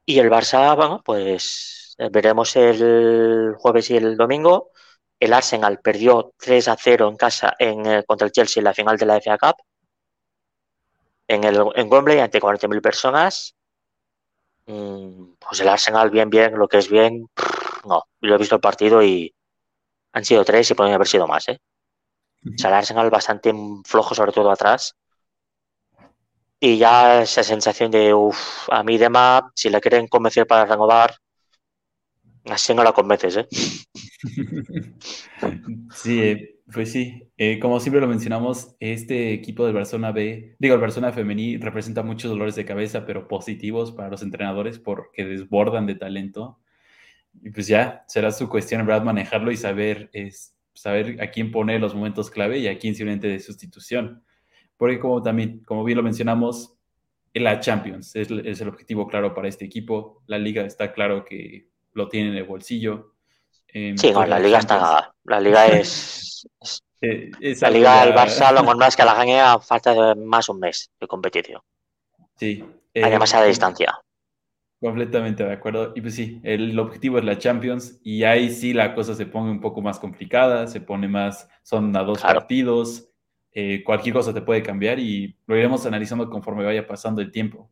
Y 0.05 0.19
el 0.19 0.29
Barça, 0.29 0.75
bueno, 0.75 1.01
pues 1.03 1.95
veremos 2.11 2.55
el 2.55 3.55
jueves 3.57 3.89
y 3.91 3.97
el 3.97 4.17
domingo 4.17 4.71
el 5.19 5.33
Arsenal 5.33 5.79
perdió 5.79 6.33
3 6.37 6.67
a 6.67 6.77
0 6.77 7.09
en 7.09 7.15
casa 7.17 7.55
en, 7.57 7.85
eh, 7.85 8.03
contra 8.05 8.25
el 8.27 8.31
Chelsea 8.31 8.61
en 8.61 8.65
la 8.65 8.73
final 8.73 8.97
de 8.97 9.05
la 9.05 9.17
FA 9.17 9.37
Cup. 9.37 9.55
En, 11.27 11.43
el, 11.43 11.57
en 11.75 11.91
Wembley 11.91 12.19
ante 12.19 12.39
40.000 12.39 12.81
personas. 12.81 13.56
Mm, 14.67 15.35
pues 15.39 15.61
el 15.61 15.69
Arsenal 15.69 16.09
bien, 16.09 16.29
bien, 16.29 16.55
lo 16.57 16.67
que 16.67 16.77
es 16.77 16.89
bien. 16.89 17.27
no, 17.85 18.03
yo 18.21 18.35
he 18.35 18.37
visto 18.37 18.55
el 18.55 18.61
partido 18.61 19.01
y 19.03 19.33
han 20.13 20.25
sido 20.25 20.45
tres 20.45 20.69
y 20.71 20.73
pueden 20.75 20.93
haber 20.93 21.07
sido 21.07 21.27
más. 21.27 21.47
¿eh? 21.49 21.59
O 22.45 22.57
sea, 22.57 22.69
el 22.69 22.75
Arsenal 22.77 23.09
bastante 23.09 23.53
flojo, 23.85 24.15
sobre 24.15 24.31
todo 24.31 24.51
atrás. 24.51 24.95
Y 26.59 26.77
ya 26.77 27.21
esa 27.21 27.43
sensación 27.43 27.91
de, 27.91 28.13
uff, 28.13 28.67
a 28.71 28.83
mí 28.83 28.97
Dema, 28.97 29.51
si 29.55 29.69
le 29.69 29.79
quieren 29.81 30.07
convencer 30.07 30.47
para 30.47 30.65
renovar, 30.65 31.17
así 32.49 32.73
no 32.73 32.83
la 32.83 32.93
convences, 32.93 33.37
¿eh? 33.37 33.47
Sí, 35.93 36.21
eh, 36.21 36.57
pues 36.73 36.91
sí, 36.91 37.31
eh, 37.37 37.59
como 37.59 37.79
siempre 37.79 38.01
lo 38.01 38.07
mencionamos, 38.07 38.75
este 38.79 39.33
equipo 39.33 39.65
del 39.65 39.75
Barcelona 39.75 40.11
B, 40.11 40.55
digo, 40.59 40.75
el 40.75 40.81
Barcelona 40.81 41.13
Femení 41.13 41.57
representa 41.57 42.03
muchos 42.03 42.29
dolores 42.29 42.55
de 42.55 42.65
cabeza, 42.65 43.05
pero 43.05 43.27
positivos 43.27 43.91
para 43.91 44.09
los 44.09 44.21
entrenadores 44.21 44.79
porque 44.79 45.25
desbordan 45.25 45.85
de 45.85 45.95
talento. 45.95 46.59
Y 47.41 47.51
pues 47.51 47.67
ya, 47.67 48.03
será 48.07 48.31
su 48.31 48.49
cuestión, 48.49 48.85
verdad, 48.85 49.03
manejarlo 49.03 49.51
y 49.51 49.57
saber, 49.57 50.09
es, 50.13 50.55
saber 50.73 51.21
a 51.21 51.31
quién 51.31 51.51
poner 51.51 51.79
los 51.79 51.95
momentos 51.95 52.29
clave 52.29 52.59
y 52.59 52.67
a 52.67 52.77
quién 52.77 52.95
simplemente 52.95 53.27
de 53.27 53.39
sustitución. 53.39 54.23
Porque 54.75 54.99
como 54.99 55.21
también, 55.23 55.63
como 55.63 55.83
bien 55.83 55.97
lo 55.97 56.03
mencionamos, 56.03 56.77
la 57.33 57.59
Champions 57.59 58.15
es, 58.15 58.29
es 58.31 58.61
el 58.61 58.67
objetivo 58.67 59.07
claro 59.07 59.33
para 59.33 59.47
este 59.47 59.65
equipo. 59.65 60.23
La 60.27 60.37
liga 60.37 60.65
está 60.65 60.91
claro 60.93 61.23
que 61.23 61.69
lo 61.97 62.07
tiene 62.07 62.29
en 62.29 62.35
el 62.35 62.43
bolsillo 62.45 63.17
sí, 63.95 64.13
la 64.13 64.39
liga 64.39 64.59
está. 64.59 65.13
La 65.23 65.39
liga 65.39 65.67
es. 65.67 66.47
Eh, 67.01 67.31
la 67.61 67.69
liga 67.69 68.05
del 68.05 68.15
Barça, 68.15 68.51
lo 68.51 68.63
más 68.63 68.95
que 68.95 69.05
la 69.05 69.13
gane 69.13 69.39
a 69.39 69.59
falta 69.59 69.93
de 69.93 70.15
más 70.15 70.49
un 70.49 70.59
mes 70.59 70.91
de 70.99 71.07
competición. 71.07 71.61
Sí. 72.35 72.63
Hay 72.95 73.03
eh, 73.03 73.09
demasiada 73.09 73.45
distancia. 73.45 73.93
Completamente 74.79 75.43
de 75.43 75.53
acuerdo. 75.53 75.93
Y 75.95 76.01
pues 76.01 76.15
sí, 76.15 76.39
el 76.43 76.77
objetivo 76.79 77.19
es 77.19 77.23
la 77.23 77.37
Champions 77.37 77.99
y 78.03 78.23
ahí 78.23 78.49
sí 78.49 78.73
la 78.73 78.95
cosa 78.95 79.13
se 79.13 79.27
pone 79.27 79.51
un 79.51 79.61
poco 79.61 79.81
más 79.81 79.99
complicada, 79.99 80.67
se 80.67 80.81
pone 80.81 81.07
más, 81.07 81.47
son 81.63 81.95
a 81.95 82.03
dos 82.03 82.21
partidos, 82.21 83.09
eh, 83.51 83.83
cualquier 83.83 84.13
cosa 84.13 84.33
te 84.33 84.41
puede 84.41 84.63
cambiar 84.63 84.99
y 84.99 85.37
lo 85.45 85.55
iremos 85.55 85.85
analizando 85.85 86.29
conforme 86.29 86.65
vaya 86.65 86.87
pasando 86.87 87.21
el 87.21 87.31
tiempo. 87.31 87.69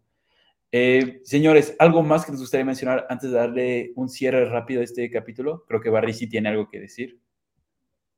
Eh, 0.77 1.21
señores, 1.23 1.73
¿algo 1.79 2.03
más 2.03 2.25
que 2.25 2.33
les 2.33 2.41
gustaría 2.41 2.65
mencionar 2.65 3.07
antes 3.09 3.31
de 3.31 3.37
darle 3.37 3.93
un 3.95 4.09
cierre 4.09 4.43
rápido 4.43 4.81
a 4.81 4.83
este 4.83 5.09
capítulo? 5.09 5.63
Creo 5.65 5.79
que 5.79 5.89
Barry 5.89 6.13
sí 6.13 6.27
tiene 6.27 6.49
algo 6.49 6.67
que 6.67 6.81
decir. 6.81 7.17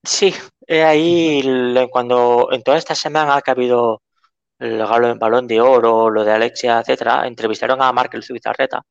Sí, 0.03 0.34
ahí 0.68 1.43
cuando 1.91 2.49
en 2.51 2.64
toda 2.64 2.80
esta 2.80 2.95
semana 2.95 3.43
que 3.43 3.51
ha 3.51 3.53
habido 3.53 4.01
el 4.58 4.84
balón 5.20 5.45
de 5.45 5.62
oro, 5.62 6.10
lo 6.10 6.26
de 6.26 6.32
Alexia, 6.32 6.80
etcétera, 6.80 7.28
entrevistaron 7.28 7.80
a 7.80 7.93
Markel 7.93 8.24
Zubizarreta, 8.24 8.82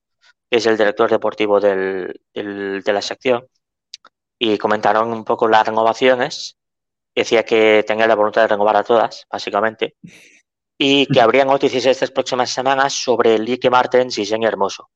que 0.48 0.58
es 0.58 0.66
el 0.66 0.78
director 0.78 1.10
deportivo 1.10 1.58
de 1.58 2.14
la 2.32 3.02
sección, 3.02 3.48
y 4.38 4.58
comentaron 4.58 5.12
un 5.12 5.24
poco 5.24 5.48
las 5.48 5.66
renovaciones. 5.66 6.56
Decía 7.12 7.42
que 7.42 7.82
tenía 7.84 8.06
la 8.06 8.14
voluntad 8.14 8.42
de 8.42 8.48
renovar 8.48 8.76
a 8.76 8.84
todas, 8.84 9.26
básicamente 9.28 9.96
y 10.78 11.06
que 11.06 11.20
habría 11.20 11.44
noticias 11.44 11.86
estas 11.86 12.10
próximas 12.10 12.50
semanas 12.50 12.92
sobre 12.92 13.38
Lique 13.38 13.70
Martens 13.70 14.18
y 14.18 14.26
Jenny 14.26 14.46
Hermoso. 14.46 14.90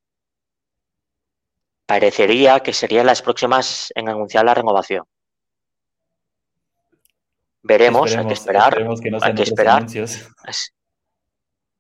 Parecería 1.87 2.61
que 2.61 2.73
serían 2.73 3.07
las 3.07 3.23
próximas 3.23 3.93
en 3.95 4.09
anunciar 4.09 4.45
la 4.45 4.55
renovación. 4.55 5.05
Veremos, 7.63 8.15
hay 8.15 8.27
que 8.27 8.35
esperar. 8.35 8.79
hay 9.23 9.35
que 9.35 9.43
esperar. 9.43 9.87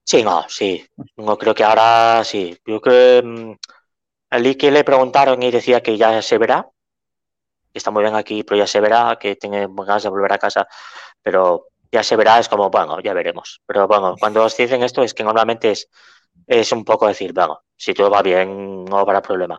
Sí, 0.05 0.25
no, 0.25 0.45
sí. 0.49 0.85
No 1.17 1.39
creo 1.39 1.55
que 1.55 1.63
ahora 1.63 2.25
sí. 2.25 2.59
Yo 2.67 2.81
creo 2.81 3.23
que 3.23 3.27
mm, 3.27 3.57
a 4.31 4.39
Lique 4.39 4.71
le 4.71 4.83
preguntaron 4.83 5.43
y 5.43 5.51
decía 5.51 5.83
que 5.83 5.97
ya 5.97 6.21
se 6.21 6.39
verá. 6.39 6.69
está 7.73 7.91
muy 7.91 8.03
bien 8.03 8.17
aquí, 8.17 8.43
pero 8.43 8.59
ya 8.59 8.67
se 8.67 8.81
verá, 8.81 9.17
que 9.21 9.37
tiene 9.37 9.69
ganas 9.71 10.03
de 10.03 10.09
volver 10.09 10.33
a 10.33 10.39
casa. 10.39 10.67
Pero 11.23 11.70
ya 11.93 12.03
se 12.03 12.17
verá, 12.17 12.39
es 12.39 12.49
como, 12.49 12.71
bueno, 12.71 13.01
ya 13.01 13.13
veremos. 13.15 13.61
Pero 13.67 13.87
bueno, 13.87 14.15
cuando 14.19 14.45
os 14.45 14.57
dicen 14.57 14.83
esto 14.83 15.03
es 15.03 15.15
que 15.15 15.25
normalmente 15.25 15.73
es, 15.73 15.89
es 16.47 16.73
un 16.73 16.85
poco 16.85 17.07
decir, 17.07 17.33
bueno, 17.33 17.61
si 17.77 17.95
todo 17.95 18.11
va 18.11 18.23
bien, 18.23 18.85
no 18.85 18.99
habrá 18.99 19.21
problema. 19.23 19.59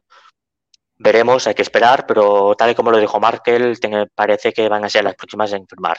Veremos, 0.97 1.47
hay 1.47 1.55
que 1.55 1.63
esperar, 1.63 2.05
pero 2.05 2.55
tal 2.55 2.71
y 2.71 2.75
como 2.75 2.91
lo 2.91 2.97
dijo 2.97 3.19
Markel, 3.19 3.77
parece 4.13 4.53
que 4.53 4.69
van 4.69 4.85
a 4.85 4.89
ser 4.89 5.03
las 5.03 5.15
próximas 5.15 5.51
en 5.53 5.67
firmar. 5.67 5.97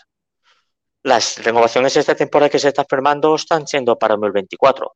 Las 1.03 1.43
renovaciones 1.43 1.95
de 1.95 2.01
esta 2.01 2.15
temporada 2.15 2.49
que 2.49 2.61
se 2.61 2.69
están 2.69 2.87
firmando 2.89 3.35
están 3.35 3.67
siendo 3.67 3.99
para 3.99 4.15
2024. 4.15 4.95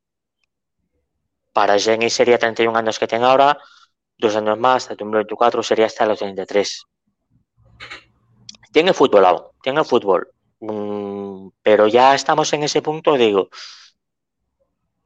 para 1.53 1.79
Jenny 1.79 2.11
sería 2.11 2.39
31 2.39 2.79
años 2.79 2.99
que 2.99 3.07
tenga 3.09 3.31
ahora, 3.31 3.59
dos 4.19 4.37
años 4.37 4.59
más, 4.59 4.85
hasta 4.85 4.95
2024 4.95 5.63
sería 5.63 5.87
hasta 5.87 6.07
los 6.07 6.19
33. 6.19 6.85
Tiene 8.73 8.93
fútbol 8.93 9.25
aún, 9.25 9.43
tiene 9.63 9.83
fútbol, 9.83 10.31
pero 11.63 11.87
ya 11.89 12.15
estamos 12.15 12.53
en 12.53 12.65
ese 12.65 12.83
punto, 12.83 13.15
digo, 13.17 13.49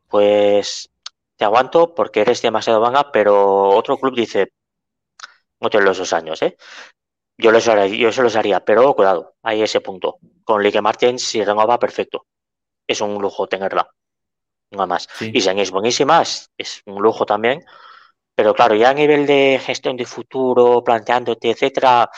pues 0.08 0.90
te 1.36 1.44
aguanto 1.44 1.94
porque 1.94 2.20
eres 2.20 2.42
demasiado 2.42 2.80
vanga, 2.80 3.10
pero 3.12 3.70
otro 3.70 3.98
club 3.98 4.14
dice, 4.14 4.52
no 5.60 5.70
te 5.70 5.80
los 5.80 5.98
dos 5.98 6.12
años, 6.12 6.42
¿eh? 6.42 6.56
Yo, 7.38 7.52
les 7.52 7.66
haría, 7.68 7.86
yo 7.86 8.12
se 8.12 8.22
los 8.22 8.36
haría, 8.36 8.60
pero 8.64 8.94
cuidado, 8.94 9.34
hay 9.42 9.62
ese 9.62 9.80
punto. 9.80 10.18
Con 10.44 10.62
Ligue 10.62 10.82
Martins, 10.82 11.22
si 11.22 11.42
renova, 11.42 11.78
perfecto. 11.78 12.26
Es 12.86 13.00
un 13.00 13.20
lujo 13.22 13.46
tenerla. 13.46 13.88
Nada 14.70 14.86
más. 14.86 15.08
Y 15.20 15.40
si 15.40 15.48
es 15.48 15.70
buenísima, 15.70 16.22
es, 16.22 16.82
un 16.86 17.02
lujo 17.02 17.24
también. 17.24 17.64
Pero 18.34 18.54
claro, 18.54 18.74
ya 18.74 18.90
a 18.90 18.94
nivel 18.94 19.26
de 19.26 19.60
gestión 19.62 19.96
de 19.96 20.04
futuro, 20.06 20.82
planteándote, 20.84 21.50
etcétera, 21.50 22.10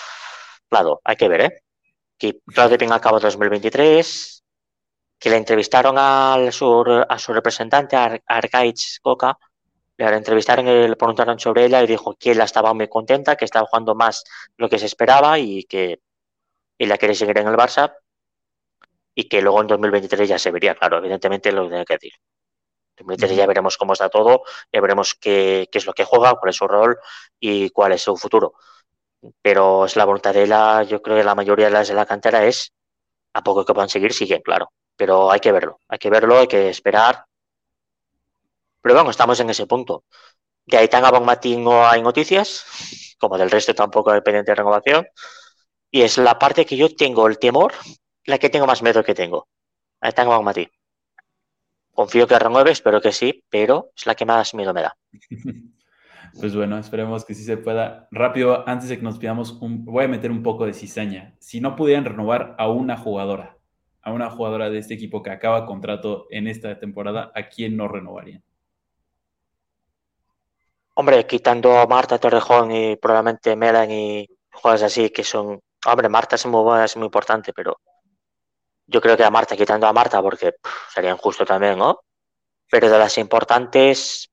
claro, 0.68 1.00
hay 1.04 1.16
que 1.16 1.28
ver, 1.28 1.40
¿eh? 1.42 1.62
Que 2.18 2.40
Claudio 2.46 2.94
a 2.94 3.00
cabo 3.00 3.18
2023, 3.18 4.44
que 5.18 5.30
le 5.30 5.36
entrevistaron 5.36 5.96
al 5.98 6.52
su, 6.52 7.04
a 7.08 7.18
su 7.18 7.32
representante, 7.32 7.96
a 7.96 8.20
Coca, 9.02 9.38
le 10.10 10.16
entrevistaron 10.16 10.66
y 10.66 10.88
le 10.88 10.96
preguntaron 10.96 11.38
sobre 11.38 11.66
ella 11.66 11.82
y 11.82 11.86
dijo 11.86 12.14
que 12.18 12.32
ella 12.32 12.44
estaba 12.44 12.74
muy 12.74 12.88
contenta, 12.88 13.36
que 13.36 13.44
estaba 13.44 13.66
jugando 13.66 13.94
más 13.94 14.24
lo 14.56 14.68
que 14.68 14.78
se 14.78 14.86
esperaba 14.86 15.38
y 15.38 15.64
que 15.64 16.00
ella 16.78 16.98
quiere 16.98 17.14
seguir 17.14 17.38
en 17.38 17.48
el 17.48 17.54
Barça 17.54 17.94
y 19.14 19.28
que 19.28 19.42
luego 19.42 19.60
en 19.60 19.66
2023 19.68 20.28
ya 20.28 20.38
se 20.38 20.50
vería, 20.50 20.74
claro, 20.74 20.98
evidentemente 20.98 21.52
lo 21.52 21.68
tiene 21.68 21.84
que 21.84 21.94
decir. 21.94 22.12
En 22.96 23.06
2023 23.06 23.36
ya 23.36 23.46
veremos 23.46 23.76
cómo 23.76 23.92
está 23.92 24.08
todo, 24.08 24.42
ya 24.72 24.80
veremos 24.80 25.14
qué, 25.14 25.68
qué, 25.70 25.78
es 25.78 25.86
lo 25.86 25.92
que 25.92 26.04
juega, 26.04 26.34
cuál 26.34 26.50
es 26.50 26.56
su 26.56 26.66
rol 26.66 26.98
y 27.38 27.70
cuál 27.70 27.92
es 27.92 28.02
su 28.02 28.16
futuro. 28.16 28.54
Pero 29.42 29.86
es 29.86 29.96
la 29.96 30.04
voluntad 30.04 30.34
de 30.34 30.44
ella, 30.44 30.82
yo 30.82 31.02
creo 31.02 31.16
que 31.16 31.24
la 31.24 31.34
mayoría 31.34 31.66
de 31.66 31.72
las 31.72 31.88
de 31.88 31.94
la 31.94 32.06
cantera 32.06 32.44
es, 32.46 32.72
a 33.34 33.42
poco 33.42 33.64
que 33.64 33.74
puedan 33.74 33.88
seguir, 33.88 34.12
siguen, 34.12 34.42
claro. 34.42 34.72
Pero 34.96 35.30
hay 35.32 35.40
que 35.40 35.52
verlo, 35.52 35.80
hay 35.88 35.98
que 35.98 36.10
verlo, 36.10 36.38
hay 36.38 36.48
que 36.48 36.68
esperar 36.68 37.26
pero 38.82 38.96
bueno, 38.96 39.10
estamos 39.10 39.38
en 39.40 39.48
ese 39.48 39.66
punto. 39.66 40.04
De 40.66 40.76
Aitán 40.76 41.04
a 41.04 41.10
Bonmatín 41.10 41.64
no 41.64 41.86
hay 41.86 42.02
noticias, 42.02 43.14
como 43.18 43.38
del 43.38 43.50
resto 43.50 43.74
tampoco 43.74 44.10
hay 44.10 44.20
pendiente 44.20 44.50
de 44.50 44.56
renovación. 44.56 45.06
Y 45.90 46.02
es 46.02 46.18
la 46.18 46.38
parte 46.38 46.66
que 46.66 46.76
yo 46.76 46.94
tengo 46.94 47.26
el 47.28 47.38
temor, 47.38 47.72
la 48.24 48.38
que 48.38 48.50
tengo 48.50 48.66
más 48.66 48.82
miedo 48.82 49.04
que 49.04 49.14
tengo. 49.14 49.48
Aitán 50.00 50.28
a 50.28 50.36
Bonmatín. 50.36 50.68
Confío 51.92 52.26
que 52.26 52.38
renueve, 52.38 52.72
espero 52.72 53.00
que 53.00 53.12
sí, 53.12 53.44
pero 53.48 53.90
es 53.94 54.06
la 54.06 54.14
que 54.14 54.24
más 54.24 54.54
miedo 54.54 54.74
me 54.74 54.82
da. 54.82 54.96
Pues 56.40 56.56
bueno, 56.56 56.78
esperemos 56.78 57.24
que 57.24 57.34
sí 57.34 57.44
se 57.44 57.56
pueda. 57.56 58.08
Rápido, 58.10 58.66
antes 58.68 58.88
de 58.88 58.96
que 58.96 59.02
nos 59.02 59.18
pidamos, 59.18 59.52
un, 59.60 59.84
voy 59.84 60.04
a 60.04 60.08
meter 60.08 60.30
un 60.30 60.42
poco 60.42 60.66
de 60.66 60.72
cizaña. 60.72 61.34
Si 61.38 61.60
no 61.60 61.76
pudieran 61.76 62.04
renovar 62.04 62.54
a 62.58 62.68
una 62.68 62.96
jugadora, 62.96 63.58
a 64.00 64.12
una 64.12 64.30
jugadora 64.30 64.70
de 64.70 64.78
este 64.78 64.94
equipo 64.94 65.22
que 65.22 65.30
acaba 65.30 65.66
contrato 65.66 66.26
en 66.30 66.46
esta 66.48 66.78
temporada, 66.78 67.30
¿a 67.34 67.48
quién 67.48 67.76
no 67.76 67.86
renovarían? 67.88 68.42
Hombre, 70.94 71.26
quitando 71.26 71.78
a 71.78 71.86
Marta 71.86 72.18
Torrejón 72.18 72.72
y 72.72 72.96
probablemente 72.96 73.56
Melan 73.56 73.90
y 73.90 74.28
jugadores 74.52 74.82
así 74.84 75.10
que 75.10 75.24
son. 75.24 75.60
Hombre, 75.86 76.08
Marta 76.08 76.36
es 76.36 76.46
muy 76.46 76.62
buena, 76.62 76.84
es 76.84 76.96
muy 76.96 77.06
importante, 77.06 77.52
pero 77.52 77.78
yo 78.86 79.00
creo 79.00 79.16
que 79.16 79.24
a 79.24 79.30
Marta, 79.30 79.56
quitando 79.56 79.86
a 79.86 79.92
Marta, 79.92 80.20
porque 80.22 80.54
sería 80.92 81.10
injusto 81.10 81.44
también, 81.44 81.78
¿no? 81.78 82.00
Pero 82.70 82.90
de 82.90 82.98
las 82.98 83.18
importantes. 83.18 84.31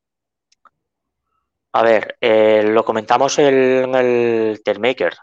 A 1.71 1.83
ver, 1.83 2.17
eh, 2.21 2.63
lo 2.63 2.83
comentamos 2.83 3.37
en 3.39 3.95
el 3.95 4.61
Telmaker. 4.63 5.15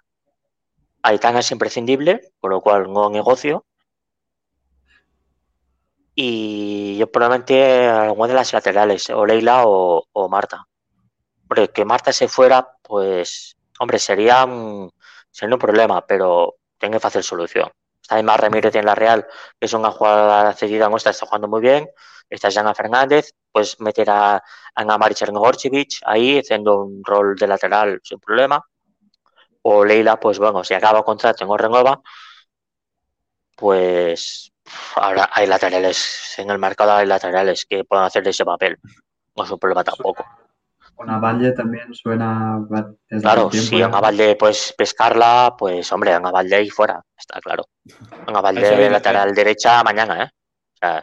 Aitana 1.03 1.41
es 1.41 1.51
imprescindible, 1.51 2.33
con 2.41 2.51
lo 2.51 2.61
cual 2.61 2.93
no 2.93 3.11
negocio. 3.11 3.67
Y 6.15 6.97
yo 6.99 7.11
probablemente 7.11 7.87
alguna 7.89 8.29
de 8.29 8.35
las 8.35 8.53
laterales, 8.53 9.11
o 9.11 9.27
Leila 9.27 9.65
o 9.67 10.29
Marta. 10.31 10.67
Hombre, 11.49 11.69
que 11.69 11.85
Marta 11.85 12.13
se 12.13 12.27
fuera, 12.29 12.67
pues, 12.83 13.57
hombre, 13.79 13.99
sería 14.01 14.45
un, 14.45 14.91
sería 15.31 15.55
un 15.55 15.61
problema, 15.61 16.05
pero 16.05 16.57
tiene 16.79 16.99
fácil 16.99 17.23
solución. 17.23 17.71
Está 18.03 18.21
más 18.23 18.41
Ramírez 18.41 18.75
en 18.75 18.87
la 18.87 18.95
Real, 18.97 19.27
que 19.59 19.67
es 19.67 19.73
una 19.73 19.93
jugada 19.93 20.53
cedida 20.55 20.89
nuestra, 20.89 21.13
está 21.13 21.27
jugando 21.27 21.47
muy 21.49 21.61
bien. 21.61 21.89
Está 22.29 22.51
Jana 22.51 22.75
Fernández, 22.75 23.33
pues 23.53 23.81
meter 23.81 24.11
a 24.11 24.43
Ana 24.75 24.99
Mari 24.99 25.15
ahí, 26.05 26.39
haciendo 26.39 26.85
un 26.85 27.03
rol 27.05 27.37
de 27.37 27.47
lateral 27.47 28.01
sin 28.03 28.19
problema. 28.19 28.63
O 29.63 29.85
Leila, 29.85 30.19
pues 30.19 30.39
bueno, 30.39 30.63
si 30.63 30.75
acaba 30.75 31.03
contrato 31.03 31.45
en 31.45 31.59
renueva, 31.59 32.01
pues 33.57 34.53
ahora 34.97 35.31
hay 35.33 35.47
laterales 35.47 36.35
en 36.39 36.51
el 36.51 36.59
mercado, 36.59 36.93
hay 36.93 37.07
laterales 37.07 37.65
que 37.69 37.85
pueden 37.85 38.05
hacer 38.05 38.27
ese 38.29 38.45
papel. 38.45 38.79
No 39.37 39.45
es 39.45 39.51
un 39.51 39.59
problema 39.59 39.85
tampoco. 39.85 40.25
Una 40.99 41.19
Valle 41.19 41.53
también 41.53 41.93
suena. 41.95 42.59
claro, 43.21 43.51
si 43.53 43.83
Ana 43.83 44.01
Valle 44.01 44.35
puedes 44.37 44.73
pescarla, 44.77 45.55
pues 45.59 45.93
hombre, 45.93 46.15
Ana 46.15 46.31
Valle 46.31 46.57
ahí 46.57 46.71
fuera, 46.71 47.03
está 47.17 47.39
claro. 47.41 47.65
Ana 48.27 48.41
Valle 48.41 48.91
lateral 48.91 49.35
derecha 49.35 49.83
mañana, 49.85 50.25
¿eh? 50.25 50.31
A, 50.81 51.03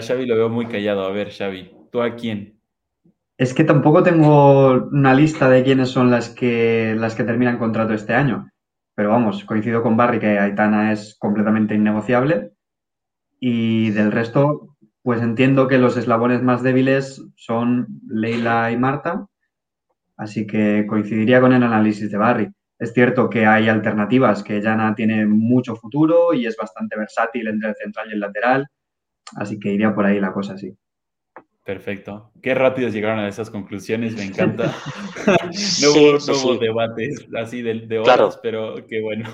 Xavi 0.00 0.26
lo 0.26 0.36
veo 0.36 0.48
muy 0.48 0.66
callado. 0.66 1.04
A 1.04 1.12
ver, 1.12 1.30
Xavi, 1.30 1.70
¿tú 1.90 2.02
a 2.02 2.14
quién? 2.14 2.60
Es 3.36 3.54
que 3.54 3.64
tampoco 3.64 4.02
tengo 4.02 4.88
una 4.90 5.14
lista 5.14 5.48
de 5.48 5.62
quiénes 5.62 5.90
son 5.90 6.10
las 6.10 6.28
que, 6.28 6.94
las 6.96 7.14
que 7.14 7.24
terminan 7.24 7.58
contrato 7.58 7.94
este 7.94 8.14
año. 8.14 8.50
Pero 8.94 9.10
vamos, 9.10 9.44
coincido 9.44 9.82
con 9.82 9.96
Barry 9.96 10.18
que 10.18 10.38
Aitana 10.38 10.92
es 10.92 11.16
completamente 11.18 11.74
innegociable. 11.74 12.52
Y 13.38 13.90
del 13.90 14.10
resto, 14.10 14.76
pues 15.02 15.22
entiendo 15.22 15.68
que 15.68 15.78
los 15.78 15.96
eslabones 15.96 16.42
más 16.42 16.62
débiles 16.62 17.24
son 17.36 17.86
Leila 18.08 18.70
y 18.72 18.76
Marta, 18.76 19.26
así 20.16 20.46
que 20.46 20.84
coincidiría 20.88 21.40
con 21.40 21.52
el 21.52 21.62
análisis 21.62 22.10
de 22.10 22.18
Barry. 22.18 22.48
Es 22.78 22.92
cierto 22.92 23.30
que 23.30 23.46
hay 23.46 23.68
alternativas, 23.68 24.42
que 24.42 24.60
Jana 24.60 24.94
tiene 24.94 25.26
mucho 25.26 25.76
futuro 25.76 26.34
y 26.34 26.46
es 26.46 26.56
bastante 26.56 26.96
versátil 26.96 27.48
entre 27.48 27.70
el 27.70 27.76
central 27.76 28.08
y 28.10 28.12
el 28.14 28.20
lateral, 28.20 28.68
así 29.36 29.58
que 29.58 29.70
iría 29.70 29.94
por 29.94 30.06
ahí 30.06 30.20
la 30.20 30.32
cosa 30.32 30.54
así. 30.54 30.76
Perfecto. 31.64 32.32
Qué 32.42 32.54
rápidos 32.54 32.94
llegaron 32.94 33.18
a 33.18 33.28
esas 33.28 33.50
conclusiones, 33.50 34.14
me 34.16 34.24
encanta. 34.24 34.74
no, 35.82 35.90
hubo, 35.90 36.56
debates 36.56 37.26
así 37.36 37.60
de, 37.60 37.98
horas, 37.98 38.38
pero 38.42 38.86
qué 38.88 39.02
bueno. 39.02 39.28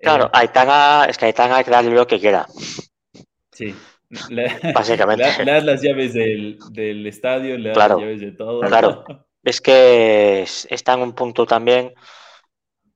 claro, 0.00 0.26
eh, 0.26 1.06
es 1.08 1.16
que 1.16 1.26
Aitana 1.26 1.64
que 1.64 1.70
darle 1.70 1.94
lo 1.94 2.06
que 2.06 2.20
quiera. 2.20 2.46
Sí, 3.50 3.74
Básicamente. 4.74 5.24
Le, 5.44 5.52
das 5.52 5.64
las 5.64 5.82
llaves 5.82 6.12
del, 6.12 7.06
estadio, 7.06 7.56
le 7.56 7.70
das 7.70 7.78
las 7.78 7.98
llaves 7.98 8.20
de 8.20 8.32
todo. 8.32 8.60
Claro. 8.60 9.04
Es 9.44 9.60
que 9.60 10.42
está 10.42 10.92
en 10.92 11.00
un 11.00 11.14
punto 11.14 11.46
también. 11.46 11.94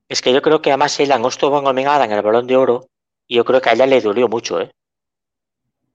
Es 0.07 0.21
que 0.21 0.31
yo 0.31 0.41
creo 0.41 0.61
que 0.61 0.69
además 0.69 0.97
ella 0.97 1.19
no 1.19 1.27
estuvo 1.27 1.61
nominada 1.61 2.05
en 2.05 2.13
el 2.13 2.21
balón 2.21 2.47
de 2.47 2.55
oro 2.55 2.87
y 3.27 3.35
yo 3.35 3.43
creo 3.43 3.59
que 3.59 3.69
a 3.69 3.73
ella 3.73 3.85
le 3.85 3.99
dolió 3.99 4.29
mucho, 4.29 4.61
¿eh? 4.61 4.71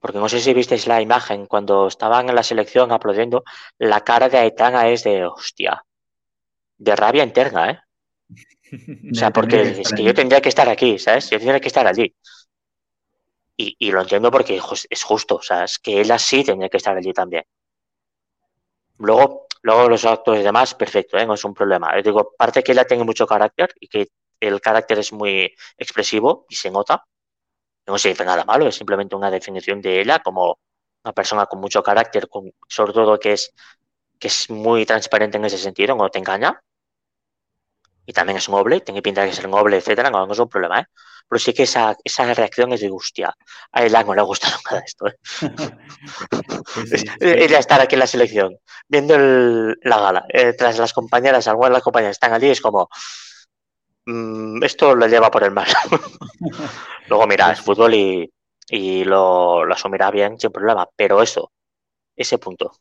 Porque 0.03 0.19
no 0.19 0.29
sé 0.29 0.41
si 0.41 0.53
visteis 0.53 0.89
la 0.89 1.01
imagen 1.01 1.47
cuando 1.47 1.87
estaban 1.87 2.29
en 2.29 2.35
la 2.35 2.43
selección 2.43 2.91
aplaudiendo, 2.91 3.45
la 3.79 4.01
cara 4.01 4.29
de 4.29 4.39
Aitana 4.39 4.89
es 4.89 5.05
de 5.05 5.25
hostia, 5.25 5.85
de 6.77 6.97
rabia 6.97 7.23
interna, 7.23 7.71
¿eh? 7.71 7.79
O 9.13 9.15
sea, 9.15 9.31
porque 9.37 9.63
es 9.63 9.93
que 9.93 10.03
yo 10.03 10.13
tendría 10.13 10.41
que 10.41 10.49
estar 10.49 10.69
aquí, 10.69 10.99
¿sabes? 10.99 11.31
Yo 11.31 11.39
tendría 11.39 11.61
que 11.61 11.69
estar 11.69 11.87
allí. 11.87 12.13
Y, 13.57 13.93
lo 13.93 14.01
entiendo 14.01 14.33
porque 14.33 14.61
es 14.91 15.03
justo, 15.05 15.37
o 15.37 15.43
sea, 15.43 15.63
es 15.65 15.79
que 15.79 16.01
él 16.01 16.11
así 16.11 16.43
tendría 16.43 16.69
que 16.69 16.79
estar 16.79 16.97
allí 16.97 17.13
también. 17.13 17.45
Luego, 18.99 19.47
luego 19.63 19.89
los 19.89 20.05
actos 20.05 20.37
y 20.37 20.43
demás, 20.43 20.75
perfecto, 20.75 21.17
¿eh? 21.17 21.27
no 21.27 21.35
es 21.35 21.45
un 21.45 21.55
problema. 21.55 21.95
Yo 21.97 22.03
digo, 22.03 22.33
parte 22.37 22.65
que 22.65 22.73
ella 22.73 22.85
tiene 22.85 23.05
mucho 23.05 23.25
carácter 23.25 23.73
y 23.79 23.87
que 23.87 24.09
el 24.41 24.61
carácter 24.61 24.99
es 24.99 25.13
muy 25.13 25.55
expresivo 25.79 26.45
y 26.49 26.57
se 26.57 26.73
nota. 26.73 27.05
No 27.87 27.99
se 27.99 28.11
dice 28.11 28.25
nada 28.25 28.45
malo, 28.45 28.69
es 28.69 28.77
simplemente 28.77 29.17
una 29.17 29.31
definición 29.31 29.81
de 29.81 30.01
ella 30.01 30.21
como 30.21 30.59
una 31.05 31.13
persona 31.13 31.47
con 31.47 31.61
mucho 31.61 31.83
carácter, 31.83 32.29
con, 32.29 32.53
sobre 32.69 32.93
todo 32.93 33.19
que 33.19 33.33
es, 33.33 33.53
que 34.19 34.29
es 34.29 34.51
muy 34.51 34.87
transparente 34.87 35.37
en 35.39 35.45
ese 35.45 35.59
sentido, 35.59 35.97
no 35.97 36.09
te 36.09 36.19
engaña. 36.19 36.63
Y 38.07 38.13
también 38.13 38.39
es 38.39 38.49
noble, 38.49 38.81
tiene 38.81 39.03
pinta 39.03 39.23
de 39.23 39.33
ser 39.33 39.49
noble, 39.49 39.77
etcétera, 39.77 40.11
no, 40.11 40.27
no 40.27 40.33
es 40.33 40.39
un 40.39 40.49
problema, 40.49 40.81
¿eh? 40.81 40.87
pero 41.29 41.39
sí 41.39 41.53
que 41.53 41.63
esa, 41.63 41.97
esa 42.05 42.33
reacción 42.35 42.73
es 42.73 42.81
de 42.81 42.91
hostia. 42.91 43.35
A 43.73 43.85
él 43.85 43.93
no 43.93 44.15
le 44.15 44.21
ha 44.21 44.25
gustado 44.25 44.57
nada 44.71 44.83
esto. 44.85 45.07
¿eh? 45.07 45.15
pues 46.75 47.05
estar 47.53 47.81
aquí 47.81 47.95
en 47.95 48.01
la 48.01 48.07
selección, 48.07 48.59
viendo 48.89 49.17
la 49.17 49.99
gala, 49.99 50.25
eh, 50.29 50.53
tras 50.53 50.79
las 50.79 50.93
compañeras, 50.93 51.47
algunas 51.49 51.71
de 51.71 51.75
las 51.75 51.83
compañeras 51.83 52.17
están 52.17 52.33
allí, 52.33 52.51
es 52.51 52.61
como, 52.61 52.89
mm, 54.07 54.63
esto 54.63 54.95
lo 54.95 55.07
lleva 55.07 55.31
por 55.31 55.45
el 55.45 55.51
mar. 55.51 55.69
Luego 57.09 57.27
mira, 57.27 57.53
es 57.53 57.61
fútbol 57.61 57.95
y, 57.95 58.33
y 58.69 59.05
lo, 59.05 59.65
lo, 59.65 59.75
asumirá 59.75 60.11
bien 60.11 60.39
sin 60.39 60.51
problema, 60.51 60.89
pero 60.97 61.23
eso, 61.23 61.53
ese 62.17 62.39
punto. 62.39 62.73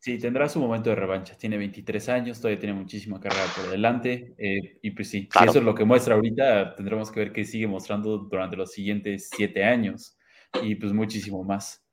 Sí, 0.00 0.18
tendrá 0.18 0.48
su 0.48 0.60
momento 0.60 0.90
de 0.90 0.96
revancha. 0.96 1.36
Tiene 1.36 1.58
23 1.58 2.08
años, 2.08 2.40
todavía 2.40 2.58
tiene 2.58 2.74
muchísima 2.74 3.20
carrera 3.20 3.46
por 3.54 3.68
delante. 3.68 4.34
Eh, 4.38 4.78
y 4.80 4.90
pues 4.92 5.10
sí, 5.10 5.28
si 5.30 5.44
eso 5.44 5.58
es 5.58 5.64
lo 5.64 5.74
que 5.74 5.84
muestra 5.84 6.14
ahorita, 6.14 6.76
tendremos 6.76 7.10
que 7.10 7.20
ver 7.20 7.32
qué 7.32 7.44
sigue 7.44 7.66
mostrando 7.66 8.16
durante 8.18 8.56
los 8.56 8.72
siguientes 8.72 9.28
siete 9.34 9.64
años 9.64 10.16
y 10.62 10.76
pues 10.76 10.92
muchísimo 10.92 11.44
más. 11.44 11.84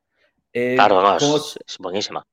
Eh, 0.53 0.75
claro, 0.75 1.17
es, 1.17 1.77
buenísima. 1.79 2.25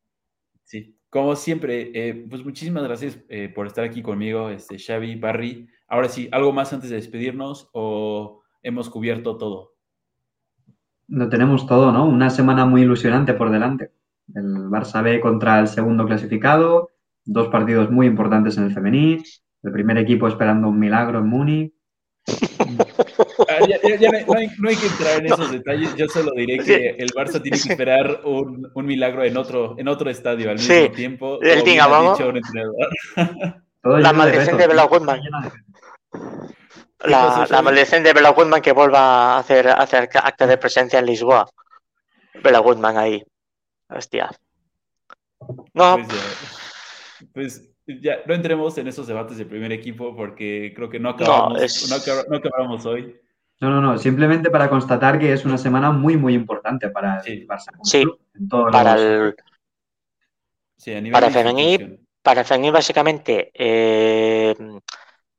Sí, 0.63 0.97
como 1.11 1.35
siempre, 1.35 1.91
eh, 1.95 2.27
pues 2.31 2.45
muchísimas 2.45 2.85
gracias 2.85 3.19
por 3.55 3.67
estar 3.67 3.85
aquí 3.85 4.03
conmigo, 4.03 4.51
este, 4.51 4.79
Xavi, 4.79 5.17
Barry. 5.17 5.69
Ahora 5.93 6.09
sí, 6.09 6.27
¿algo 6.33 6.55
más 6.55 6.73
antes 6.73 6.89
de 6.89 6.97
despedirnos 6.97 7.69
o 7.75 8.41
hemos 8.63 8.89
cubierto 8.89 9.37
todo? 9.37 9.75
Lo 11.07 11.29
tenemos 11.29 11.67
todo, 11.67 11.93
¿no? 11.93 12.07
Una 12.07 12.31
semana 12.31 12.65
muy 12.65 12.81
ilusionante 12.81 13.35
por 13.35 13.51
delante. 13.51 13.91
El 14.35 14.71
Barça 14.71 15.03
B 15.03 15.21
contra 15.21 15.61
el 15.61 15.69
segundo 15.69 16.07
clasificado, 16.07 16.89
dos 17.27 17.49
partidos 17.49 17.91
muy 17.91 18.07
importantes 18.07 18.57
en 18.57 18.65
el 18.65 18.73
femení, 18.73 19.23
el 19.63 19.71
primer 19.71 19.99
equipo 19.99 20.27
esperando 20.27 20.69
un 20.69 20.79
milagro 20.79 21.19
en 21.19 21.27
Muni. 21.27 21.75
Ah, 23.51 23.59
no, 23.61 24.69
hay, 24.69 24.77
que 24.77 24.87
entrar 24.87 25.19
en 25.19 25.27
esos 25.27 25.53
detalles, 25.53 25.95
yo 25.97 26.09
solo 26.09 26.33
diré 26.35 26.65
que 26.65 26.97
el 26.99 27.11
Barça 27.11 27.43
tiene 27.43 27.61
que 27.61 27.69
esperar 27.69 28.23
un, 28.25 28.67
un 28.75 28.87
milagro 28.87 29.25
en 29.25 29.37
otro, 29.37 29.75
en 29.77 29.89
otro 29.89 30.09
estadio 30.09 30.49
al 30.49 30.57
mismo 30.57 30.91
tiempo. 30.93 31.39
El 31.43 31.63
La 33.83 34.13
maldición 34.13 34.57
de 34.57 34.67
Bela 34.67 34.85
Goodman. 34.85 35.21
La, 37.01 37.47
la, 37.51 37.63
maldición 37.63 38.03
de 38.05 38.13
Bela 38.13 38.31
Goodman 38.31 38.63
que 38.63 38.73
vuelva 38.73 39.35
a 39.35 39.39
hacer, 39.39 39.69
a 39.69 39.75
hacer 39.75 40.09
acta 40.15 40.47
de 40.47 40.57
presencia 40.57 41.01
en 41.01 41.07
Lisboa. 41.07 41.49
Bela 42.43 42.61
Goodman 42.61 42.97
ahí. 42.97 43.25
Hostia. 43.89 44.31
No. 45.75 45.99
Pues 47.35 47.69
ya, 47.87 48.19
no 48.27 48.35
entremos 48.35 48.79
en 48.79 48.87
esos 48.87 49.07
debates 49.07 49.37
de 49.37 49.47
primer 49.47 49.73
equipo 49.73 50.15
porque 50.15 50.73
creo 50.75 50.89
que 50.89 51.01
no 51.01 51.11
acabamos, 51.11 51.89
no, 52.29 52.37
acabamos 52.37 52.87
hoy. 52.87 53.17
No, 53.61 53.71
no, 53.71 53.81
no. 53.81 53.99
Simplemente 53.99 54.51
para 54.51 54.69
constatar 54.69 55.19
que 55.19 55.33
es 55.33 55.45
una 55.45 55.59
semana 55.59 55.91
muy, 55.91 56.17
muy 56.17 56.35
importante 56.35 56.89
para 56.91 57.21
el 57.21 57.47
Barça. 57.47 57.73
Sí, 57.83 58.05
para 58.51 58.95
el... 58.95 59.35
para 61.13 61.31
Femení, 61.31 61.99
para 62.23 62.45
básicamente 62.73 63.51
eh, 63.55 64.55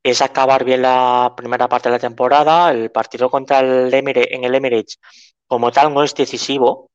es 0.03 0.21
acabar 0.21 0.63
bien 0.65 0.81
la 0.81 1.33
primera 1.35 1.67
parte 1.69 1.89
de 1.89 1.93
la 1.95 1.99
temporada. 1.99 2.71
El 2.71 2.91
partido 2.91 3.29
contra 3.29 3.59
el 3.59 3.93
Emirates, 3.93 4.31
en 4.31 4.43
el 4.43 4.55
Emirates 4.55 4.99
como 5.47 5.71
tal 5.71 5.93
no 5.93 6.03
es 6.03 6.13
decisivo, 6.15 6.91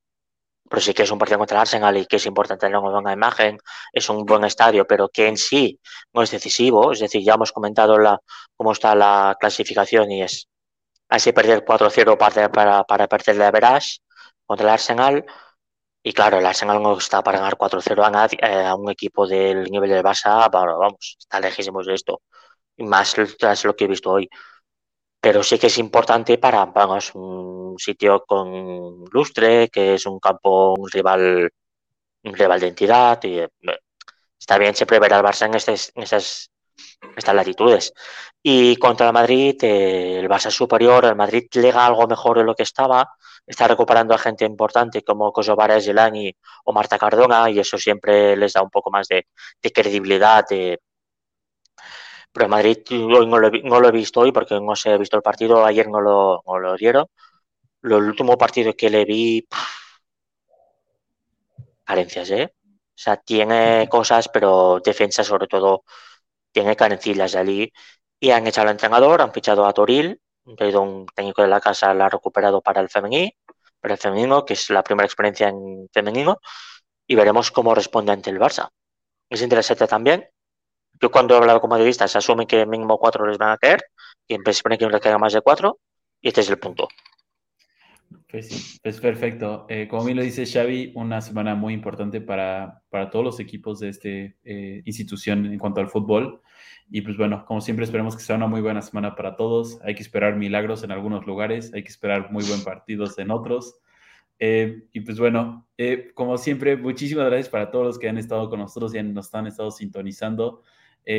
pero 0.69 0.83
sí 0.83 0.93
que 0.95 1.05
es 1.05 1.11
un 1.11 1.19
partido 1.19 1.39
contra 1.39 1.57
el 1.59 1.61
Arsenal 1.63 1.97
y 1.97 2.07
que 2.07 2.17
es 2.17 2.27
importante 2.27 2.67
tener 2.67 2.79
una 2.79 2.91
buena 2.91 3.13
imagen, 3.13 3.59
es 3.93 4.09
un 4.11 4.25
buen 4.27 4.45
estadio, 4.45 4.87
pero 4.87 5.09
que 5.09 5.29
en 5.29 5.37
sí 5.37 5.81
no 6.13 6.23
es 6.23 6.31
decisivo, 6.31 6.93
es 6.93 7.01
decir, 7.01 7.23
ya 7.25 7.35
hemos 7.35 7.53
comentado 7.53 7.99
la, 7.99 8.21
cómo 8.57 8.73
está 8.73 8.95
la 8.95 9.37
clasificación 9.41 10.11
y 10.13 10.23
es 10.23 10.49
así 11.09 11.33
perder 11.33 11.65
4-0 11.65 12.19
para, 12.19 12.51
para, 12.51 12.85
para 12.85 13.09
perder 13.09 13.37
la 13.37 13.51
Verage 13.51 13.99
contra 14.47 14.67
el 14.67 14.73
Arsenal. 14.73 15.25
Y 16.03 16.13
claro, 16.13 16.39
el 16.39 16.47
Arsenal 16.47 16.83
no 16.83 16.97
está 16.97 17.23
para 17.23 17.39
ganar 17.39 17.57
4-0 17.57 18.39
eh, 18.41 18.67
a, 18.67 18.75
un 18.75 18.91
equipo 18.91 19.27
del 19.27 19.65
nivel 19.65 19.91
del 19.91 20.05
Barça, 20.05 20.49
vamos, 20.51 21.17
está 21.19 21.41
lejísimos 21.41 21.87
de 21.87 21.95
esto. 21.95 22.23
Y 22.77 22.85
más 22.85 23.15
tras 23.39 23.65
lo 23.65 23.75
que 23.75 23.85
he 23.85 23.89
visto 23.89 24.11
hoy 24.13 24.29
pero 25.21 25.43
sí 25.43 25.59
que 25.59 25.67
es 25.69 25.79
importante 25.79 26.39
para, 26.39 26.65
vamos, 26.67 27.13
un 27.15 27.77
sitio 27.79 28.25
con 28.27 29.05
lustre, 29.13 29.69
que 29.69 29.95
es 29.95 30.07
un 30.07 30.19
campo, 30.21 30.75
un 30.75 30.89
rival, 30.91 31.51
un 32.25 32.35
rival 32.35 32.61
de 32.61 32.69
entidad, 32.69 33.23
y 33.25 33.41
eh, 33.41 33.49
está 34.39 34.59
bien 34.59 34.75
siempre 34.75 35.01
ver 35.01 35.15
al 35.15 35.25
Barça 35.25 35.47
en, 35.47 35.55
en 35.55 36.03
esas, 36.03 36.51
estas 37.17 37.35
latitudes. 37.35 37.93
Y 38.43 38.77
contra 38.77 39.09
el 39.09 39.13
Madrid, 39.13 39.57
eh, 39.63 40.21
el 40.21 40.29
Barça 40.29 40.49
es 40.49 40.55
superior, 40.55 41.05
el 41.05 41.17
Madrid 41.17 41.49
lega 41.55 41.87
algo 41.87 42.07
mejor 42.07 42.39
de 42.39 42.45
lo 42.45 42.55
que 42.55 42.63
estaba, 42.63 43.11
está 43.49 43.69
recuperando 43.69 44.15
a 44.15 44.19
gente 44.19 44.45
importante 44.45 45.03
como 45.03 45.33
Kosovar 45.33 45.81
Zelani 45.83 46.33
o 46.65 46.73
Marta 46.73 46.99
Cardona, 46.99 47.51
y 47.51 47.59
eso 47.61 47.79
siempre 47.79 48.37
les 48.37 48.53
da 48.53 48.63
un 48.63 48.71
poco 48.71 48.91
más 48.91 49.09
de, 49.09 49.27
de 49.63 49.73
credibilidad, 49.73 50.45
de, 50.49 50.79
pero 52.33 52.49
Madrid 52.49 52.79
hoy 52.91 53.27
no 53.27 53.39
lo, 53.81 53.89
he 53.89 53.93
visto 53.93 54.21
hoy 54.21 54.33
porque 54.33 54.61
no 54.61 54.77
se 54.77 54.91
ha 54.91 54.97
visto 54.97 55.17
el 55.17 55.23
partido, 55.23 55.65
ayer 55.65 55.89
no 55.89 56.01
lo, 56.01 56.43
lo 56.47 56.77
dieron. 56.77 57.07
el 57.83 57.93
último 57.95 58.39
partido 58.39 58.75
que 58.77 58.91
le 58.91 59.05
vi, 59.05 59.47
carencias, 61.85 62.31
¿eh? 62.31 62.53
O 62.65 63.01
sea, 63.01 63.17
tiene 63.17 63.89
cosas, 63.89 64.29
pero 64.29 64.81
defensa 64.85 65.23
sobre 65.25 65.47
todo 65.47 65.85
tiene 66.53 66.77
carencias 66.77 67.33
de 67.33 67.39
allí. 67.39 67.73
Y 68.21 68.31
han 68.31 68.47
echado 68.47 68.69
al 68.69 68.73
entrenador, 68.75 69.23
han 69.23 69.33
fichado 69.33 69.67
a 69.67 69.73
Toril, 69.73 70.21
un 70.77 71.07
técnico 71.15 71.43
de 71.43 71.49
la 71.49 71.61
casa, 71.61 71.95
la 71.95 72.07
ha 72.07 72.09
recuperado 72.09 72.61
para 72.61 72.81
el 72.81 72.89
femenino, 72.89 73.31
para 73.81 73.95
el 73.95 74.01
femenino, 74.01 74.45
que 74.45 74.55
es 74.55 74.71
la 74.71 74.83
primera 74.83 75.07
experiencia 75.07 75.49
en 75.49 75.89
femenino, 75.93 76.39
y 77.07 77.15
veremos 77.15 77.51
cómo 77.51 77.75
responde 77.75 78.13
ante 78.13 78.31
el 78.31 78.39
Barça. 78.39 78.69
Es 79.31 79.43
interesante 79.43 79.87
también 79.87 80.29
yo 81.01 81.11
cuando 81.11 81.35
he 81.35 81.39
hablado 81.39 81.61
con 81.61 81.71
madridistas 81.71 82.17
asume 82.17 82.47
que 82.47 82.67
mínimo 82.67 82.99
cuatro 82.99 83.27
les 83.27 83.39
van 83.39 83.51
a 83.51 83.59
caer 83.59 83.81
y 84.27 84.35
en 84.35 84.53
supone 84.53 84.79
que 84.79 84.85
no 84.85 84.91
les 84.91 85.01
caiga 85.01 85.19
más 85.19 85.33
de 85.33 85.41
cuatro 85.41 85.79
y 86.21 86.29
este 86.29 86.41
es 86.41 86.51
el 86.51 86.59
punto. 86.59 86.89
Pues 88.31 88.49
sí, 88.49 88.79
pues 88.83 89.01
perfecto. 89.01 89.65
Eh, 89.71 89.89
como 89.89 90.05
bien 90.05 90.19
lo 90.19 90.23
dice 90.23 90.45
Xavi, 90.45 90.93
una 90.95 91.23
semana 91.23 91.55
muy 91.55 91.73
importante 91.73 92.21
para, 92.21 92.83
para 92.91 93.09
todos 93.09 93.25
los 93.25 93.41
equipos 93.41 93.81
de 93.81 93.89
esta 93.89 94.09
eh, 94.11 94.83
institución 94.85 95.47
en 95.47 95.59
cuanto 95.59 95.81
al 95.81 95.89
fútbol. 95.89 96.43
Y 96.91 97.01
pues 97.01 97.17
bueno, 97.17 97.47
como 97.47 97.63
siempre 97.63 97.87
esperemos 97.87 98.15
que 98.17 98.23
sea 98.23 98.37
una 98.37 98.47
muy 98.47 98.61
buena 98.61 98.83
semana 98.83 99.15
para 99.15 99.35
todos. 99.35 99.81
Hay 99.83 99.95
que 99.95 100.03
esperar 100.03 100.37
milagros 100.37 100.83
en 100.85 100.91
algunos 100.93 101.27
lugares, 101.27 101.73
hay 101.73 101.83
que 101.83 101.89
esperar 101.89 102.31
muy 102.31 102.45
buen 102.45 102.63
partidos 102.63 103.19
en 103.19 103.31
otros. 103.31 103.81
Eh, 104.39 104.83
y 104.93 105.01
pues 105.01 105.19
bueno, 105.19 105.67
como 106.15 106.37
siempre, 106.37 106.77
muchísimas 106.77 107.27
gracias 107.27 107.49
para 107.49 107.71
todos 107.71 107.87
los 107.87 107.99
que 107.99 108.11
han 108.11 108.19
estado 108.19 108.51
con 108.51 108.61
nosotros 108.61 108.95
y 108.95 109.03
nos 109.03 109.35
han 109.35 109.47
estado 109.47 109.71
sintonizando. 109.71 110.63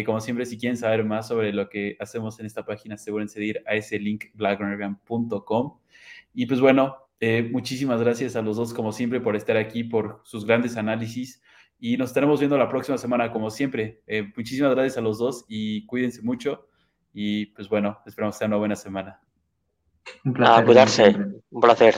Como 0.06 0.22
siempre, 0.22 0.46
si 0.46 0.60
quieren 0.60 0.78
saber 0.78 1.04
más 1.04 1.28
sobre 1.28 1.52
lo 1.52 1.68
que 1.70 1.98
hacemos 2.00 2.40
en 2.40 2.46
esta 2.46 2.64
página, 2.64 2.94
asegúrense 2.96 3.40
de 3.40 3.46
ir 3.48 3.64
a 3.66 3.74
ese 3.74 3.98
link 3.98 4.26
blacknergan.com. 4.36 5.80
Y 6.34 6.46
pues 6.46 6.62
bueno, 6.62 6.96
eh, 7.20 7.48
muchísimas 7.52 8.02
gracias 8.02 8.36
a 8.36 8.42
los 8.42 8.58
dos, 8.58 8.74
como 8.74 8.92
siempre, 8.92 9.20
por 9.20 9.36
estar 9.36 9.58
aquí, 9.58 9.84
por 9.84 10.22
sus 10.24 10.46
grandes 10.46 10.78
análisis. 10.78 11.42
Y 11.80 11.98
nos 11.98 12.10
estaremos 12.10 12.40
viendo 12.40 12.58
la 12.58 12.70
próxima 12.70 12.98
semana, 12.98 13.32
como 13.32 13.50
siempre. 13.50 14.02
Eh, 14.08 14.32
muchísimas 14.36 14.72
gracias 14.72 14.98
a 14.98 15.02
los 15.02 15.18
dos 15.18 15.46
y 15.48 15.86
cuídense 15.86 16.22
mucho. 16.22 16.68
Y 17.14 17.48
pues 17.48 17.70
bueno, 17.70 18.00
esperamos 18.06 18.36
que 18.36 18.40
sea 18.40 18.48
una 18.48 18.58
buena 18.58 18.76
semana. 18.76 19.22
Un 20.26 20.34
placer. 20.34 20.64
A 20.64 20.66
cuidarse. 20.66 21.16
Un 21.52 21.62
placer. 21.62 21.96